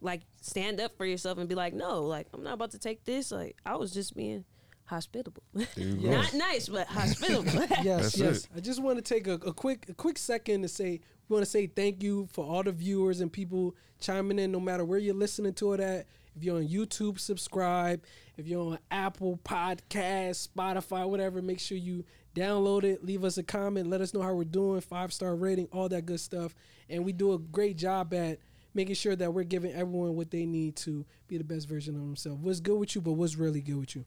like 0.00 0.22
stand 0.40 0.80
up 0.80 0.96
for 0.96 1.06
yourself 1.06 1.38
and 1.38 1.48
be 1.48 1.54
like, 1.54 1.74
no, 1.74 2.02
like 2.02 2.26
I'm 2.34 2.42
not 2.42 2.54
about 2.54 2.72
to 2.72 2.78
take 2.78 3.04
this. 3.04 3.30
Like 3.30 3.56
I 3.64 3.76
was 3.76 3.92
just 3.92 4.14
being 4.14 4.44
hospitable, 4.86 5.42
There 5.54 5.66
you 5.76 5.94
go. 6.02 6.10
not 6.10 6.34
nice, 6.34 6.68
but 6.68 6.86
hospitable. 6.86 7.44
Yes, 7.82 8.02
That's 8.12 8.18
yes. 8.18 8.44
it. 8.44 8.50
I 8.56 8.60
just 8.60 8.82
want 8.82 8.96
to 8.98 9.02
take 9.02 9.26
a, 9.26 9.34
a 9.34 9.52
quick 9.52 9.86
a 9.88 9.94
quick 9.94 10.18
second 10.18 10.62
to 10.62 10.68
say 10.68 11.00
we 11.28 11.34
want 11.34 11.44
to 11.44 11.50
say 11.50 11.66
thank 11.66 12.02
you 12.02 12.28
for 12.32 12.44
all 12.44 12.62
the 12.62 12.72
viewers 12.72 13.20
and 13.20 13.32
people 13.32 13.74
chiming 14.00 14.38
in 14.38 14.52
no 14.52 14.60
matter 14.60 14.84
where 14.84 14.98
you're 14.98 15.14
listening 15.14 15.54
to 15.54 15.72
it 15.72 15.80
at. 15.80 16.06
If 16.36 16.42
you're 16.42 16.56
on 16.56 16.66
YouTube, 16.68 17.18
subscribe. 17.20 18.02
If 18.36 18.48
you're 18.48 18.72
on 18.72 18.78
Apple 18.90 19.38
Podcast, 19.44 20.48
Spotify, 20.48 21.08
whatever, 21.08 21.40
make 21.40 21.60
sure 21.60 21.78
you 21.78 22.04
download 22.34 22.82
it, 22.82 23.04
leave 23.04 23.24
us 23.24 23.38
a 23.38 23.42
comment, 23.44 23.88
let 23.88 24.00
us 24.00 24.12
know 24.12 24.20
how 24.20 24.34
we're 24.34 24.42
doing, 24.44 24.80
five 24.80 25.12
star 25.12 25.36
rating, 25.36 25.68
all 25.72 25.88
that 25.88 26.04
good 26.06 26.18
stuff. 26.20 26.54
And 26.90 27.04
we 27.04 27.12
do 27.12 27.32
a 27.32 27.38
great 27.38 27.76
job 27.78 28.12
at 28.12 28.38
making 28.74 28.94
sure 28.96 29.16
that 29.16 29.32
we're 29.32 29.44
giving 29.44 29.72
everyone 29.72 30.16
what 30.16 30.30
they 30.30 30.46
need 30.46 30.76
to 30.76 31.06
be 31.28 31.38
the 31.38 31.44
best 31.44 31.68
version 31.68 31.94
of 31.94 32.02
themselves. 32.02 32.40
What's 32.42 32.60
good 32.60 32.78
with 32.78 32.94
you, 32.94 33.00
but 33.00 33.12
what's 33.12 33.36
really 33.36 33.60
good 33.60 33.76
with 33.76 33.96
you? 33.96 34.04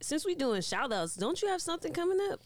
Since 0.00 0.26
we 0.26 0.34
doing 0.34 0.60
shout 0.60 0.92
outs, 0.92 1.14
don't 1.14 1.40
you 1.40 1.48
have 1.48 1.62
something 1.62 1.92
coming 1.92 2.18
up? 2.30 2.40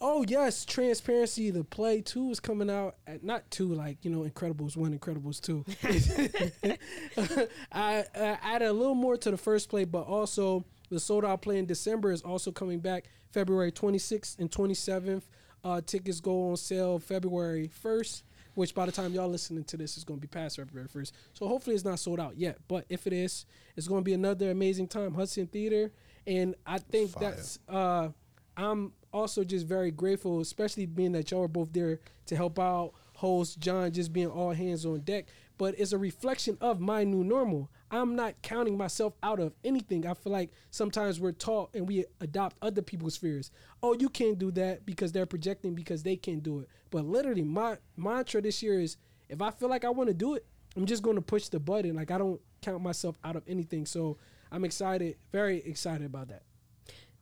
Oh 0.00 0.24
yes, 0.28 0.64
Transparency. 0.64 1.50
The 1.50 1.64
play 1.64 2.00
two 2.00 2.30
is 2.30 2.38
coming 2.38 2.70
out. 2.70 2.96
At, 3.06 3.24
not 3.24 3.50
two, 3.50 3.74
like 3.74 4.04
you 4.04 4.10
know, 4.10 4.20
Incredibles 4.20 4.76
one, 4.76 4.96
Incredibles 4.96 5.40
two. 5.40 5.64
I, 7.72 8.04
I 8.14 8.38
added 8.42 8.68
a 8.68 8.72
little 8.72 8.94
more 8.94 9.16
to 9.16 9.30
the 9.30 9.36
first 9.36 9.68
play, 9.68 9.84
but 9.84 10.02
also 10.02 10.64
the 10.90 11.00
sold 11.00 11.24
out 11.24 11.42
play 11.42 11.58
in 11.58 11.66
December 11.66 12.12
is 12.12 12.22
also 12.22 12.52
coming 12.52 12.78
back 12.78 13.06
February 13.32 13.72
26th 13.72 14.38
and 14.38 14.50
27th. 14.50 15.22
Uh, 15.64 15.80
tickets 15.80 16.20
go 16.20 16.50
on 16.50 16.56
sale 16.56 17.00
February 17.00 17.68
1st, 17.82 18.22
which 18.54 18.74
by 18.74 18.86
the 18.86 18.92
time 18.92 19.12
y'all 19.12 19.28
listening 19.28 19.64
to 19.64 19.76
this 19.76 19.96
is 19.96 20.04
going 20.04 20.18
to 20.18 20.20
be 20.20 20.28
past 20.28 20.56
February 20.56 20.88
1st. 20.88 21.12
So 21.32 21.46
hopefully 21.48 21.76
it's 21.76 21.84
not 21.84 21.98
sold 21.98 22.20
out 22.20 22.36
yet. 22.36 22.58
But 22.68 22.84
if 22.88 23.06
it 23.06 23.12
is, 23.12 23.46
it's 23.76 23.88
going 23.88 24.00
to 24.00 24.04
be 24.04 24.14
another 24.14 24.50
amazing 24.50 24.88
time. 24.88 25.14
Hudson 25.14 25.46
Theater, 25.46 25.92
and 26.26 26.54
I 26.66 26.78
think 26.78 27.10
Fire. 27.10 27.30
that's. 27.30 27.58
Uh, 27.68 28.08
I'm 28.56 28.92
also 29.12 29.44
just 29.44 29.66
very 29.66 29.90
grateful, 29.90 30.40
especially 30.40 30.86
being 30.86 31.12
that 31.12 31.30
y'all 31.30 31.44
are 31.44 31.48
both 31.48 31.72
there 31.72 32.00
to 32.26 32.36
help 32.36 32.58
out. 32.58 32.92
Host 33.18 33.58
Jon 33.58 33.90
just 33.90 34.12
being 34.12 34.28
all 34.28 34.52
hands 34.52 34.86
on 34.86 35.00
deck, 35.00 35.26
but 35.58 35.74
it's 35.76 35.90
a 35.90 35.98
reflection 35.98 36.56
of 36.60 36.78
my 36.78 37.02
new 37.02 37.24
normal. 37.24 37.68
I'm 37.90 38.14
not 38.14 38.40
counting 38.42 38.78
myself 38.78 39.14
out 39.24 39.40
of 39.40 39.54
anything. 39.64 40.06
I 40.06 40.14
feel 40.14 40.32
like 40.32 40.52
sometimes 40.70 41.18
we're 41.18 41.32
taught 41.32 41.70
and 41.74 41.88
we 41.88 42.04
adopt 42.20 42.58
other 42.62 42.80
people's 42.80 43.16
fears. 43.16 43.50
Oh, 43.82 43.92
you 43.92 44.08
can't 44.08 44.38
do 44.38 44.52
that 44.52 44.86
because 44.86 45.10
they're 45.10 45.26
projecting 45.26 45.74
because 45.74 46.04
they 46.04 46.14
can't 46.14 46.44
do 46.44 46.60
it. 46.60 46.68
But 46.90 47.06
literally, 47.06 47.42
my 47.42 47.78
mantra 47.96 48.40
this 48.40 48.62
year 48.62 48.80
is 48.80 48.96
if 49.28 49.42
I 49.42 49.50
feel 49.50 49.68
like 49.68 49.84
I 49.84 49.90
want 49.90 50.06
to 50.06 50.14
do 50.14 50.34
it, 50.34 50.46
I'm 50.76 50.86
just 50.86 51.02
going 51.02 51.16
to 51.16 51.22
push 51.22 51.48
the 51.48 51.58
button. 51.58 51.96
Like 51.96 52.12
I 52.12 52.18
don't 52.18 52.40
count 52.62 52.84
myself 52.84 53.18
out 53.24 53.34
of 53.34 53.42
anything. 53.48 53.84
So 53.84 54.16
I'm 54.52 54.64
excited, 54.64 55.16
very 55.32 55.58
excited 55.64 56.06
about 56.06 56.28
that. 56.28 56.44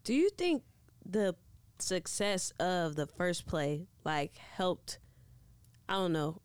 Do 0.05 0.13
you 0.13 0.29
think 0.29 0.63
the 1.07 1.37
success 1.79 2.53
of 2.61 2.97
the 2.97 3.07
first 3.07 3.47
play 3.47 3.87
like 4.05 4.37
helped? 4.37 4.99
I 5.89 5.95
don't 5.95 6.13
know. 6.13 6.41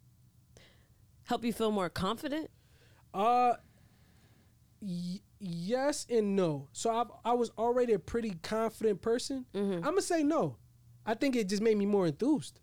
Help 1.24 1.46
you 1.46 1.54
feel 1.54 1.72
more 1.72 1.90
confident? 1.90 2.50
Uh, 3.14 3.54
y- 4.82 5.20
yes 5.40 6.06
and 6.10 6.36
no. 6.36 6.68
So 6.74 6.90
I 6.92 7.30
I 7.30 7.34
was 7.34 7.52
already 7.58 7.94
a 7.94 8.00
pretty 8.00 8.36
confident 8.44 9.02
person. 9.02 9.46
I'm 9.56 9.82
gonna 9.82 10.02
say 10.02 10.24
no. 10.24 10.58
I 11.06 11.14
think 11.16 11.36
it 11.36 11.50
just 11.50 11.62
made 11.62 11.78
me 11.78 11.86
more 11.86 12.06
enthused 12.08 12.60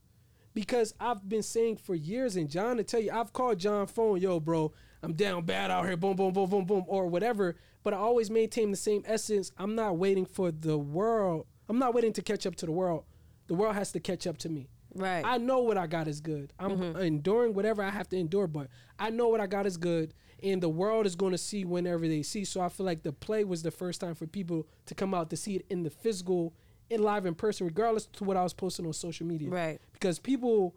because 0.54 0.94
I've 1.00 1.28
been 1.28 1.42
saying 1.42 1.76
for 1.78 1.94
years, 1.94 2.36
and 2.36 2.48
Jon 2.48 2.76
to 2.76 2.84
tell 2.84 3.00
you, 3.00 3.10
I've 3.12 3.32
called 3.32 3.58
Jon 3.58 3.86
phone, 3.86 4.20
yo, 4.20 4.38
bro, 4.40 4.72
I'm 5.02 5.12
down 5.14 5.44
bad 5.44 5.70
out 5.70 5.86
here, 5.86 5.96
boom, 5.96 6.16
boom, 6.16 6.32
boom, 6.32 6.48
boom, 6.48 6.64
boom, 6.64 6.84
or 6.86 7.06
whatever. 7.08 7.56
But 7.82 7.94
I 7.94 7.96
always 7.96 8.30
maintain 8.30 8.70
the 8.70 8.76
same 8.76 9.02
essence. 9.06 9.50
I'm 9.58 9.74
not 9.74 9.96
waiting 9.98 10.26
for 10.26 10.50
the 10.52 10.78
world. 10.78 11.46
I'm 11.68 11.78
not 11.78 11.94
waiting 11.94 12.12
to 12.14 12.22
catch 12.22 12.46
up 12.46 12.54
to 12.56 12.66
the 12.66 12.72
world. 12.72 13.04
The 13.48 13.54
world 13.54 13.74
has 13.76 13.92
to 13.92 14.00
catch 14.00 14.26
up 14.26 14.38
to 14.38 14.48
me. 14.48 14.68
Right. 14.98 15.24
I 15.24 15.38
know 15.38 15.60
what 15.60 15.78
I 15.78 15.86
got 15.86 16.08
is 16.08 16.20
good. 16.20 16.52
I'm 16.58 16.70
mm-hmm. 16.70 17.00
enduring 17.00 17.54
whatever 17.54 17.82
I 17.82 17.90
have 17.90 18.08
to 18.10 18.16
endure, 18.16 18.46
but 18.46 18.68
I 18.98 19.10
know 19.10 19.28
what 19.28 19.40
I 19.40 19.46
got 19.46 19.66
is 19.66 19.76
good, 19.76 20.12
and 20.42 20.62
the 20.62 20.68
world 20.68 21.06
is 21.06 21.16
going 21.16 21.32
to 21.32 21.38
see 21.38 21.64
whenever 21.64 22.08
they 22.08 22.22
see. 22.22 22.44
So 22.44 22.60
I 22.60 22.68
feel 22.68 22.86
like 22.86 23.02
the 23.02 23.12
play 23.12 23.44
was 23.44 23.62
the 23.62 23.70
first 23.70 24.00
time 24.00 24.14
for 24.14 24.26
people 24.26 24.66
to 24.86 24.94
come 24.94 25.14
out 25.14 25.30
to 25.30 25.36
see 25.36 25.56
it 25.56 25.66
in 25.70 25.82
the 25.82 25.90
physical, 25.90 26.52
in 26.90 27.02
live 27.02 27.26
in 27.26 27.34
person, 27.34 27.66
regardless 27.66 28.06
to 28.06 28.24
what 28.24 28.36
I 28.36 28.42
was 28.42 28.52
posting 28.52 28.86
on 28.86 28.92
social 28.92 29.26
media. 29.26 29.48
Right. 29.48 29.80
Because 29.92 30.18
people, 30.18 30.74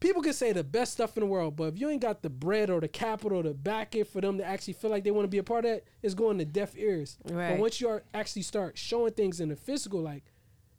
people 0.00 0.22
can 0.22 0.32
say 0.32 0.52
the 0.52 0.64
best 0.64 0.92
stuff 0.92 1.16
in 1.16 1.22
the 1.22 1.26
world, 1.26 1.56
but 1.56 1.74
if 1.74 1.80
you 1.80 1.90
ain't 1.90 2.02
got 2.02 2.22
the 2.22 2.30
bread 2.30 2.70
or 2.70 2.80
the 2.80 2.88
capital 2.88 3.42
to 3.42 3.54
back 3.54 3.94
it 3.94 4.06
for 4.06 4.20
them 4.20 4.38
to 4.38 4.44
actually 4.44 4.74
feel 4.74 4.90
like 4.90 5.04
they 5.04 5.10
want 5.10 5.24
to 5.24 5.28
be 5.28 5.38
a 5.38 5.42
part 5.42 5.64
of 5.64 5.72
that, 5.72 5.84
it's 6.02 6.14
going 6.14 6.38
to 6.38 6.44
deaf 6.44 6.76
ears. 6.76 7.18
Right. 7.24 7.50
But 7.50 7.58
once 7.58 7.80
you 7.80 7.88
are 7.88 8.02
actually 8.12 8.42
start 8.42 8.78
showing 8.78 9.12
things 9.12 9.40
in 9.40 9.48
the 9.48 9.56
physical, 9.56 10.00
like 10.00 10.24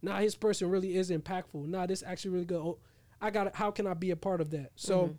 nah, 0.01 0.17
his 0.19 0.35
person 0.35 0.69
really 0.69 0.95
is 0.95 1.09
impactful. 1.11 1.67
Nah, 1.67 1.85
this 1.85 2.03
actually 2.05 2.31
really 2.31 2.45
good. 2.45 2.59
Oh, 2.61 2.79
I 3.21 3.29
got. 3.31 3.55
How 3.55 3.71
can 3.71 3.87
I 3.87 3.93
be 3.93 4.11
a 4.11 4.15
part 4.15 4.41
of 4.41 4.51
that? 4.51 4.71
So 4.75 4.97
Mm-hmm. 5.05 5.13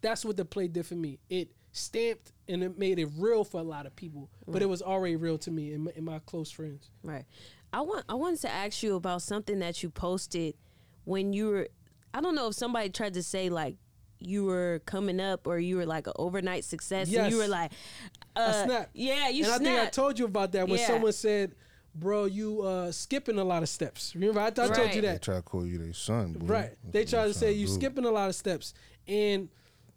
that's 0.00 0.24
what 0.24 0.36
the 0.36 0.44
play 0.44 0.68
did 0.68 0.86
for 0.86 0.94
me. 0.94 1.18
It 1.28 1.48
stamped 1.72 2.32
and 2.48 2.62
it 2.62 2.78
made 2.78 2.98
it 2.98 3.08
real 3.18 3.44
for 3.44 3.60
a 3.60 3.64
lot 3.64 3.86
of 3.86 3.94
people, 3.96 4.30
but 4.48 4.62
it 4.62 4.66
was 4.66 4.80
already 4.82 5.16
real 5.16 5.36
to 5.38 5.50
me 5.50 5.72
and 5.74 5.84
my, 5.84 5.92
and 5.96 6.04
my 6.04 6.18
close 6.20 6.50
friends. 6.50 6.90
Right. 7.02 7.24
I 7.72 7.80
want 7.82 8.04
I 8.08 8.14
wanted 8.14 8.40
to 8.42 8.50
ask 8.50 8.82
you 8.82 8.94
about 8.94 9.22
something 9.22 9.58
that 9.58 9.82
you 9.82 9.90
posted 9.90 10.54
when 11.04 11.32
you 11.32 11.48
were 11.48 11.68
I 12.14 12.20
don't 12.22 12.34
know 12.34 12.48
if 12.48 12.54
somebody 12.54 12.88
tried 12.88 13.14
to 13.14 13.22
say 13.22 13.50
like 13.50 13.76
you 14.18 14.44
were 14.46 14.80
coming 14.86 15.20
up 15.20 15.46
or 15.46 15.58
you 15.58 15.76
were 15.76 15.84
like 15.84 16.06
an 16.06 16.14
overnight 16.16 16.64
success 16.64 17.12
and 17.14 17.30
you 17.30 17.36
were 17.36 17.48
like 17.48 17.72
I 18.34 18.40
uh, 18.40 18.64
snapped. 18.64 18.90
Yeah, 18.94 19.28
you 19.28 19.44
and 19.44 19.52
I 19.52 19.58
think 19.58 19.78
I 19.78 19.86
told 19.90 20.18
you 20.18 20.24
about 20.24 20.52
that 20.52 20.66
when 20.68 20.78
Yeah. 20.78 20.86
someone 20.86 21.12
said, 21.12 21.54
"Bro, 21.98 22.26
you 22.26 22.62
uh, 22.62 22.92
skipping 22.92 23.38
a 23.38 23.44
lot 23.44 23.62
of 23.62 23.68
steps." 23.68 24.14
Remember, 24.14 24.40
I, 24.40 24.46
I 24.46 24.50
told 24.50 24.70
Right. 24.70 24.94
you 24.94 25.00
They 25.02 25.08
that. 25.08 25.22
try 25.22 25.36
to 25.36 25.42
call 25.42 25.66
you 25.66 25.78
their 25.78 25.92
son. 25.92 26.32
Boy. 26.34 26.46
Right. 26.46 26.70
That's 26.84 26.92
They 26.92 27.04
try 27.04 27.24
to 27.26 27.34
say 27.34 27.52
you 27.52 27.66
do. 27.66 27.72
skipping 27.72 28.04
a 28.04 28.10
lot 28.10 28.28
of 28.28 28.34
steps. 28.34 28.74
And 29.08 29.48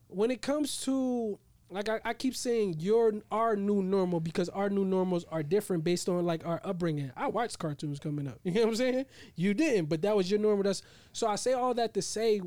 when 0.08 0.32
it 0.32 0.42
comes 0.42 0.82
to 0.82 1.38
like 1.72 1.88
I, 1.88 2.00
I 2.04 2.14
keep 2.16 2.36
saying 2.36 2.78
your 2.80 3.14
our 3.32 3.56
new 3.56 3.84
normal 3.84 4.20
because 4.20 4.50
our 4.50 4.72
new 4.72 4.84
normals 4.86 5.24
are 5.32 5.44
different 5.44 5.84
based 5.84 6.10
on 6.10 6.26
like 6.26 6.44
our 6.46 6.60
upbringing. 6.64 7.12
I 7.16 7.28
watched 7.28 7.60
cartoons 7.60 8.00
coming 8.00 8.28
up. 8.28 8.40
You 8.44 8.54
know 8.54 8.62
what 8.62 8.70
I'm 8.70 8.76
saying? 8.76 9.06
You 9.36 9.54
didn't, 9.54 9.86
but 9.88 10.02
that 10.02 10.16
was 10.16 10.32
your 10.32 10.40
normal. 10.40 10.64
That's 10.64 10.82
so 11.14 11.28
I 11.28 11.36
say 11.36 11.54
all 11.54 11.74
that 11.76 11.94
to 11.94 12.02
say 12.02 12.42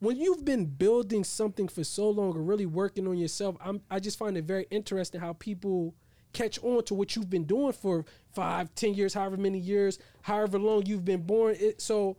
when 0.00 0.16
you've 0.18 0.44
been 0.44 0.66
building 0.66 1.24
something 1.24 1.68
for 1.68 1.82
so 1.82 2.10
long 2.10 2.36
or 2.36 2.42
really 2.42 2.66
working 2.66 3.08
on 3.08 3.16
yourself, 3.16 3.56
I'm, 3.58 3.80
I 3.90 3.98
just 3.98 4.18
find 4.18 4.36
it 4.36 4.44
very 4.44 4.66
interesting 4.70 5.18
how 5.22 5.32
people 5.32 5.94
catch 6.36 6.62
on 6.62 6.84
to 6.84 6.94
what 6.94 7.16
you've 7.16 7.30
been 7.30 7.44
doing 7.44 7.72
for 7.72 8.04
five, 8.34 8.74
ten 8.74 8.94
years, 8.94 9.14
however 9.14 9.38
many 9.38 9.58
years, 9.58 9.98
however 10.22 10.58
long 10.58 10.84
you've 10.84 11.04
been 11.04 11.22
born. 11.22 11.56
It, 11.58 11.80
so 11.80 12.18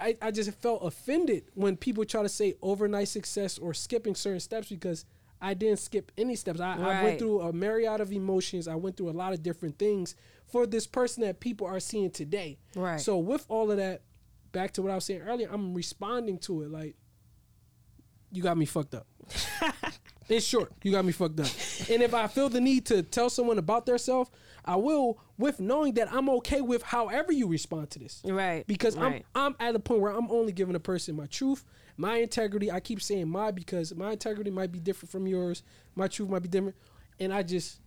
I, 0.00 0.16
I 0.20 0.30
just 0.32 0.50
felt 0.54 0.82
offended 0.82 1.44
when 1.54 1.76
people 1.76 2.04
try 2.04 2.22
to 2.22 2.28
say 2.28 2.54
overnight 2.60 3.08
success 3.08 3.58
or 3.58 3.72
skipping 3.72 4.16
certain 4.16 4.40
steps 4.40 4.68
because 4.68 5.04
I 5.40 5.54
didn't 5.54 5.78
skip 5.78 6.10
any 6.18 6.34
steps. 6.34 6.58
I, 6.58 6.76
I 6.76 7.04
went 7.04 7.18
through 7.20 7.42
a 7.42 7.52
myriad 7.52 8.00
of 8.00 8.10
emotions. 8.12 8.66
I 8.66 8.74
went 8.74 8.96
through 8.96 9.10
a 9.10 9.12
lot 9.12 9.32
of 9.32 9.42
different 9.42 9.78
things 9.78 10.16
for 10.46 10.66
this 10.66 10.86
person 10.86 11.22
that 11.22 11.38
people 11.38 11.66
are 11.66 11.80
seeing 11.80 12.10
today. 12.10 12.58
Right. 12.74 13.00
So 13.00 13.18
with 13.18 13.46
all 13.48 13.70
of 13.70 13.76
that, 13.76 14.02
back 14.50 14.72
to 14.72 14.82
what 14.82 14.90
I 14.90 14.96
was 14.96 15.04
saying 15.04 15.20
earlier, 15.20 15.48
I'm 15.50 15.74
responding 15.74 16.38
to 16.40 16.62
it 16.62 16.70
like, 16.70 16.96
you 18.32 18.42
got 18.42 18.56
me 18.56 18.64
fucked 18.64 18.94
up. 18.96 19.06
In 20.28 20.40
short, 20.40 20.72
you 20.82 20.90
got 20.90 21.04
me 21.04 21.12
fucked 21.12 21.38
up. 21.40 21.46
And 21.90 22.02
if 22.02 22.14
I 22.14 22.26
feel 22.26 22.48
the 22.48 22.60
need 22.60 22.86
to 22.86 23.02
tell 23.02 23.28
someone 23.28 23.58
about 23.58 23.86
themselves, 23.86 24.30
I 24.64 24.76
will, 24.76 25.18
with 25.36 25.60
knowing 25.60 25.94
that 25.94 26.12
I'm 26.12 26.28
okay 26.30 26.62
with 26.62 26.82
however 26.82 27.32
you 27.32 27.46
respond 27.46 27.90
to 27.90 27.98
this. 27.98 28.22
Right. 28.24 28.66
Because 28.66 28.96
right. 28.96 29.24
I'm 29.34 29.54
I'm 29.60 29.68
at 29.68 29.74
a 29.74 29.78
point 29.78 30.00
where 30.00 30.12
I'm 30.12 30.30
only 30.30 30.52
giving 30.52 30.74
a 30.74 30.80
person 30.80 31.16
my 31.16 31.26
truth, 31.26 31.64
my 31.96 32.16
integrity. 32.16 32.70
I 32.70 32.80
keep 32.80 33.02
saying 33.02 33.28
my 33.28 33.50
because 33.50 33.94
my 33.94 34.12
integrity 34.12 34.50
might 34.50 34.72
be 34.72 34.80
different 34.80 35.12
from 35.12 35.26
yours. 35.26 35.62
My 35.94 36.08
truth 36.08 36.30
might 36.30 36.42
be 36.42 36.48
different, 36.48 36.76
and 37.20 37.32
I 37.32 37.42
just 37.42 37.80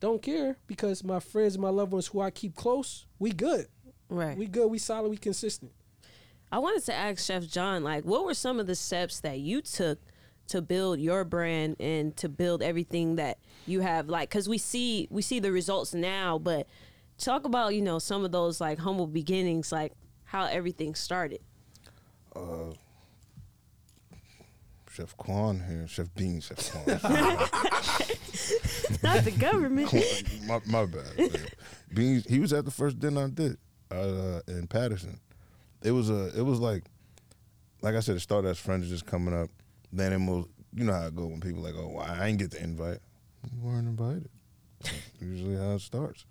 don't 0.00 0.22
care 0.22 0.56
because 0.66 1.04
my 1.04 1.20
friends, 1.20 1.58
my 1.58 1.68
loved 1.68 1.92
ones, 1.92 2.06
who 2.06 2.20
I 2.20 2.30
keep 2.30 2.54
close, 2.54 3.04
we 3.18 3.32
good. 3.32 3.66
right. 4.08 4.38
We 4.38 4.46
good. 4.46 4.70
We 4.70 4.78
solid. 4.78 5.10
We 5.10 5.18
consistent. 5.18 5.72
I 6.50 6.60
wanted 6.60 6.84
to 6.86 6.94
ask 6.94 7.26
Chef 7.26 7.46
Jon, 7.46 7.84
like, 7.84 8.04
what 8.04 8.24
were 8.24 8.32
some 8.32 8.58
of 8.58 8.66
the 8.66 8.74
steps 8.74 9.20
that 9.20 9.38
you 9.40 9.60
took 9.60 9.98
to 10.48 10.62
build 10.62 11.00
your 11.00 11.24
brand 11.24 11.76
and 11.80 12.16
to 12.18 12.28
build 12.28 12.62
everything 12.62 13.16
that 13.16 13.38
you 13.66 13.80
have? 13.80 14.08
Like, 14.08 14.28
because 14.28 14.48
we 14.48 14.58
see 14.58 15.08
we 15.10 15.22
see 15.22 15.40
the 15.40 15.52
results 15.52 15.94
now, 15.94 16.38
but 16.38 16.66
talk 17.18 17.44
about 17.44 17.74
you 17.74 17.82
know 17.82 17.98
some 17.98 18.24
of 18.24 18.32
those 18.32 18.60
like 18.60 18.78
humble 18.78 19.06
beginnings, 19.06 19.72
like 19.72 19.92
how 20.24 20.44
everything 20.44 20.94
started. 20.94 21.40
uh 22.36 22.72
Chef 24.98 25.16
Quan 25.16 25.62
here, 25.68 25.86
Chef 25.86 26.12
Bean, 26.16 26.40
Chef 26.40 26.72
Quan. 26.72 26.84
Not 29.02 29.24
the 29.24 29.32
government. 29.38 29.92
my, 30.44 30.60
my 30.66 30.86
bad. 30.86 31.16
man. 31.16 31.30
Beanz, 31.94 32.28
he 32.28 32.40
was 32.40 32.52
at 32.52 32.64
the 32.64 32.72
first 32.72 32.98
dinner 32.98 33.24
I 33.24 33.28
did 33.28 33.56
uh, 33.92 34.40
in 34.48 34.66
Paterson. 34.66 35.20
It 35.84 35.92
was 35.92 36.10
a, 36.10 36.36
it 36.36 36.42
was 36.42 36.58
like, 36.58 36.82
like 37.80 37.94
I 37.94 38.00
said, 38.00 38.16
it 38.16 38.20
started 38.20 38.48
as 38.48 38.58
friends 38.58 38.88
just 38.88 39.06
coming 39.06 39.32
up. 39.32 39.50
Then 39.92 40.12
it 40.12 40.18
was, 40.18 40.46
you 40.74 40.84
know 40.84 40.92
how 40.92 41.06
it 41.06 41.16
go 41.16 41.26
when 41.26 41.40
people 41.40 41.62
like, 41.62 41.74
oh, 41.76 41.98
I 41.98 42.26
ain't 42.26 42.38
get 42.38 42.50
the 42.50 42.62
invite. 42.62 42.98
You 43.52 43.60
weren't 43.60 43.88
invited. 43.88 44.28
That's 44.82 44.94
usually 45.20 45.56
how 45.56 45.72
it 45.72 45.80
starts. 45.80 46.26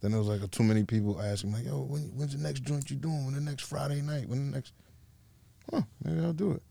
Then 0.00 0.10
there 0.10 0.20
was 0.20 0.28
like 0.28 0.50
too 0.50 0.64
many 0.64 0.84
people 0.84 1.20
asking 1.22 1.52
like, 1.52 1.64
yo, 1.64 1.82
when, 1.82 2.02
when's 2.16 2.36
the 2.36 2.42
next 2.42 2.64
joint 2.64 2.90
you 2.90 2.96
doing? 2.96 3.24
When 3.24 3.34
the 3.34 3.40
next 3.40 3.64
Friday 3.64 4.02
night? 4.02 4.28
When 4.28 4.50
the 4.50 4.56
next? 4.56 4.72
Huh, 5.72 5.82
maybe 6.02 6.24
I'll 6.24 6.32
do 6.32 6.52
it. 6.52 6.62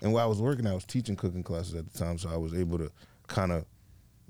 And 0.00 0.12
while 0.12 0.24
I 0.24 0.28
was 0.28 0.40
working, 0.40 0.66
I 0.66 0.74
was 0.74 0.84
teaching 0.84 1.16
cooking 1.16 1.42
classes 1.42 1.74
at 1.74 1.92
the 1.92 1.98
time, 1.98 2.18
so 2.18 2.30
I 2.30 2.36
was 2.36 2.54
able 2.54 2.78
to 2.78 2.90
kind 3.26 3.50
of 3.50 3.64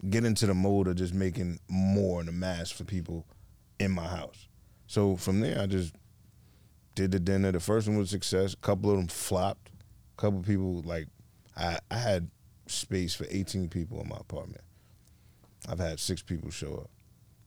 get 0.08 0.24
into 0.24 0.46
the 0.46 0.54
mode 0.54 0.88
of 0.88 0.96
just 0.96 1.12
making 1.12 1.58
more 1.68 2.20
in 2.20 2.26
the 2.26 2.32
mass 2.32 2.70
for 2.70 2.84
people 2.84 3.26
in 3.78 3.90
my 3.90 4.06
house. 4.06 4.48
So 4.86 5.16
from 5.16 5.40
there, 5.40 5.60
I 5.60 5.66
just 5.66 5.94
did 6.94 7.10
the 7.10 7.20
dinner. 7.20 7.52
The 7.52 7.60
first 7.60 7.86
one 7.86 7.98
was 7.98 8.08
a 8.08 8.12
success. 8.12 8.54
A 8.54 8.56
couple 8.56 8.90
of 8.90 8.96
them 8.96 9.08
flopped. 9.08 9.70
A 10.16 10.20
couple 10.20 10.40
of 10.40 10.46
people 10.46 10.82
like 10.82 11.06
I 11.58 11.78
I 11.90 11.96
had 11.98 12.30
space 12.66 13.14
for 13.14 13.26
18 13.30 13.68
people 13.68 14.00
in 14.00 14.08
my 14.08 14.16
apartment. 14.18 14.60
I've 15.68 15.78
had 15.78 15.98
six 15.98 16.22
people 16.22 16.50
show 16.50 16.74
up. 16.74 16.90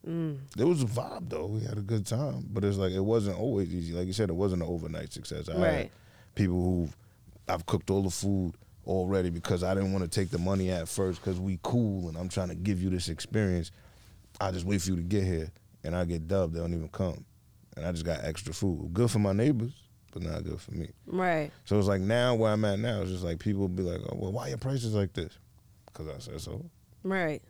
Mm. 0.08 0.40
There 0.56 0.68
was 0.68 0.82
a 0.82 0.88
vibe 0.88 1.30
though. 1.30 1.46
We 1.46 1.62
had 1.62 1.78
a 1.78 1.82
good 1.82 2.06
time, 2.06 2.48
but 2.52 2.64
it's 2.64 2.78
like 2.78 2.92
it 2.92 3.00
wasn't 3.00 3.38
always 3.40 3.74
easy. 3.74 3.94
Like 3.94 4.08
you 4.08 4.14
said, 4.14 4.30
it 4.30 4.36
wasn't 4.36 4.64
an 4.64 4.68
overnight 4.68 5.14
success. 5.14 5.48
I 5.48 5.54
had 5.54 5.62
Right. 5.62 5.92
people 6.36 6.56
who 6.62 6.90
I've 7.48 7.66
cooked 7.66 7.90
all 7.90 8.02
the 8.04 8.10
food 8.10 8.54
already 8.88 9.30
because 9.30 9.64
I 9.64 9.76
didn't 9.76 9.94
want 9.94 10.04
to 10.04 10.10
take 10.10 10.32
the 10.32 10.40
money 10.40 10.72
at 10.72 10.88
first 10.88 11.22
because 11.22 11.40
we 11.40 11.60
cool 11.62 12.10
and 12.10 12.18
I'm 12.18 12.30
trying 12.30 12.50
to 12.50 12.56
give 12.56 12.82
you 12.82 12.90
this 12.90 13.10
experience. 13.10 13.72
I 14.40 14.52
just 14.52 14.66
wait 14.66 14.82
for 14.82 14.90
you 14.90 14.96
to 14.96 15.04
get 15.04 15.24
here 15.24 15.52
and 15.84 15.96
I 15.96 16.06
get 16.06 16.28
dubbed. 16.28 16.56
They 16.56 16.60
don't 16.60 16.74
even 16.74 16.90
come, 16.90 17.24
and 17.78 17.86
I 17.86 17.92
just 17.92 18.06
got 18.06 18.24
extra 18.24 18.54
food. 18.54 18.94
Good 18.94 19.12
for 19.12 19.20
my 19.20 19.34
neighbors, 19.34 19.74
but 20.12 20.22
not 20.22 20.44
good 20.44 20.60
for 20.62 20.72
me. 20.72 20.90
right. 21.08 21.52
So 21.66 21.78
it's 21.80 21.88
like 21.88 22.02
now 22.02 22.36
where 22.36 22.52
I'm 22.52 22.64
at 22.66 22.80
now, 22.80 23.02
it's 23.02 23.12
just 23.12 23.24
like 23.24 23.40
people 23.40 23.68
be 23.68 23.84
like, 23.84 24.02
"Oh, 24.10 24.16
well, 24.18 24.32
why 24.32 24.50
your 24.50 24.58
prices 24.58 24.94
like 24.94 25.14
this?" 25.14 25.38
Because 25.86 26.08
I 26.08 26.20
said 26.20 26.42
so. 26.42 26.66
Right. 27.04 27.42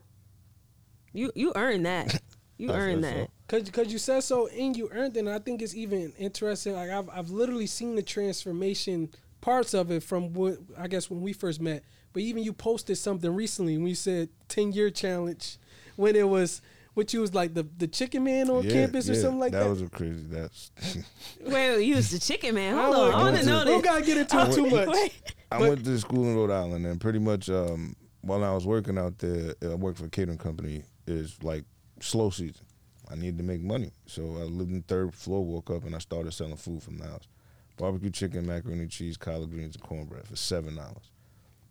You 1.13 1.31
you 1.35 1.51
earned 1.55 1.85
that. 1.85 2.21
You 2.57 2.71
I 2.71 2.75
earned 2.75 3.03
said 3.03 3.15
that. 3.15 3.29
so. 3.49 3.59
Cause, 3.59 3.69
Cause 3.71 3.91
you 3.91 3.97
said 3.97 4.19
so 4.19 4.47
and 4.47 4.77
you 4.77 4.87
earned 4.91 5.17
it. 5.17 5.21
And 5.21 5.29
I 5.31 5.39
think 5.39 5.63
it's 5.63 5.73
even 5.73 6.13
interesting. 6.19 6.73
Like 6.75 6.91
I've 6.91 7.09
I've 7.09 7.29
literally 7.31 7.65
seen 7.65 7.95
the 7.95 8.03
transformation 8.03 9.09
parts 9.41 9.73
of 9.73 9.89
it 9.89 10.03
from 10.03 10.31
what 10.33 10.57
I 10.77 10.87
guess 10.87 11.09
when 11.09 11.21
we 11.21 11.33
first 11.33 11.59
met. 11.59 11.83
But 12.13 12.21
even 12.21 12.43
you 12.43 12.53
posted 12.53 12.99
something 12.99 13.33
recently 13.33 13.79
when 13.79 13.87
you 13.87 13.95
said 13.95 14.29
ten 14.47 14.73
year 14.73 14.91
challenge 14.91 15.57
when 15.95 16.15
it 16.15 16.29
was 16.29 16.61
what 16.93 17.13
you 17.13 17.21
was 17.21 17.33
like 17.33 17.53
the 17.53 17.65
the 17.77 17.87
chicken 17.87 18.23
man 18.23 18.49
on 18.49 18.63
Yeah, 18.63 18.71
campus 18.73 19.09
or 19.09 19.13
yeah, 19.13 19.21
something 19.21 19.39
like 19.39 19.51
that. 19.53 19.63
That 19.63 19.69
was 19.69 19.81
a 19.81 19.89
crazy. 19.89 20.25
That's. 20.27 20.71
Wait, 21.41 21.53
wait, 21.53 21.83
you 21.85 21.95
was 21.95 22.11
the 22.11 22.19
chicken 22.19 22.55
man. 22.55 22.77
I 22.77 22.83
Hold 22.83 22.95
on, 22.95 23.01
wanna- 23.01 23.15
I 23.17 23.23
want 23.23 23.37
to 23.37 23.45
know 23.45 23.51
wanna- 23.57 23.65
this. 23.65 23.73
Don't 23.73 23.83
gotta 23.85 24.05
get 24.05 24.17
into 24.17 24.41
it 24.41 24.53
too 24.53 24.69
much. 24.69 24.87
Wait. 24.89 25.13
I 25.51 25.59
But- 25.59 25.69
went 25.69 25.85
to 25.85 25.99
school 25.99 26.23
in 26.25 26.35
Rhode 26.35 26.51
Island, 26.51 26.85
and 26.85 26.99
pretty 27.01 27.19
much 27.19 27.49
um, 27.49 27.95
while 28.21 28.43
I 28.43 28.51
was 28.53 28.65
working 28.67 28.97
out 28.97 29.17
there, 29.19 29.55
I 29.63 29.75
worked 29.75 29.97
for 29.99 30.05
a 30.05 30.09
catering 30.09 30.37
company. 30.37 30.83
Is 31.07 31.41
like 31.43 31.63
slow 31.99 32.29
season. 32.29 32.65
I 33.09 33.15
needed 33.15 33.37
to 33.39 33.43
make 33.43 33.61
money, 33.61 33.91
so 34.05 34.21
I 34.37 34.43
lived 34.43 34.69
in 34.71 34.77
the 34.77 34.83
third 34.87 35.13
floor. 35.13 35.43
Woke 35.43 35.69
up 35.71 35.83
and 35.83 35.95
I 35.95 35.99
started 35.99 36.31
selling 36.31 36.55
food 36.55 36.81
from 36.83 36.97
the 36.99 37.05
house: 37.07 37.27
barbecue 37.75 38.11
chicken, 38.11 38.45
macaroni 38.45 38.81
and 38.83 38.91
cheese, 38.91 39.17
collard 39.17 39.49
greens, 39.49 39.75
and 39.75 39.83
cornbread 39.83 40.27
for 40.27 40.35
seven 40.35 40.75
dollars. 40.75 41.09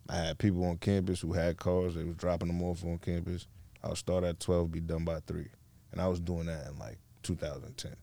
I 0.09 0.15
had 0.17 0.37
people 0.37 0.65
on 0.65 0.77
campus 0.77 1.21
who 1.21 1.31
had 1.33 1.57
cars. 1.57 1.95
They 1.95 2.03
was 2.03 2.15
dropping 2.17 2.49
them 2.49 2.61
off 2.61 2.83
on 2.83 2.97
campus. 2.99 3.47
I 3.83 3.89
would 3.89 3.97
start 3.97 4.23
at 4.23 4.39
twelve, 4.39 4.71
be 4.71 4.79
done 4.79 5.03
by 5.05 5.19
three, 5.21 5.47
and 5.91 6.01
I 6.01 6.07
was 6.07 6.19
doing 6.19 6.45
that 6.47 6.67
in 6.67 6.77
like 6.77 6.97
2010. 7.23 7.95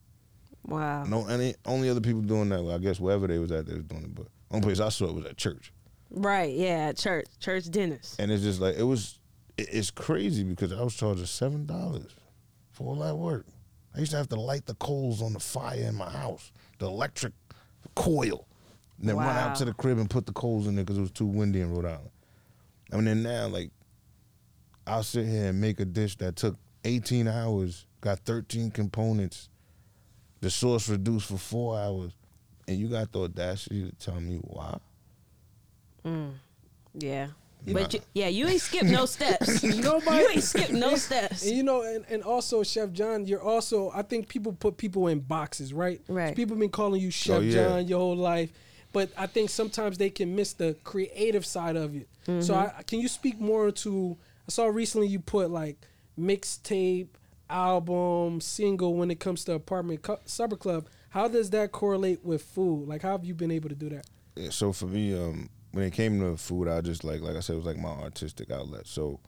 Wow. 0.66 1.05
No, 1.05 1.26
any 1.29 1.55
only 1.66 1.89
other 1.89 2.01
people 2.01 2.20
doing 2.20 2.49
that. 2.51 2.62
Well, 2.62 2.74
I 2.74 2.79
guess 2.79 3.01
wherever 3.01 3.26
they 3.26 3.39
was 3.39 3.53
at, 3.53 3.66
they 3.66 3.74
was 3.74 3.85
doing 3.85 4.05
it. 4.05 4.14
But 4.14 4.26
only 4.51 4.64
place 4.66 4.81
I 4.81 4.89
saw 4.91 5.07
it 5.09 5.14
was 5.14 5.24
at 5.26 5.37
church. 5.37 5.72
Right. 6.11 6.53
Yeah. 6.55 6.93
Church. 6.93 7.26
Church 7.41 7.64
dinners. 7.66 8.16
And 8.18 8.31
it's 8.31 8.43
just 8.43 8.61
like 8.61 8.76
it 8.76 8.83
was. 8.85 9.18
it- 9.57 9.68
It's 9.72 9.91
crazy 9.91 10.43
because 10.45 10.72
I 10.72 10.83
was 10.83 10.95
charging 10.95 11.26
seven 11.26 11.66
dollars 11.66 12.12
for 12.70 12.89
all 12.89 12.97
that 12.97 13.16
work. 13.16 13.47
I 13.95 14.01
used 14.01 14.11
to 14.12 14.18
have 14.18 14.29
to 14.31 14.37
light 14.41 14.66
the 14.66 14.74
coals 14.74 15.22
on 15.22 15.33
the 15.33 15.41
fire 15.41 15.81
in 15.81 15.95
my 15.95 16.11
house, 16.11 16.53
the 16.79 16.87
electric 16.87 17.33
coil, 17.95 18.47
and 19.01 19.09
then 19.09 19.16
run 19.16 19.37
out 19.37 19.57
to 19.57 19.64
the 19.64 19.72
crib 19.72 19.99
and 19.99 20.09
put 20.11 20.26
the 20.26 20.33
coals 20.33 20.66
in 20.66 20.74
there 20.76 20.85
because 20.85 20.99
it 20.99 21.03
was 21.03 21.11
too 21.11 21.26
windy 21.26 21.61
in 21.61 21.72
Rhode 21.74 21.87
Island. 21.87 22.11
I 22.93 22.97
mean, 22.97 23.05
then 23.07 23.22
now 23.22 23.49
like 23.49 23.70
I'll 24.89 25.03
sit 25.03 25.26
here 25.26 25.47
and 25.47 25.61
make 25.61 25.80
a 25.80 25.84
dish 25.84 26.16
that 26.16 26.36
took 26.36 26.57
eighteen 26.84 27.28
hours, 27.28 27.86
got 28.01 28.20
thirteen 28.20 28.70
components, 28.70 29.49
the 30.41 30.51
sauce 30.51 30.89
reduced 30.89 31.28
for 31.28 31.39
four 31.39 31.78
hours, 31.78 32.12
and 32.66 32.78
you 32.78 32.89
got 32.89 33.12
the 33.12 33.20
audacity 33.20 33.91
to 33.91 33.97
tell 33.97 34.20
me 34.20 34.36
why. 34.43 34.78
Mm. 36.05 36.32
Yeah. 36.95 37.28
You 37.66 37.74
But 37.74 37.93
you, 37.93 38.01
yeah, 38.14 38.28
you 38.28 38.47
ain't 38.47 38.61
skipped 38.61 38.86
no 38.86 39.05
steps. 39.05 39.62
Nobody- 39.62 40.18
you 40.18 40.28
ain't 40.28 40.45
skipped 40.45 40.72
no 40.72 40.95
steps. 40.97 41.45
And 41.45 41.57
you 41.57 41.62
know, 41.62 41.82
and, 41.82 42.05
and 42.09 42.22
also 42.22 42.62
Chef 42.62 42.93
Jon, 42.93 43.26
you're 43.26 43.43
also 43.43 43.91
I 43.95 44.03
think 44.03 44.28
people 44.28 44.53
put 44.53 44.76
people 44.76 45.09
in 45.09 45.20
boxes, 45.20 45.72
right? 45.72 46.01
Right. 46.09 46.36
People 46.36 46.57
been 46.57 46.70
calling 46.70 47.01
you 47.01 47.11
Chef 47.11 47.39
Oh, 47.39 47.41
yeah. 47.41 47.53
Jon 47.53 47.89
your 47.89 47.99
whole 47.99 48.16
life. 48.16 48.51
But 48.93 49.11
I 49.18 49.26
think 49.26 49.51
sometimes 49.51 49.99
they 49.99 50.09
can 50.09 50.34
miss 50.34 50.55
the 50.55 50.74
creative 50.82 51.45
side 51.45 51.76
of 51.76 51.95
it. 51.95 52.09
So 52.24 52.32
mm-hmm. 52.32 52.78
I, 52.78 52.82
can 52.84 53.01
you 53.01 53.09
speak 53.09 53.41
more 53.41 53.70
to 53.70 54.16
I 54.49 54.51
saw 54.51 54.66
recently 54.66 55.09
you 55.09 55.20
put 55.20 55.51
like 55.51 55.76
mixtape, 56.18 57.09
album, 57.51 58.40
single 58.40 58.94
when 58.94 59.11
it 59.11 59.20
comes 59.20 59.44
to 59.44 59.53
apartment 59.53 60.03
cu- 60.03 60.16
supper 60.24 60.57
club. 60.57 60.88
How 61.11 61.28
does 61.28 61.51
that 61.51 61.70
correlate 61.70 62.24
with 62.24 62.42
food? 62.42 62.88
Like 62.88 63.03
how 63.03 63.12
have 63.12 63.26
you 63.26 63.34
been 63.34 63.51
able 63.51 63.68
to 63.68 63.74
do 63.74 63.90
that? 63.90 64.07
Yeah, 64.36 64.49
so 64.51 64.72
for 64.72 64.86
me, 64.86 65.14
um, 65.14 65.51
when 65.72 65.84
it 65.84 65.92
came 65.92 66.18
to 66.20 66.36
food, 66.38 66.66
I 66.66 66.80
just 66.80 67.05
like 67.05 67.20
like 67.20 67.36
I 67.36 67.40
said, 67.40 67.55
it 67.55 67.57
was 67.57 67.66
like 67.66 67.76
my 67.76 67.90
artistic 67.90 68.51
outlet. 68.51 68.86
So 68.86 69.20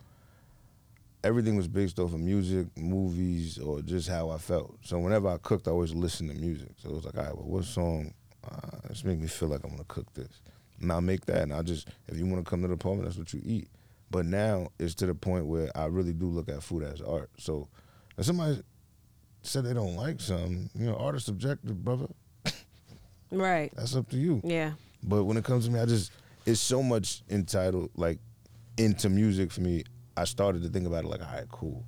everything 1.22 1.54
was 1.54 1.68
based 1.68 1.98
off 1.98 2.14
of 2.14 2.20
music, 2.20 2.68
movies, 2.78 3.58
or 3.58 3.82
just 3.82 4.08
how 4.08 4.30
I 4.30 4.38
felt. 4.38 4.78
So 4.82 4.98
whenever 4.98 5.28
I 5.28 5.36
cooked, 5.36 5.68
I 5.68 5.72
always 5.72 5.94
listened 5.94 6.30
to 6.30 6.36
music. 6.36 6.70
So 6.78 6.88
it 6.88 6.94
was 6.94 7.04
like, 7.04 7.18
all 7.18 7.24
right, 7.24 7.36
well, 7.36 7.46
what 7.46 7.64
song? 7.64 8.14
Uh, 8.42 8.88
just 8.88 9.04
make 9.04 9.18
me 9.18 9.28
feel 9.28 9.48
like 9.50 9.64
I'm 9.64 9.72
gonna 9.72 9.84
cook 9.86 10.10
this, 10.14 10.40
and 10.80 10.90
I'll 10.90 11.02
make 11.02 11.26
that. 11.26 11.42
And 11.42 11.52
I 11.52 11.60
just, 11.60 11.88
if 12.08 12.16
you 12.16 12.24
want 12.24 12.42
to 12.42 12.48
come 12.48 12.62
to 12.62 12.68
the 12.68 12.74
apartment, 12.74 13.04
that's 13.06 13.18
what 13.18 13.34
you 13.34 13.42
eat. 13.44 13.68
But 14.10 14.26
now 14.26 14.68
it's 14.78 14.94
to 14.96 15.06
the 15.06 15.14
point 15.14 15.46
where 15.46 15.70
I 15.76 15.86
really 15.86 16.12
do 16.12 16.26
look 16.26 16.48
at 16.48 16.62
food 16.62 16.82
as 16.82 17.00
art. 17.00 17.30
So 17.38 17.68
if 18.18 18.24
somebody 18.24 18.60
said 19.42 19.64
they 19.64 19.74
don't 19.74 19.96
like 19.96 20.20
something, 20.20 20.68
you 20.74 20.86
know, 20.86 20.96
art 20.96 21.14
is 21.14 21.24
subjective, 21.24 21.82
brother. 21.84 22.08
Right. 23.30 23.72
That's 23.76 23.94
up 23.94 24.08
to 24.10 24.16
you. 24.16 24.40
Yeah. 24.44 24.72
But 25.02 25.24
when 25.24 25.36
it 25.36 25.44
comes 25.44 25.66
to 25.66 25.70
me, 25.70 25.78
I 25.80 25.86
just 25.86 26.12
it's 26.46 26.60
so 26.60 26.82
much 26.82 27.22
entitled 27.30 27.90
like 27.94 28.18
into 28.76 29.08
music 29.08 29.52
for 29.52 29.60
me. 29.60 29.84
I 30.16 30.24
started 30.24 30.62
to 30.64 30.68
think 30.68 30.86
about 30.86 31.04
it 31.04 31.08
like, 31.08 31.20
all 31.20 31.32
right, 31.32 31.48
cool. 31.48 31.84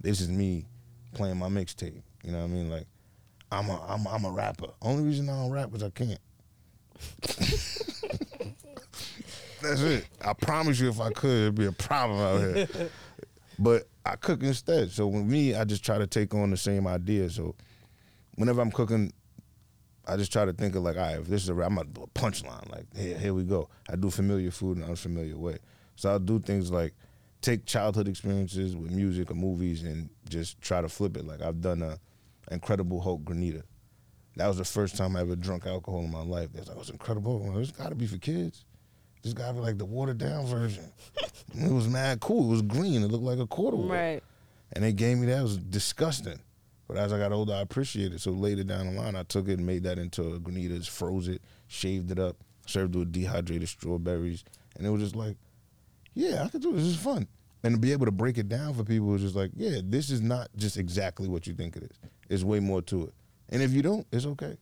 This 0.00 0.20
is 0.20 0.28
me 0.28 0.66
playing 1.14 1.38
my 1.38 1.48
mixtape. 1.48 2.02
You 2.22 2.32
know 2.32 2.38
what 2.38 2.44
I 2.44 2.48
mean? 2.48 2.70
Like 2.70 2.86
I'm 3.50 3.68
a 3.68 3.82
I'm 3.88 4.06
I'm 4.06 4.24
a 4.24 4.30
rapper. 4.30 4.68
Only 4.82 5.04
reason 5.04 5.28
I 5.28 5.32
don't 5.32 5.50
rap 5.50 5.74
is 5.74 5.82
I 5.82 5.90
can't. 5.90 6.20
That's 9.62 9.80
it. 9.82 10.06
I 10.24 10.32
promise 10.32 10.80
you, 10.80 10.88
if 10.88 11.00
I 11.00 11.10
could, 11.10 11.30
it'd 11.30 11.54
be 11.54 11.66
a 11.66 11.72
problem 11.72 12.20
out 12.20 12.56
here. 12.56 12.90
but 13.58 13.88
I 14.04 14.16
cook 14.16 14.42
instead. 14.42 14.90
So 14.90 15.06
with 15.06 15.24
me, 15.24 15.54
I 15.54 15.64
just 15.64 15.84
try 15.84 15.98
to 15.98 16.06
take 16.06 16.34
on 16.34 16.50
the 16.50 16.56
same 16.56 16.86
idea. 16.86 17.30
So 17.30 17.54
whenever 18.34 18.60
I'm 18.60 18.70
cooking, 18.70 19.12
I 20.06 20.16
just 20.16 20.32
try 20.32 20.44
to 20.44 20.52
think 20.52 20.74
of 20.74 20.82
like, 20.82 20.96
all 20.96 21.02
right, 21.02 21.18
if 21.18 21.26
this 21.26 21.44
is 21.44 21.48
a, 21.48 21.52
I'm 21.52 21.76
gonna 21.76 21.84
do 21.84 22.02
a 22.02 22.18
punchline. 22.18 22.70
Like, 22.70 22.86
here, 22.96 23.18
here 23.18 23.34
we 23.34 23.44
go. 23.44 23.68
I 23.88 23.96
do 23.96 24.10
familiar 24.10 24.50
food 24.50 24.78
in 24.78 24.82
an 24.84 24.90
unfamiliar 24.90 25.36
way. 25.36 25.58
So 25.96 26.10
I'll 26.10 26.18
do 26.18 26.40
things 26.40 26.70
like 26.70 26.94
take 27.40 27.66
childhood 27.66 28.08
experiences 28.08 28.74
with 28.74 28.90
music 28.90 29.30
or 29.30 29.34
movies 29.34 29.82
and 29.82 30.10
just 30.28 30.60
try 30.60 30.80
to 30.80 30.88
flip 30.88 31.16
it. 31.16 31.24
Like 31.24 31.40
I've 31.42 31.60
done 31.60 31.82
a 31.82 31.98
Incredible 32.50 33.00
Hulk 33.00 33.22
Granita. 33.22 33.62
That 34.36 34.48
was 34.48 34.56
the 34.56 34.64
first 34.64 34.96
time 34.96 35.14
I 35.16 35.20
ever 35.20 35.36
drunk 35.36 35.66
alcohol 35.66 36.00
in 36.00 36.10
my 36.10 36.22
life. 36.22 36.50
That's 36.52 36.68
like, 36.68 36.76
oh, 36.76 36.78
it 36.78 36.80
was 36.80 36.90
incredible. 36.90 37.52
This 37.52 37.70
got 37.70 37.90
to 37.90 37.94
be 37.94 38.06
for 38.06 38.18
kids. 38.18 38.64
This 39.22 39.32
got 39.34 39.48
to 39.48 39.52
be 39.54 39.60
like 39.60 39.78
the 39.78 39.84
watered 39.84 40.18
down 40.18 40.46
version. 40.46 40.90
it 41.54 41.70
was 41.70 41.88
mad 41.88 42.20
cool. 42.20 42.46
It 42.46 42.50
was 42.50 42.62
green. 42.62 43.02
It 43.02 43.08
looked 43.08 43.24
like 43.24 43.38
a 43.38 43.46
corduroy. 43.46 43.88
Right. 43.88 44.22
And 44.72 44.84
they 44.84 44.92
gave 44.92 45.18
me 45.18 45.26
that. 45.26 45.38
It 45.38 45.42
was 45.42 45.58
disgusting. 45.58 46.40
But 46.88 46.96
as 46.96 47.12
I 47.12 47.18
got 47.18 47.32
older, 47.32 47.54
I 47.54 47.60
appreciated 47.60 48.14
it. 48.14 48.20
So 48.20 48.32
later 48.32 48.64
down 48.64 48.86
the 48.92 49.00
line, 49.00 49.14
I 49.14 49.22
took 49.22 49.48
it 49.48 49.58
and 49.58 49.66
made 49.66 49.84
that 49.84 49.98
into 49.98 50.34
a 50.34 50.40
granitas, 50.40 50.88
froze 50.88 51.28
it, 51.28 51.40
shaved 51.68 52.10
it 52.10 52.18
up, 52.18 52.36
served 52.66 52.96
it 52.96 52.98
with 52.98 53.12
dehydrated 53.12 53.68
strawberries. 53.68 54.44
And 54.76 54.86
it 54.86 54.90
was 54.90 55.02
just 55.02 55.16
like, 55.16 55.36
yeah, 56.14 56.42
I 56.42 56.48
could 56.48 56.62
do 56.62 56.72
this. 56.72 56.84
This 56.84 56.94
is 56.94 57.00
fun. 57.00 57.28
And 57.62 57.74
to 57.74 57.80
be 57.80 57.92
able 57.92 58.06
to 58.06 58.12
break 58.12 58.38
it 58.38 58.48
down 58.48 58.74
for 58.74 58.82
people 58.82 59.06
was 59.06 59.22
just 59.22 59.36
like, 59.36 59.52
yeah, 59.54 59.78
this 59.84 60.10
is 60.10 60.20
not 60.20 60.48
just 60.56 60.76
exactly 60.76 61.28
what 61.28 61.46
you 61.46 61.54
think 61.54 61.76
it 61.76 61.84
is. 61.84 61.98
There's 62.28 62.44
way 62.44 62.58
more 62.58 62.82
to 62.82 63.04
it. 63.04 63.14
And 63.50 63.62
if 63.62 63.72
you 63.72 63.82
don't, 63.82 64.06
it's 64.10 64.26
okay. 64.26 64.56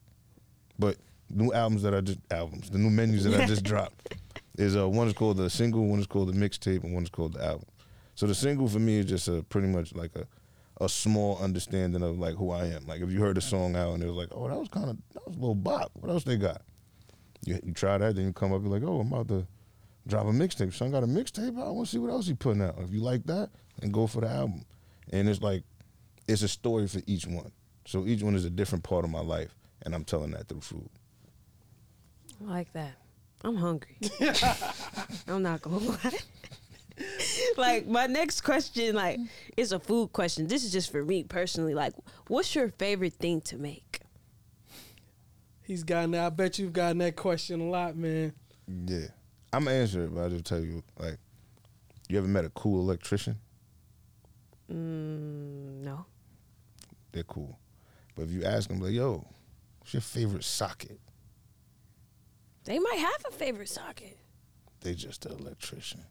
But 0.77 0.97
new 1.29 1.51
albums 1.51 1.81
that 1.83 1.95
I 1.95 2.01
just 2.01 2.19
albums, 2.29 2.69
the 2.69 2.77
new 2.77 2.89
menus 2.91 3.23
that 3.23 3.41
I 3.41 3.45
just 3.45 3.63
dropped 3.71 4.13
is 4.57 4.75
uh 4.75 4.87
one 4.87 5.07
is 5.07 5.13
called 5.13 5.37
the 5.37 5.49
single, 5.49 5.85
one 5.87 5.99
is 5.99 6.07
called 6.07 6.29
the 6.29 6.37
mixtape, 6.37 6.83
and 6.83 6.93
one 6.93 7.03
is 7.03 7.09
called 7.09 7.33
the 7.33 7.43
album. 7.43 7.67
So 8.15 8.27
the 8.27 8.35
single 8.35 8.67
for 8.67 8.79
me 8.79 8.99
is 8.99 9.05
just 9.05 9.27
a 9.27 9.43
pretty 9.43 9.67
much 9.67 9.93
like 9.95 10.15
a 10.15 10.27
a 10.83 10.89
small 10.89 11.37
understanding 11.37 12.01
of 12.01 12.17
like 12.17 12.35
who 12.35 12.51
I 12.51 12.65
am. 12.65 12.85
Like 12.87 13.01
if 13.01 13.11
you 13.11 13.19
heard 13.19 13.37
a 13.37 13.41
song 13.41 13.75
out 13.75 13.93
and 13.93 14.03
it 14.03 14.07
was 14.07 14.15
like, 14.15 14.29
oh, 14.31 14.47
that 14.49 14.57
was 14.57 14.67
kind 14.69 14.89
of 14.89 14.97
that 15.13 15.25
was 15.27 15.35
a 15.35 15.39
little 15.39 15.55
bop. 15.55 15.91
What 15.93 16.09
else 16.09 16.23
they 16.23 16.37
got? 16.37 16.61
You 17.45 17.59
you 17.63 17.73
try 17.73 17.97
that, 17.97 18.15
then 18.15 18.25
you 18.25 18.33
come 18.33 18.51
up, 18.51 18.61
you're 18.61 18.71
like, 18.71 18.83
oh, 18.83 18.99
I'm 18.99 19.13
about 19.13 19.27
to 19.29 19.45
drop 20.07 20.25
a 20.25 20.29
mixtape. 20.29 20.73
Son 20.73 20.91
got 20.91 21.03
a 21.03 21.07
mixtape. 21.07 21.57
I 21.57 21.69
want 21.69 21.87
to 21.87 21.91
see 21.91 21.99
what 21.99 22.09
else 22.11 22.27
he 22.27 22.33
putting 22.33 22.61
out. 22.61 22.75
If 22.79 22.91
you 22.91 23.01
like 23.01 23.25
that, 23.25 23.49
then 23.79 23.91
go 23.91 24.07
for 24.07 24.21
the 24.21 24.29
album. 24.29 24.65
And 25.11 25.29
it's 25.29 25.41
like 25.41 25.63
it's 26.27 26.41
a 26.41 26.47
story 26.47 26.87
for 26.87 27.01
each 27.05 27.27
one. 27.27 27.51
So 27.85 28.05
each 28.05 28.23
one 28.23 28.35
is 28.35 28.45
a 28.45 28.49
different 28.49 28.83
part 28.83 29.05
of 29.05 29.11
my 29.11 29.21
life, 29.21 29.55
and 29.83 29.93
I'm 29.93 30.03
telling 30.03 30.31
that 30.31 30.47
through 30.47 30.61
food. 30.61 30.89
I 32.41 32.49
like 32.49 32.73
that. 32.73 32.93
I'm 33.43 33.55
hungry. 33.55 33.97
I'm 35.27 35.41
not 35.41 35.61
gonna 35.61 35.77
lie. 35.77 36.19
like 37.57 37.87
my 37.87 38.07
next 38.07 38.41
question, 38.41 38.95
like, 38.95 39.19
is 39.57 39.71
a 39.71 39.79
food 39.79 40.13
question. 40.13 40.47
This 40.47 40.63
is 40.63 40.71
just 40.71 40.91
for 40.91 41.03
me 41.03 41.23
personally. 41.23 41.73
Like, 41.73 41.93
what's 42.27 42.53
your 42.53 42.69
favorite 42.69 43.13
thing 43.13 43.41
to 43.41 43.57
make? 43.57 43.99
He's 45.63 45.83
gotten 45.83 46.11
that. 46.11 46.25
I 46.25 46.29
bet 46.29 46.59
you've 46.59 46.73
gotten 46.73 46.99
that 46.99 47.15
question 47.15 47.61
a 47.61 47.69
lot, 47.69 47.95
man. 47.95 48.33
Yeah, 48.85 49.07
I'm 49.51 49.65
gonna 49.65 49.77
answer 49.77 50.03
it, 50.03 50.13
but 50.13 50.21
I'll 50.21 50.29
just 50.29 50.45
tell 50.45 50.59
you, 50.59 50.83
like, 50.99 51.17
you 52.09 52.17
ever 52.17 52.27
met 52.27 52.45
a 52.45 52.49
cool 52.49 52.79
electrician? 52.81 53.37
Mm, 54.71 55.83
no. 55.83 56.05
They're 57.11 57.23
cool, 57.23 57.57
but 58.15 58.23
if 58.23 58.31
you 58.31 58.43
ask 58.43 58.69
them, 58.69 58.79
like, 58.79 58.93
yo, 58.93 59.25
what's 59.79 59.93
your 59.93 60.01
favorite 60.01 60.43
socket? 60.43 60.99
They 62.65 62.79
might 62.79 62.99
have 62.99 63.25
a 63.29 63.31
favorite 63.31 63.69
socket. 63.69 64.17
They 64.81 64.93
just 64.93 65.25
an 65.25 65.33
electrician. 65.39 66.01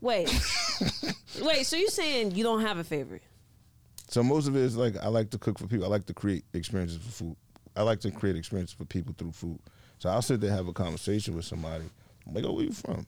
Wait, 0.00 0.28
wait. 1.42 1.66
So 1.66 1.76
you're 1.76 1.88
saying 1.88 2.32
you 2.32 2.44
don't 2.44 2.60
have 2.60 2.78
a 2.78 2.84
favorite? 2.84 3.22
So 4.08 4.22
most 4.22 4.48
of 4.48 4.56
it 4.56 4.62
is 4.62 4.76
like 4.76 4.96
I 4.96 5.08
like 5.08 5.30
to 5.30 5.38
cook 5.38 5.58
for 5.58 5.66
people. 5.66 5.84
I 5.84 5.88
like 5.88 6.06
to 6.06 6.14
create 6.14 6.44
experiences 6.54 6.98
for 6.98 7.10
food. 7.10 7.36
I 7.76 7.82
like 7.82 8.00
to 8.00 8.10
create 8.10 8.36
experiences 8.36 8.74
for 8.76 8.84
people 8.84 9.14
through 9.16 9.32
food. 9.32 9.58
So 9.98 10.08
I'll 10.08 10.22
sit 10.22 10.40
there 10.40 10.50
have 10.50 10.68
a 10.68 10.72
conversation 10.72 11.34
with 11.34 11.44
somebody. 11.44 11.84
I'm 12.26 12.34
like, 12.34 12.44
oh, 12.44 12.52
where 12.52 12.64
you 12.64 12.72
from? 12.72 13.06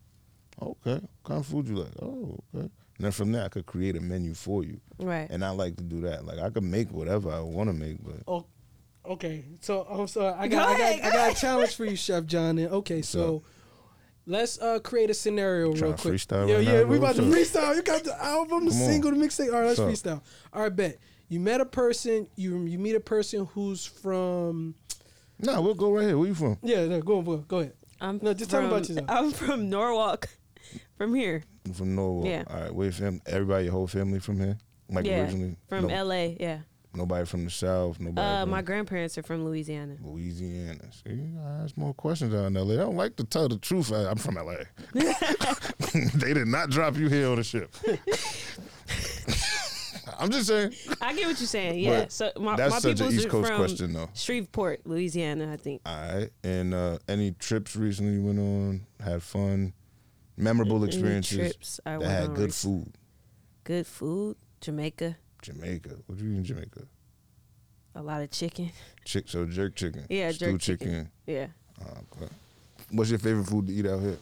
Okay. 0.61 0.95
What 0.95 1.25
kind 1.25 1.41
of 1.41 1.47
food 1.47 1.69
you 1.69 1.77
like? 1.77 1.93
Oh, 2.03 2.39
okay. 2.55 2.69
And 3.01 3.05
then 3.07 3.13
from 3.13 3.33
there, 3.33 3.45
I 3.45 3.49
could 3.49 3.65
create 3.67 3.97
a 3.97 4.01
menu 4.01 4.35
for 4.35 4.63
you. 4.63 4.81
Right. 4.99 5.29
And 5.31 5.45
I 5.45 5.51
like 5.51 5.77
to 5.77 5.83
do 5.83 6.01
that. 6.03 6.27
Like 6.27 6.39
I 6.39 6.51
could 6.51 6.65
make 6.65 6.91
whatever 6.91 7.31
I 7.31 7.41
want 7.41 7.71
to 7.71 7.73
make, 7.73 8.03
but 8.05 8.17
Oh, 8.29 8.45
okay. 9.05 9.45
So 9.61 9.83
I'm 9.83 10.07
sorry. 10.09 10.35
I 10.35 10.49
Go 10.49 10.57
got, 10.57 10.69
I 10.69 10.79
got, 10.79 10.93
I 10.93 11.11
go 11.11 11.13
got 11.17 11.33
a 11.37 11.41
challenge 11.41 11.75
for 11.75 11.85
you, 11.85 11.97
Chef 11.97 12.25
Jon. 12.27 12.59
And 12.59 12.69
okay, 12.73 13.03
so 13.03 13.43
let's 14.27 14.59
uh 14.61 14.79
create 14.81 15.11
a 15.11 15.15
scenario 15.15 15.73
real 15.73 15.95
quick. 15.95 16.15
freestyle 16.15 16.49
yeah, 16.49 16.55
right 16.57 16.65
yeah. 16.65 16.73
now, 16.73 16.85
we 16.85 16.99
bro? 16.99 17.09
about 17.09 17.17
to 17.17 17.23
What's 17.23 17.51
freestyle. 17.51 17.77
You 17.77 17.83
got 17.83 18.05
the 18.05 18.25
album, 18.25 18.65
the 18.67 18.71
Come 18.71 18.81
on. 18.83 18.89
single, 18.89 19.11
the 19.11 19.17
mixtape. 19.17 19.53
All 19.53 19.61
right, 19.61 19.67
let's 19.67 19.79
What's 19.81 20.07
up? 20.07 20.19
freestyle. 20.19 20.23
All 20.53 20.63
right, 20.63 20.75
bet. 20.77 20.99
You 21.29 21.41
met 21.41 21.61
a 21.61 21.65
person. 21.67 22.27
You 22.37 22.65
you 22.65 22.79
meet 22.79 22.95
a 22.97 23.01
person 23.01 23.47
who's 23.55 23.87
from. 23.87 24.75
nah, 25.39 25.61
we'll 25.61 25.75
go 25.75 25.93
right 25.93 26.07
here. 26.07 26.19
Where 26.19 26.29
you 26.29 26.35
from? 26.35 26.59
Yeah, 26.63 26.87
no, 26.87 27.01
go 27.01 27.23
go 27.23 27.37
go 27.39 27.59
ahead. 27.61 27.75
I'm 28.01 28.19
No, 28.23 28.33
just 28.35 28.51
tell 28.51 28.63
me 28.63 28.67
about 28.69 28.87
from- 28.87 28.95
yourself. 28.97 29.11
I'm 29.11 29.31
from 29.31 29.69
Norwalk, 29.71 30.29
from 30.97 31.15
here. 31.15 31.45
I'm 31.67 31.75
from 31.75 31.95
Norwalk. 31.95 32.27
Yeah. 32.27 32.45
All 32.49 32.61
right, 32.61 32.75
where 32.75 32.91
fam? 32.91 33.21
Everybody, 33.27 33.65
your 33.65 33.73
whole 33.75 33.87
family 33.87 34.19
from 34.21 34.41
here? 34.41 34.59
Like 34.89 35.05
yeah, 35.07 35.21
originally? 35.23 35.57
from 35.69 35.87
No- 35.87 35.95
L.A. 35.95 36.37
Yeah. 36.41 36.59
Nobody 36.93 37.25
from 37.25 37.45
the 37.45 37.51
South. 37.51 38.01
Nobody. 38.01 38.27
Uh, 38.27 38.47
my 38.47 38.63
grandparents 38.63 39.17
are 39.17 39.23
from 39.23 39.45
Louisiana. 39.45 39.97
Louisiana. 40.03 40.91
See, 40.93 41.21
I 41.39 41.63
ask 41.65 41.77
more 41.77 41.95
questions 41.95 42.35
out 42.35 42.47
in 42.47 42.55
LA. 42.55 42.75
I 42.75 42.79
don't 42.79 42.97
like 42.97 43.15
to 43.17 43.25
tell 43.25 43.49
the 43.49 43.59
truth. 43.59 43.93
I- 43.93 44.11
I'm 44.11 44.17
from 44.17 44.35
LA. 44.35 44.65
they 46.15 46.35
did 46.35 46.49
not 46.49 46.71
drop 46.71 46.97
you 46.97 47.09
here 47.09 47.29
on 47.29 47.37
the 47.37 47.45
ship. 47.45 47.73
I'm 50.19 50.31
just 50.31 50.49
saying. 50.49 50.75
I 51.01 51.15
get 51.15 51.29
what 51.29 51.39
you're 51.39 51.47
saying. 51.47 51.79
Yeah. 51.79 52.01
But 52.01 52.13
so 52.13 52.33
my, 52.39 52.57
That's 52.57 52.73
my 52.73 52.79
such 52.81 53.01
an 53.01 53.13
East 53.13 53.29
Coast 53.29 53.53
question, 53.53 53.93
though. 53.93 54.11
Shreveport, 54.15 54.87
Louisiana. 54.87 55.53
I 55.53 55.57
think. 55.57 55.83
All 55.87 56.15
right. 56.15 56.31
And 56.43 56.75
uh, 56.75 56.99
any 57.09 57.33
trips 57.33 57.77
recently 57.77 58.15
you 58.15 58.23
went 58.23 58.39
on? 58.39 58.87
Had 59.03 59.23
fun? 59.23 59.73
Memorable 60.37 60.85
experiences? 60.85 61.39
Any 61.39 61.49
trips 61.49 61.81
I 61.87 61.91
that 61.93 62.01
went 62.01 62.11
had 62.13 62.35
good 62.35 62.55
food? 62.55 62.93
Good 63.65 63.87
food. 63.87 64.37
Jamaica. 64.61 65.17
Jamaica. 65.43 65.91
What 66.07 66.19
do 66.19 66.25
you 66.25 66.33
eat 66.33 66.39
in 66.39 66.45
Jamaica? 66.45 66.83
A 67.97 68.03
lot 68.03 68.23
of 68.23 68.31
chicken. 68.31 68.71
Chick, 69.05 69.25
so 69.29 69.47
jerk 69.47 69.75
chicken. 69.75 70.07
Yeah, 70.09 70.31
Stew 70.33 70.53
jerk 70.53 70.61
chicken. 70.61 71.11
Yeah. 71.27 71.49
Oh, 71.83 71.99
okay. 72.17 72.33
What's 72.91 73.11
your 73.11 73.19
favorite 73.19 73.47
food 73.47 73.67
to 73.67 73.73
eat 73.73 73.87
out 73.87 74.01
here? 74.01 74.19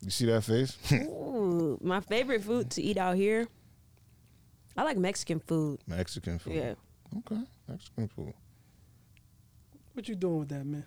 You 0.00 0.10
see 0.10 0.26
that 0.26 0.42
face? 0.42 0.76
Ooh, 0.92 1.78
my 1.80 2.00
favorite 2.00 2.42
food 2.42 2.70
to 2.72 2.82
eat 2.82 2.98
out 2.98 3.16
here. 3.16 3.46
I 4.76 4.82
like 4.82 4.96
Mexican 4.96 5.38
food. 5.38 5.80
Mexican 5.86 6.38
food. 6.38 6.54
Yeah. 6.54 6.74
Okay. 7.18 7.42
Mexican 7.68 8.08
food. 8.08 8.34
What 9.92 10.08
you 10.08 10.14
doing 10.14 10.40
with 10.40 10.48
that, 10.48 10.64
man? 10.64 10.84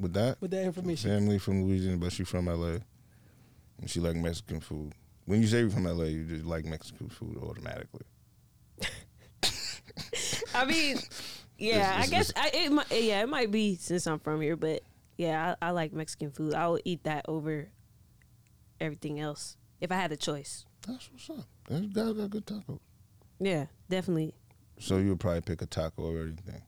With 0.00 0.12
that, 0.14 0.40
With 0.40 0.50
that 0.52 0.62
information? 0.64 1.10
family 1.10 1.38
from 1.38 1.64
Louisiana, 1.64 1.98
but 1.98 2.12
she 2.12 2.24
from 2.24 2.46
LA, 2.46 2.78
and 3.80 3.88
she 3.88 4.00
like 4.00 4.16
Mexican 4.16 4.60
food. 4.60 4.92
When 5.28 5.42
you 5.42 5.46
say 5.46 5.60
you're 5.60 5.68
from 5.68 5.84
LA, 5.84 6.04
you 6.04 6.24
just 6.24 6.46
like 6.46 6.64
Mexican 6.64 7.10
food 7.10 7.36
automatically. 7.42 8.00
I 10.54 10.64
mean, 10.64 10.96
yeah, 11.58 12.00
It's- 12.00 12.06
I 12.06 12.10
guess 12.10 12.32
I, 12.34 12.50
it 12.54 12.72
might, 12.72 12.90
yeah, 12.90 13.22
it 13.22 13.28
might 13.28 13.50
be 13.50 13.74
since 13.76 14.06
I'm 14.06 14.20
from 14.20 14.40
here, 14.40 14.56
but 14.56 14.82
yeah, 15.18 15.54
I, 15.60 15.66
I 15.68 15.70
like 15.72 15.92
Mexican 15.92 16.30
food. 16.30 16.54
I 16.54 16.66
would 16.68 16.80
eat 16.86 17.04
that 17.04 17.26
over 17.28 17.68
everything 18.80 19.20
else 19.20 19.58
if 19.82 19.92
I 19.92 19.96
had 19.96 20.12
a 20.12 20.16
choice. 20.16 20.64
That's 20.86 21.10
what's 21.12 21.28
up. 21.28 21.46
That 21.68 21.92
guy 21.92 22.10
got 22.14 22.30
good 22.30 22.46
tacos. 22.46 22.78
Yeah, 23.38 23.66
definitely. 23.90 24.32
So 24.78 24.96
you 24.96 25.10
would 25.10 25.20
probably 25.20 25.42
pick 25.42 25.60
a 25.60 25.66
taco 25.66 26.04
or 26.04 26.18
everything. 26.20 26.62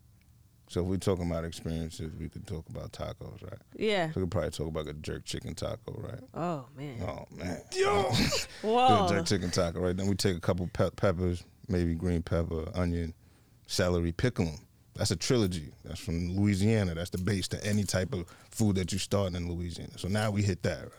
So 0.70 0.82
if 0.82 0.86
we're 0.86 0.98
talking 0.98 1.28
about 1.28 1.44
experiences, 1.44 2.12
we 2.16 2.28
could 2.28 2.46
talk 2.46 2.68
about 2.68 2.92
tacos, 2.92 3.42
right? 3.42 3.58
Yeah. 3.76 4.06
So 4.12 4.20
we 4.20 4.22
could 4.22 4.30
probably 4.30 4.50
talk 4.50 4.68
about 4.68 4.86
a 4.86 4.92
jerk 4.92 5.24
chicken 5.24 5.52
taco, 5.52 6.00
right? 6.00 6.20
Oh 6.32 6.66
man. 6.76 7.02
Oh 7.02 7.26
man, 7.34 7.60
Yo, 7.74 8.12
Whoa. 8.62 9.08
jerk 9.08 9.26
chicken 9.26 9.50
taco, 9.50 9.80
right? 9.80 9.96
Then 9.96 10.06
we 10.06 10.14
take 10.14 10.36
a 10.36 10.40
couple 10.40 10.70
pe- 10.72 10.90
peppers, 10.90 11.42
maybe 11.66 11.96
green 11.96 12.22
pepper, 12.22 12.66
onion, 12.72 13.12
celery, 13.66 14.12
pickle 14.12 14.44
them. 14.44 14.58
That's 14.94 15.10
a 15.10 15.16
trilogy. 15.16 15.72
That's 15.84 15.98
from 15.98 16.36
Louisiana. 16.36 16.94
That's 16.94 17.10
the 17.10 17.18
base 17.18 17.48
to 17.48 17.64
any 17.66 17.82
type 17.82 18.14
of 18.14 18.26
food 18.52 18.76
that 18.76 18.92
you 18.92 19.00
start 19.00 19.34
in 19.34 19.52
Louisiana. 19.52 19.98
So 19.98 20.06
now 20.06 20.30
we 20.30 20.42
hit 20.42 20.62
that, 20.62 20.82
right? 20.82 20.92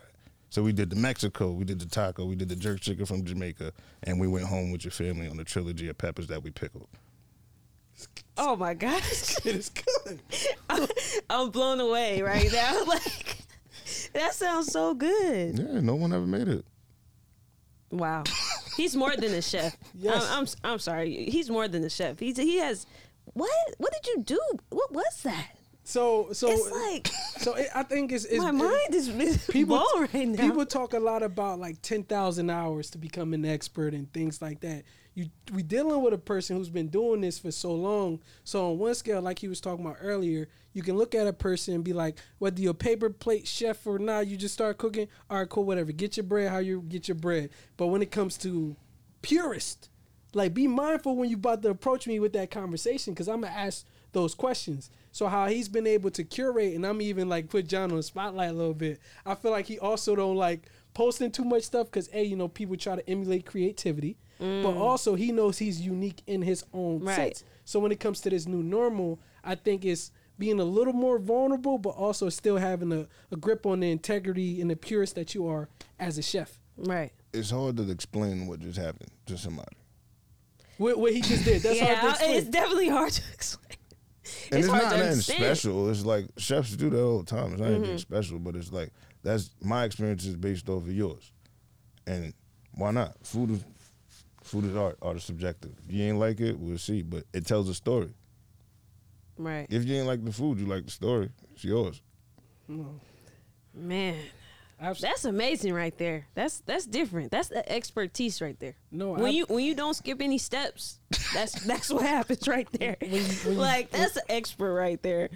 So 0.49 0.61
we 0.63 0.74
did 0.74 0.89
the 0.89 0.97
Mexico, 0.97 1.51
we 1.51 1.63
did 1.63 1.80
the 1.80 1.86
taco, 1.86 2.26
we 2.26 2.36
did 2.36 2.49
the 2.49 2.57
jerk 2.57 2.82
chicken 2.82 3.05
from 3.05 3.24
Jamaica, 3.24 3.72
and 4.03 4.19
we 4.19 4.28
went 4.28 4.47
home 4.47 4.69
with 4.69 4.84
your 4.84 4.91
family 4.91 5.30
on 5.30 5.38
the 5.38 5.45
trilogy 5.45 5.88
of 5.88 5.97
peppers 5.97 6.28
that 6.28 6.43
we 6.43 6.51
pickled. 6.51 6.89
Oh 8.37 8.55
my 8.55 8.73
gosh. 8.73 9.37
it 9.45 9.55
is 9.55 9.69
good. 9.69 10.21
I'm 11.29 11.49
blown 11.51 11.79
away 11.79 12.21
right 12.21 12.51
now. 12.51 12.83
Like 12.87 13.37
that 14.13 14.33
sounds 14.33 14.67
so 14.71 14.93
good. 14.93 15.59
Yeah, 15.59 15.79
no 15.81 15.95
one 15.95 16.13
ever 16.13 16.25
made 16.25 16.47
it. 16.47 16.65
Wow. 17.91 18.23
He's 18.77 18.95
more 18.95 19.15
than 19.15 19.33
a 19.33 19.41
chef. 19.41 19.75
Yes. 19.93 20.25
I'm, 20.31 20.39
I'm 20.63 20.71
I'm 20.73 20.79
sorry. 20.79 21.25
He's 21.29 21.49
more 21.49 21.67
than 21.67 21.83
a 21.83 21.89
chef. 21.89 22.19
He's 22.19 22.37
he 22.37 22.57
has 22.57 22.85
what? 23.33 23.51
What 23.77 23.91
did 23.93 24.07
you 24.07 24.23
do? 24.23 24.39
What 24.69 24.91
was 24.91 25.21
that? 25.23 25.49
So 25.83 26.29
so 26.31 26.47
it's 26.49 26.71
like 26.71 27.07
so 27.39 27.55
it, 27.55 27.67
I 27.75 27.83
think 27.83 28.11
it's, 28.11 28.25
it's 28.25 28.41
my 28.41 28.49
it- 28.49 28.53
mind 28.53 28.95
is 28.95 29.09
people 29.49 29.77
blown 29.77 30.07
right 30.13 30.27
now. 30.27 30.41
people 30.41 30.65
talk 30.65 30.93
a 30.93 30.99
lot 30.99 31.21
about 31.23 31.59
like 31.59 31.81
10,000 31.81 32.49
hours 32.49 32.89
to 32.91 32.97
become 32.97 33.33
an 33.33 33.45
expert 33.45 33.93
and 33.93 34.11
things 34.13 34.41
like 34.41 34.61
that. 34.61 34.83
You 35.14 35.28
we 35.51 35.62
dealing 35.62 36.01
with 36.01 36.14
a 36.14 36.18
person 36.18 36.55
who's 36.55 36.70
been 36.70 36.88
doing 36.88 37.22
this 37.22 37.38
for 37.38 37.51
so 37.51 37.74
long. 37.74 38.20
So 38.43 38.72
on 38.72 38.80
one 38.80 38.95
scale 38.95 39.22
like 39.22 39.39
he 39.39 39.47
was 39.47 39.59
talking 39.59 39.86
about 39.86 39.97
earlier, 40.01 40.47
you 40.74 40.82
can 40.82 40.97
look 40.97 41.14
at 41.14 41.28
a 41.28 41.34
person 41.34 41.74
and 41.74 41.84
be 41.84 41.93
like 41.93 42.18
whether 42.39 42.62
you're 42.62 42.72
a 42.72 42.76
paper 42.76 43.09
plate 43.09 43.47
chef 43.47 43.86
or 43.86 43.99
not, 43.99 44.28
you 44.28 44.38
just 44.38 44.53
start 44.53 44.78
cooking, 44.78 45.07
all 45.30 45.39
right, 45.39 45.49
cool, 45.49 45.66
whatever. 45.66 45.91
Get 45.91 46.16
your 46.16 46.24
bread 46.24 46.49
how 46.49 46.59
you 46.59 46.84
get 46.88 47.07
your 47.07 47.16
bread. 47.16 47.49
But 47.78 47.88
when 47.88 48.01
it 48.01 48.12
comes 48.12 48.38
to 48.39 48.76
purist, 49.22 49.89
like 50.34 50.53
be 50.53 50.68
mindful 50.68 51.16
when 51.16 51.30
you 51.30 51.36
about 51.36 51.62
to 51.64 51.70
approach 51.70 52.07
me 52.07 52.20
with 52.20 52.34
that 52.34 52.51
conversation 52.51 53.14
because 53.14 53.28
I'm 53.28 53.41
gonna 53.41 53.53
ask 53.53 53.86
those 54.14 54.34
questions. 54.34 54.89
So 55.12 55.28
how 55.28 55.47
he's 55.47 55.68
been 55.68 55.88
able 55.88 56.12
to 56.12 56.24
curate, 56.24 56.74
and 56.74 56.86
I'm 56.86 57.01
even 57.01 57.28
like 57.30 57.49
put 57.49 57.68
Jon 57.68 57.91
on 57.91 57.97
the 57.97 58.03
spotlight 58.03 58.51
a 58.51 58.53
little 58.53 58.74
bit. 58.74 58.99
I 59.26 59.36
feel 59.36 59.51
like 59.51 59.66
he 59.66 59.80
also 59.80 60.16
don't 60.16 60.38
like 60.38 60.70
posting 60.93 61.32
too 61.32 61.45
much 61.45 61.64
stuff 61.64 61.88
because 61.88 62.09
a 62.14 62.24
you 62.24 62.36
know 62.36 62.47
people 62.47 62.76
try 62.78 62.95
to 62.95 63.09
emulate 63.09 63.45
creativity, 63.45 64.18
but 64.41 64.75
also 64.75 65.13
he 65.15 65.31
knows 65.31 65.59
he's 65.59 65.79
unique 65.79 66.21
in 66.25 66.41
his 66.41 66.63
own 66.73 66.99
Right. 67.01 67.15
sense. 67.37 67.43
So 67.63 67.79
when 67.79 67.91
it 67.91 67.99
comes 67.99 68.21
to 68.21 68.29
this 68.31 68.47
new 68.47 68.63
normal, 68.63 69.19
I 69.43 69.53
think 69.55 69.85
it's 69.85 70.11
being 70.39 70.59
a 70.59 70.63
little 70.63 70.93
more 70.93 71.19
vulnerable, 71.19 71.77
but 71.77 71.89
also 71.91 72.27
still 72.29 72.57
having 72.57 72.91
a, 72.91 73.07
a 73.31 73.35
grip 73.35 73.65
on 73.67 73.81
the 73.81 73.91
integrity 73.91 74.59
and 74.59 74.69
the 74.71 74.75
purist 74.75 75.13
that 75.15 75.35
you 75.35 75.45
are 75.47 75.69
as 75.99 76.17
a 76.17 76.21
chef. 76.23 76.59
right. 76.75 77.11
It's 77.33 77.51
hard 77.51 77.77
to 77.77 77.89
explain 77.89 78.47
what 78.47 78.59
just 78.59 78.77
happened 78.77 79.09
to 79.27 79.37
somebody. 79.37 79.77
What, 80.77 80.97
what 80.97 81.13
he 81.13 81.21
just 81.21 81.45
did. 81.45 81.61
That's 81.61 81.79
hard 81.81 81.97
to 81.99 82.03
yeah, 82.03 82.09
explain. 82.09 82.35
it's 82.37 82.47
definitely 82.49 82.89
hard 82.89 83.11
to 83.13 83.21
explain. 83.33 83.77
And 84.51 84.59
it's, 84.59 84.67
hard 84.67 84.83
not 84.83 84.91
to 84.93 84.97
nothing 84.97 85.21
special. 85.21 85.89
It's 85.89 86.03
like 86.05 86.25
chefs 86.37 86.75
do 86.75 86.89
that 86.89 87.01
all 87.01 87.19
the 87.19 87.25
time. 87.25 87.51
It's 87.53 87.61
not 87.61 87.67
Mm-hmm. 87.69 87.75
anything 87.83 87.97
special, 87.99 88.39
but 88.39 88.55
it's 88.55 88.71
like 88.71 88.89
that's 89.23 89.51
my 89.61 89.83
experience 89.85 90.25
is 90.25 90.35
based 90.35 90.67
off 90.67 90.81
of 90.83 90.91
yours. 90.91 91.31
And 92.07 92.33
why 92.73 92.91
not? 92.91 93.15
Food 93.25 93.51
is 93.51 93.63
food 94.51 94.65
is 94.65 94.75
art. 94.75 94.97
Art 95.01 95.17
is 95.17 95.23
subjective. 95.23 95.71
If 95.87 95.93
you 95.93 96.03
ain't 96.03 96.19
like 96.19 96.39
it, 96.39 96.59
we'll 96.59 96.77
see. 96.77 97.01
But 97.01 97.23
it 97.33 97.45
tells 97.45 97.69
a 97.69 97.73
story. 97.73 98.13
Right. 99.37 99.65
If 99.69 99.85
you 99.85 99.95
ain't 99.97 100.07
like 100.07 100.23
the 100.23 100.31
food, 100.33 100.59
you 100.59 100.65
like 100.65 100.85
the 100.85 100.91
story. 100.91 101.29
It's 101.53 101.63
yours. 101.63 102.01
Man, 103.73 104.15
Abs- 104.79 105.01
that's 105.01 105.25
amazing 105.25 105.73
right 105.73 105.97
there. 105.97 106.27
That's 106.35 106.59
that's 106.61 106.85
different. 106.85 107.31
That's 107.31 107.47
the 107.49 107.69
expertise 107.71 108.41
right 108.41 108.59
there. 108.59 108.75
No, 108.91 109.11
when 109.11 109.25
I- 109.25 109.29
you 109.29 109.45
when 109.47 109.63
you 109.63 109.75
don't 109.75 109.93
skip 109.93 110.21
any 110.21 110.37
steps, 110.37 110.99
that's 111.33 111.53
that's 111.65 111.89
what 111.89 112.03
happens 112.03 112.47
right 112.47 112.67
there. 112.73 112.97
like 113.45 113.91
that's 113.91 114.17
an 114.17 114.23
expert 114.29 114.73
right 114.73 115.01
there. 115.01 115.29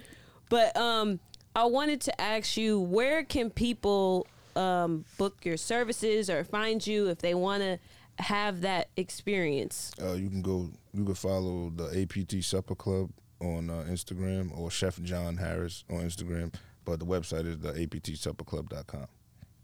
But 0.50 0.76
um, 0.76 1.18
I 1.54 1.64
wanted 1.64 2.02
to 2.02 2.20
ask 2.20 2.56
you, 2.56 2.78
where 2.80 3.24
can 3.24 3.50
people 3.50 4.26
um 4.54 5.04
book 5.18 5.44
your 5.44 5.56
services 5.56 6.30
or 6.30 6.42
find 6.44 6.86
you 6.86 7.08
if 7.08 7.18
they 7.18 7.34
want 7.34 7.62
to 7.62 7.78
have 8.18 8.62
that 8.62 8.88
experience? 8.96 9.92
Uh, 10.00 10.12
you 10.12 10.28
can 10.28 10.42
go. 10.42 10.70
You 10.92 11.04
can 11.04 11.14
follow 11.14 11.70
the 11.70 12.02
APT 12.02 12.42
Supper 12.44 12.74
Club 12.74 13.10
on 13.40 13.70
uh, 13.70 13.84
Instagram 13.88 14.56
or 14.58 14.70
Chef 14.70 15.00
Jon 15.02 15.36
Harris 15.36 15.84
on 15.90 15.98
Instagram. 15.98 16.54
But 16.84 17.00
the 17.00 17.06
website 17.06 17.46
is 17.46 17.58
the 17.58 17.72
aptsupperclub.com. 17.72 19.06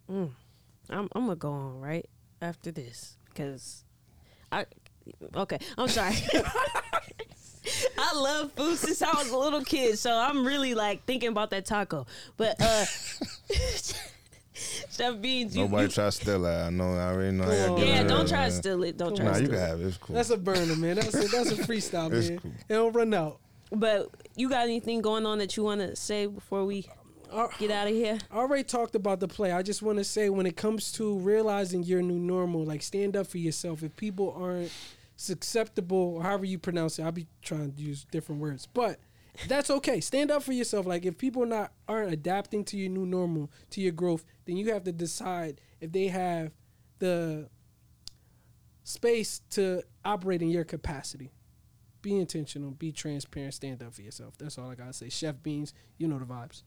I'm 0.09 0.35
I'm 0.91 1.09
gonna 1.13 1.37
go 1.37 1.53
on 1.53 1.81
right 1.81 2.09
after 2.41 2.71
this 2.71 3.17
because 3.29 3.85
I 4.51 4.67
okay. 5.35 5.59
I'm 5.79 5.89
sorry. 5.89 6.15
I 7.97 8.15
love 8.15 8.53
food 8.53 8.77
since 8.77 9.03
I 9.03 9.13
was 9.13 9.31
a 9.31 9.39
little 9.39 9.65
kid, 9.65 9.99
so 9.99 10.13
I'm 10.13 10.45
really 10.45 10.75
like 10.75 11.05
thinking 11.05 11.29
about 11.29 11.51
that 11.51 11.65
taco. 11.65 12.07
But 12.37 12.57
uh, 12.61 12.85
Chef 14.91 15.15
Beanz, 15.15 15.55
you, 15.55 15.63
Nobody 15.63 15.85
you 15.85 15.89
try 15.89 16.05
to 16.07 16.13
steal 16.13 16.43
that. 16.43 16.67
I 16.67 16.71
know. 16.71 16.95
I 16.95 17.09
already 17.13 17.37
know. 17.37 17.45
how 17.45 17.51
y'all 17.53 17.67
Come 17.69 17.77
get 17.77 17.89
yeah, 17.89 18.03
don't 18.03 18.29
try 18.29 18.47
to 18.47 18.53
steal 18.53 18.83
it. 18.83 18.97
Don't 18.99 19.17
try 19.17 19.25
Nah, 19.27 19.33
to 19.35 19.41
you 19.41 19.47
steal 19.47 19.59
can 19.59 19.65
it. 19.65 19.69
have 19.69 19.81
it. 19.81 19.87
It's 19.87 19.97
cool. 19.97 20.15
That's 20.17 20.31
a 20.31 20.37
burner, 20.37 20.77
man. 20.77 20.97
That's 20.97 21.15
a, 21.15 21.29
that's 21.29 21.51
a 21.53 21.57
freestyle, 21.67 22.11
man. 22.11 22.39
cool. 22.39 22.51
It 22.69 22.73
don't 22.75 22.93
run 22.93 23.15
out. 23.15 23.39
But 23.75 24.11
you 24.37 24.51
got 24.51 24.65
anything 24.65 25.01
going 25.01 25.25
on 25.25 25.39
that 25.39 25.57
you 25.57 25.63
want 25.63 25.81
to 25.81 25.97
say 25.97 26.27
before 26.27 26.65
we 26.67 26.87
get 27.59 27.71
out 27.71 27.87
of 27.89 27.95
here? 27.95 28.19
I 28.31 28.37
already 28.37 28.65
talked 28.65 28.95
about 28.95 29.21
the 29.21 29.29
play. 29.29 29.51
I 29.53 29.63
just 29.63 29.81
want 29.81 29.97
to 29.97 30.05
say 30.05 30.29
when 30.29 30.45
it 30.45 30.59
comes 30.59 30.93
to 30.93 31.17
realizing 31.19 31.83
your 31.83 32.03
new 32.03 32.19
normal, 32.19 32.65
like 32.67 32.83
stand 32.83 33.17
up 33.17 33.27
for 33.27 33.39
yourself. 33.39 33.83
If 33.83 33.97
people 33.97 34.37
aren't 34.39 34.71
susceptible, 35.17 36.17
or 36.17 36.23
however 36.23 36.45
you 36.45 36.59
pronounce 36.59 36.99
it, 36.99 37.05
I'll 37.05 37.13
be 37.13 37.27
trying 37.41 37.73
to 37.73 37.81
use 37.81 38.05
different 38.11 38.41
words, 38.43 38.67
but 38.67 38.99
that's 39.49 39.71
okay. 39.71 40.01
Stand 40.01 40.31
up 40.31 40.43
for 40.43 40.53
yourself. 40.53 40.87
Like 40.87 41.05
if 41.05 41.19
people 41.19 41.47
not 41.47 41.73
aren't 41.89 42.13
adapting 42.13 42.65
to 42.67 42.77
your 42.77 42.91
new 42.91 43.07
normal, 43.07 43.51
to 43.71 43.81
your 43.81 43.93
growth, 43.93 44.25
then 44.45 44.57
you 44.57 44.73
have 44.73 44.85
to 44.85 44.93
decide 44.93 45.61
if 45.81 45.93
they 45.93 46.09
have 46.09 46.53
the 46.99 47.49
space 48.85 49.41
to 49.51 49.83
operate 50.05 50.43
in 50.43 50.51
your 50.51 50.65
capacity. 50.65 51.33
Be 52.03 52.19
intentional. 52.19 52.73
Be 52.73 52.93
transparent. 52.93 53.55
Stand 53.55 53.83
up 53.83 53.95
for 53.95 54.03
yourself. 54.03 54.35
That's 54.39 54.59
all 54.59 54.71
I 54.71 54.75
gotta 54.75 54.93
say. 54.93 55.09
Chef 55.09 55.37
Beanz, 55.37 55.73
you 55.99 56.09
know 56.09 56.19
the 56.19 56.25
vibes. 56.25 56.63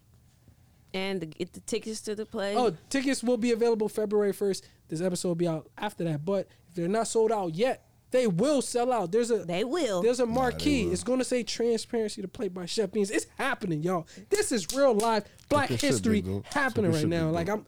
And 0.94 1.20
to 1.20 1.28
get 1.28 1.52
the 1.52 1.60
tickets 1.60 2.00
to 2.02 2.16
the 2.16 2.26
play. 2.26 2.56
Oh, 2.56 2.76
tickets 2.90 3.22
will 3.22 3.36
be 3.38 3.52
available 3.52 3.90
February 3.90 4.32
1st. 4.32 4.62
This 4.88 5.02
episode 5.02 5.28
will 5.28 5.36
be 5.36 5.48
out 5.48 5.70
after 5.78 6.06
that. 6.06 6.24
But 6.24 6.48
if 6.70 6.76
they're 6.76 6.88
not 6.88 7.08
sold 7.08 7.34
out 7.34 7.54
yet, 7.54 7.86
they 8.16 8.28
will 8.28 8.62
sell 8.62 8.92
out. 8.94 9.12
There's 9.12 9.30
a 9.30 9.40
they 9.46 9.64
will. 9.64 10.02
there's 10.02 10.20
a 10.22 10.26
marquee. 10.26 10.86
will. 10.86 10.94
it's 10.94 11.04
going 11.04 11.20
to 11.20 11.26
say 11.26 11.44
transparency 11.44 12.22
to 12.22 12.28
play 12.28 12.48
by 12.48 12.66
Chef 12.66 12.92
Beanz. 12.92 13.12
It's 13.12 13.28
happening, 13.38 13.84
y'all. 13.84 14.08
This 14.30 14.52
is 14.52 14.68
real 14.74 14.94
life 14.94 15.26
Black 15.50 15.70
your 15.70 15.78
shit, 15.80 15.90
history 15.92 16.22
big 16.22 16.46
happening 16.46 16.92
Talk 16.92 17.02
right 17.02 17.10
now. 17.10 17.26
big 17.26 17.34
Like. 17.34 17.50
I'm 17.50 17.66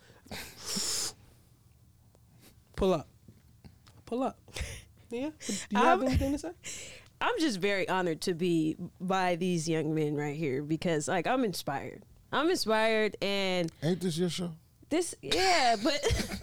Pull 2.76 2.94
up. 2.94 3.08
Pull 4.06 4.24
up. 4.24 4.40
Yeah? 5.10 5.30
Do 5.48 5.54
you 5.70 5.78
have 5.78 6.00
I'm- 6.02 6.08
anything 6.10 6.34
to 6.34 6.38
say? 6.38 6.52
I'm 7.22 7.40
just 7.40 7.60
very 7.62 7.88
honored 7.88 8.20
to 8.24 8.34
be 8.34 8.76
by 9.00 9.38
these 9.38 9.68
young 9.70 9.96
men 9.96 10.16
right 10.18 10.36
here 10.36 10.62
because 10.62 11.08
like 11.08 11.26
I'm 11.26 11.46
inspired. 11.46 12.04
I'm 12.32 12.50
inspired 12.50 13.16
and 13.22 13.72
Ain't 13.82 14.02
this 14.02 14.18
your 14.18 14.30
show? 14.30 14.52
this 14.90 15.16
yeah, 15.22 15.78
but 15.82 15.96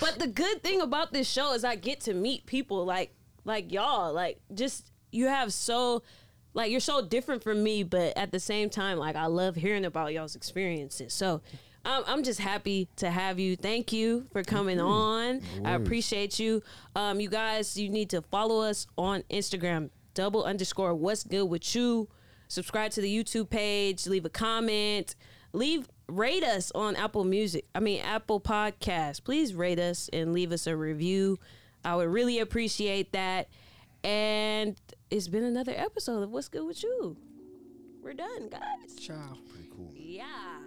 but 0.00 0.18
the 0.18 0.26
good 0.26 0.62
thing 0.62 0.80
about 0.80 1.12
this 1.12 1.28
show 1.28 1.52
is 1.52 1.64
I 1.64 1.76
get 1.76 2.00
to 2.02 2.14
meet 2.14 2.46
people 2.46 2.84
like 2.84 3.14
like 3.44 3.72
y'all. 3.72 4.12
Like 4.12 4.40
just 4.54 4.90
you 5.10 5.26
have 5.26 5.52
so 5.52 6.02
like 6.54 6.70
you're 6.70 6.80
so 6.80 7.02
different 7.02 7.42
from 7.42 7.62
me, 7.62 7.82
but 7.82 8.16
at 8.16 8.32
the 8.32 8.40
same 8.40 8.70
time, 8.70 8.98
like 8.98 9.16
I 9.16 9.26
love 9.26 9.54
hearing 9.56 9.84
about 9.84 10.12
y'all's 10.12 10.34
experiences. 10.34 11.12
So 11.12 11.42
I'm, 11.84 12.02
I'm 12.06 12.22
just 12.22 12.40
happy 12.40 12.88
to 12.96 13.10
have 13.10 13.38
you. 13.38 13.56
Thank 13.56 13.92
you 13.92 14.26
for 14.32 14.42
coming 14.42 14.80
on. 14.80 15.40
I 15.64 15.72
appreciate 15.74 16.38
you. 16.38 16.62
Um, 16.94 17.20
you 17.20 17.28
guys, 17.28 17.76
you 17.76 17.88
need 17.88 18.10
to 18.10 18.22
follow 18.22 18.60
us 18.62 18.86
on 18.98 19.22
Instagram. 19.30 19.90
Double 20.14 20.44
underscore 20.44 20.94
what's 20.94 21.22
good 21.22 21.44
with 21.44 21.74
you. 21.74 22.08
Subscribe 22.48 22.90
to 22.92 23.00
the 23.00 23.24
YouTube 23.24 23.48
page. 23.48 24.06
Leave 24.06 24.24
a 24.24 24.28
comment. 24.30 25.14
Leave 25.52 25.88
rate 26.08 26.44
us 26.44 26.70
on 26.74 26.96
Apple 26.96 27.24
Music. 27.24 27.66
I 27.74 27.80
mean 27.80 28.00
Apple 28.02 28.40
Podcast. 28.40 29.24
Please 29.24 29.54
rate 29.54 29.78
us 29.78 30.08
and 30.12 30.32
leave 30.32 30.52
us 30.52 30.66
a 30.66 30.76
review. 30.76 31.38
I 31.84 31.96
would 31.96 32.08
really 32.08 32.38
appreciate 32.38 33.12
that. 33.12 33.48
And 34.04 34.76
it's 35.10 35.28
been 35.28 35.44
another 35.44 35.72
episode 35.76 36.22
of 36.22 36.30
What's 36.30 36.48
Good 36.48 36.66
with 36.66 36.82
You. 36.82 37.16
We're 38.02 38.14
done, 38.14 38.48
guys. 38.48 38.96
Ciao. 38.98 39.36
Pretty 39.52 39.68
cool. 39.76 39.92
Yeah. 39.94 40.59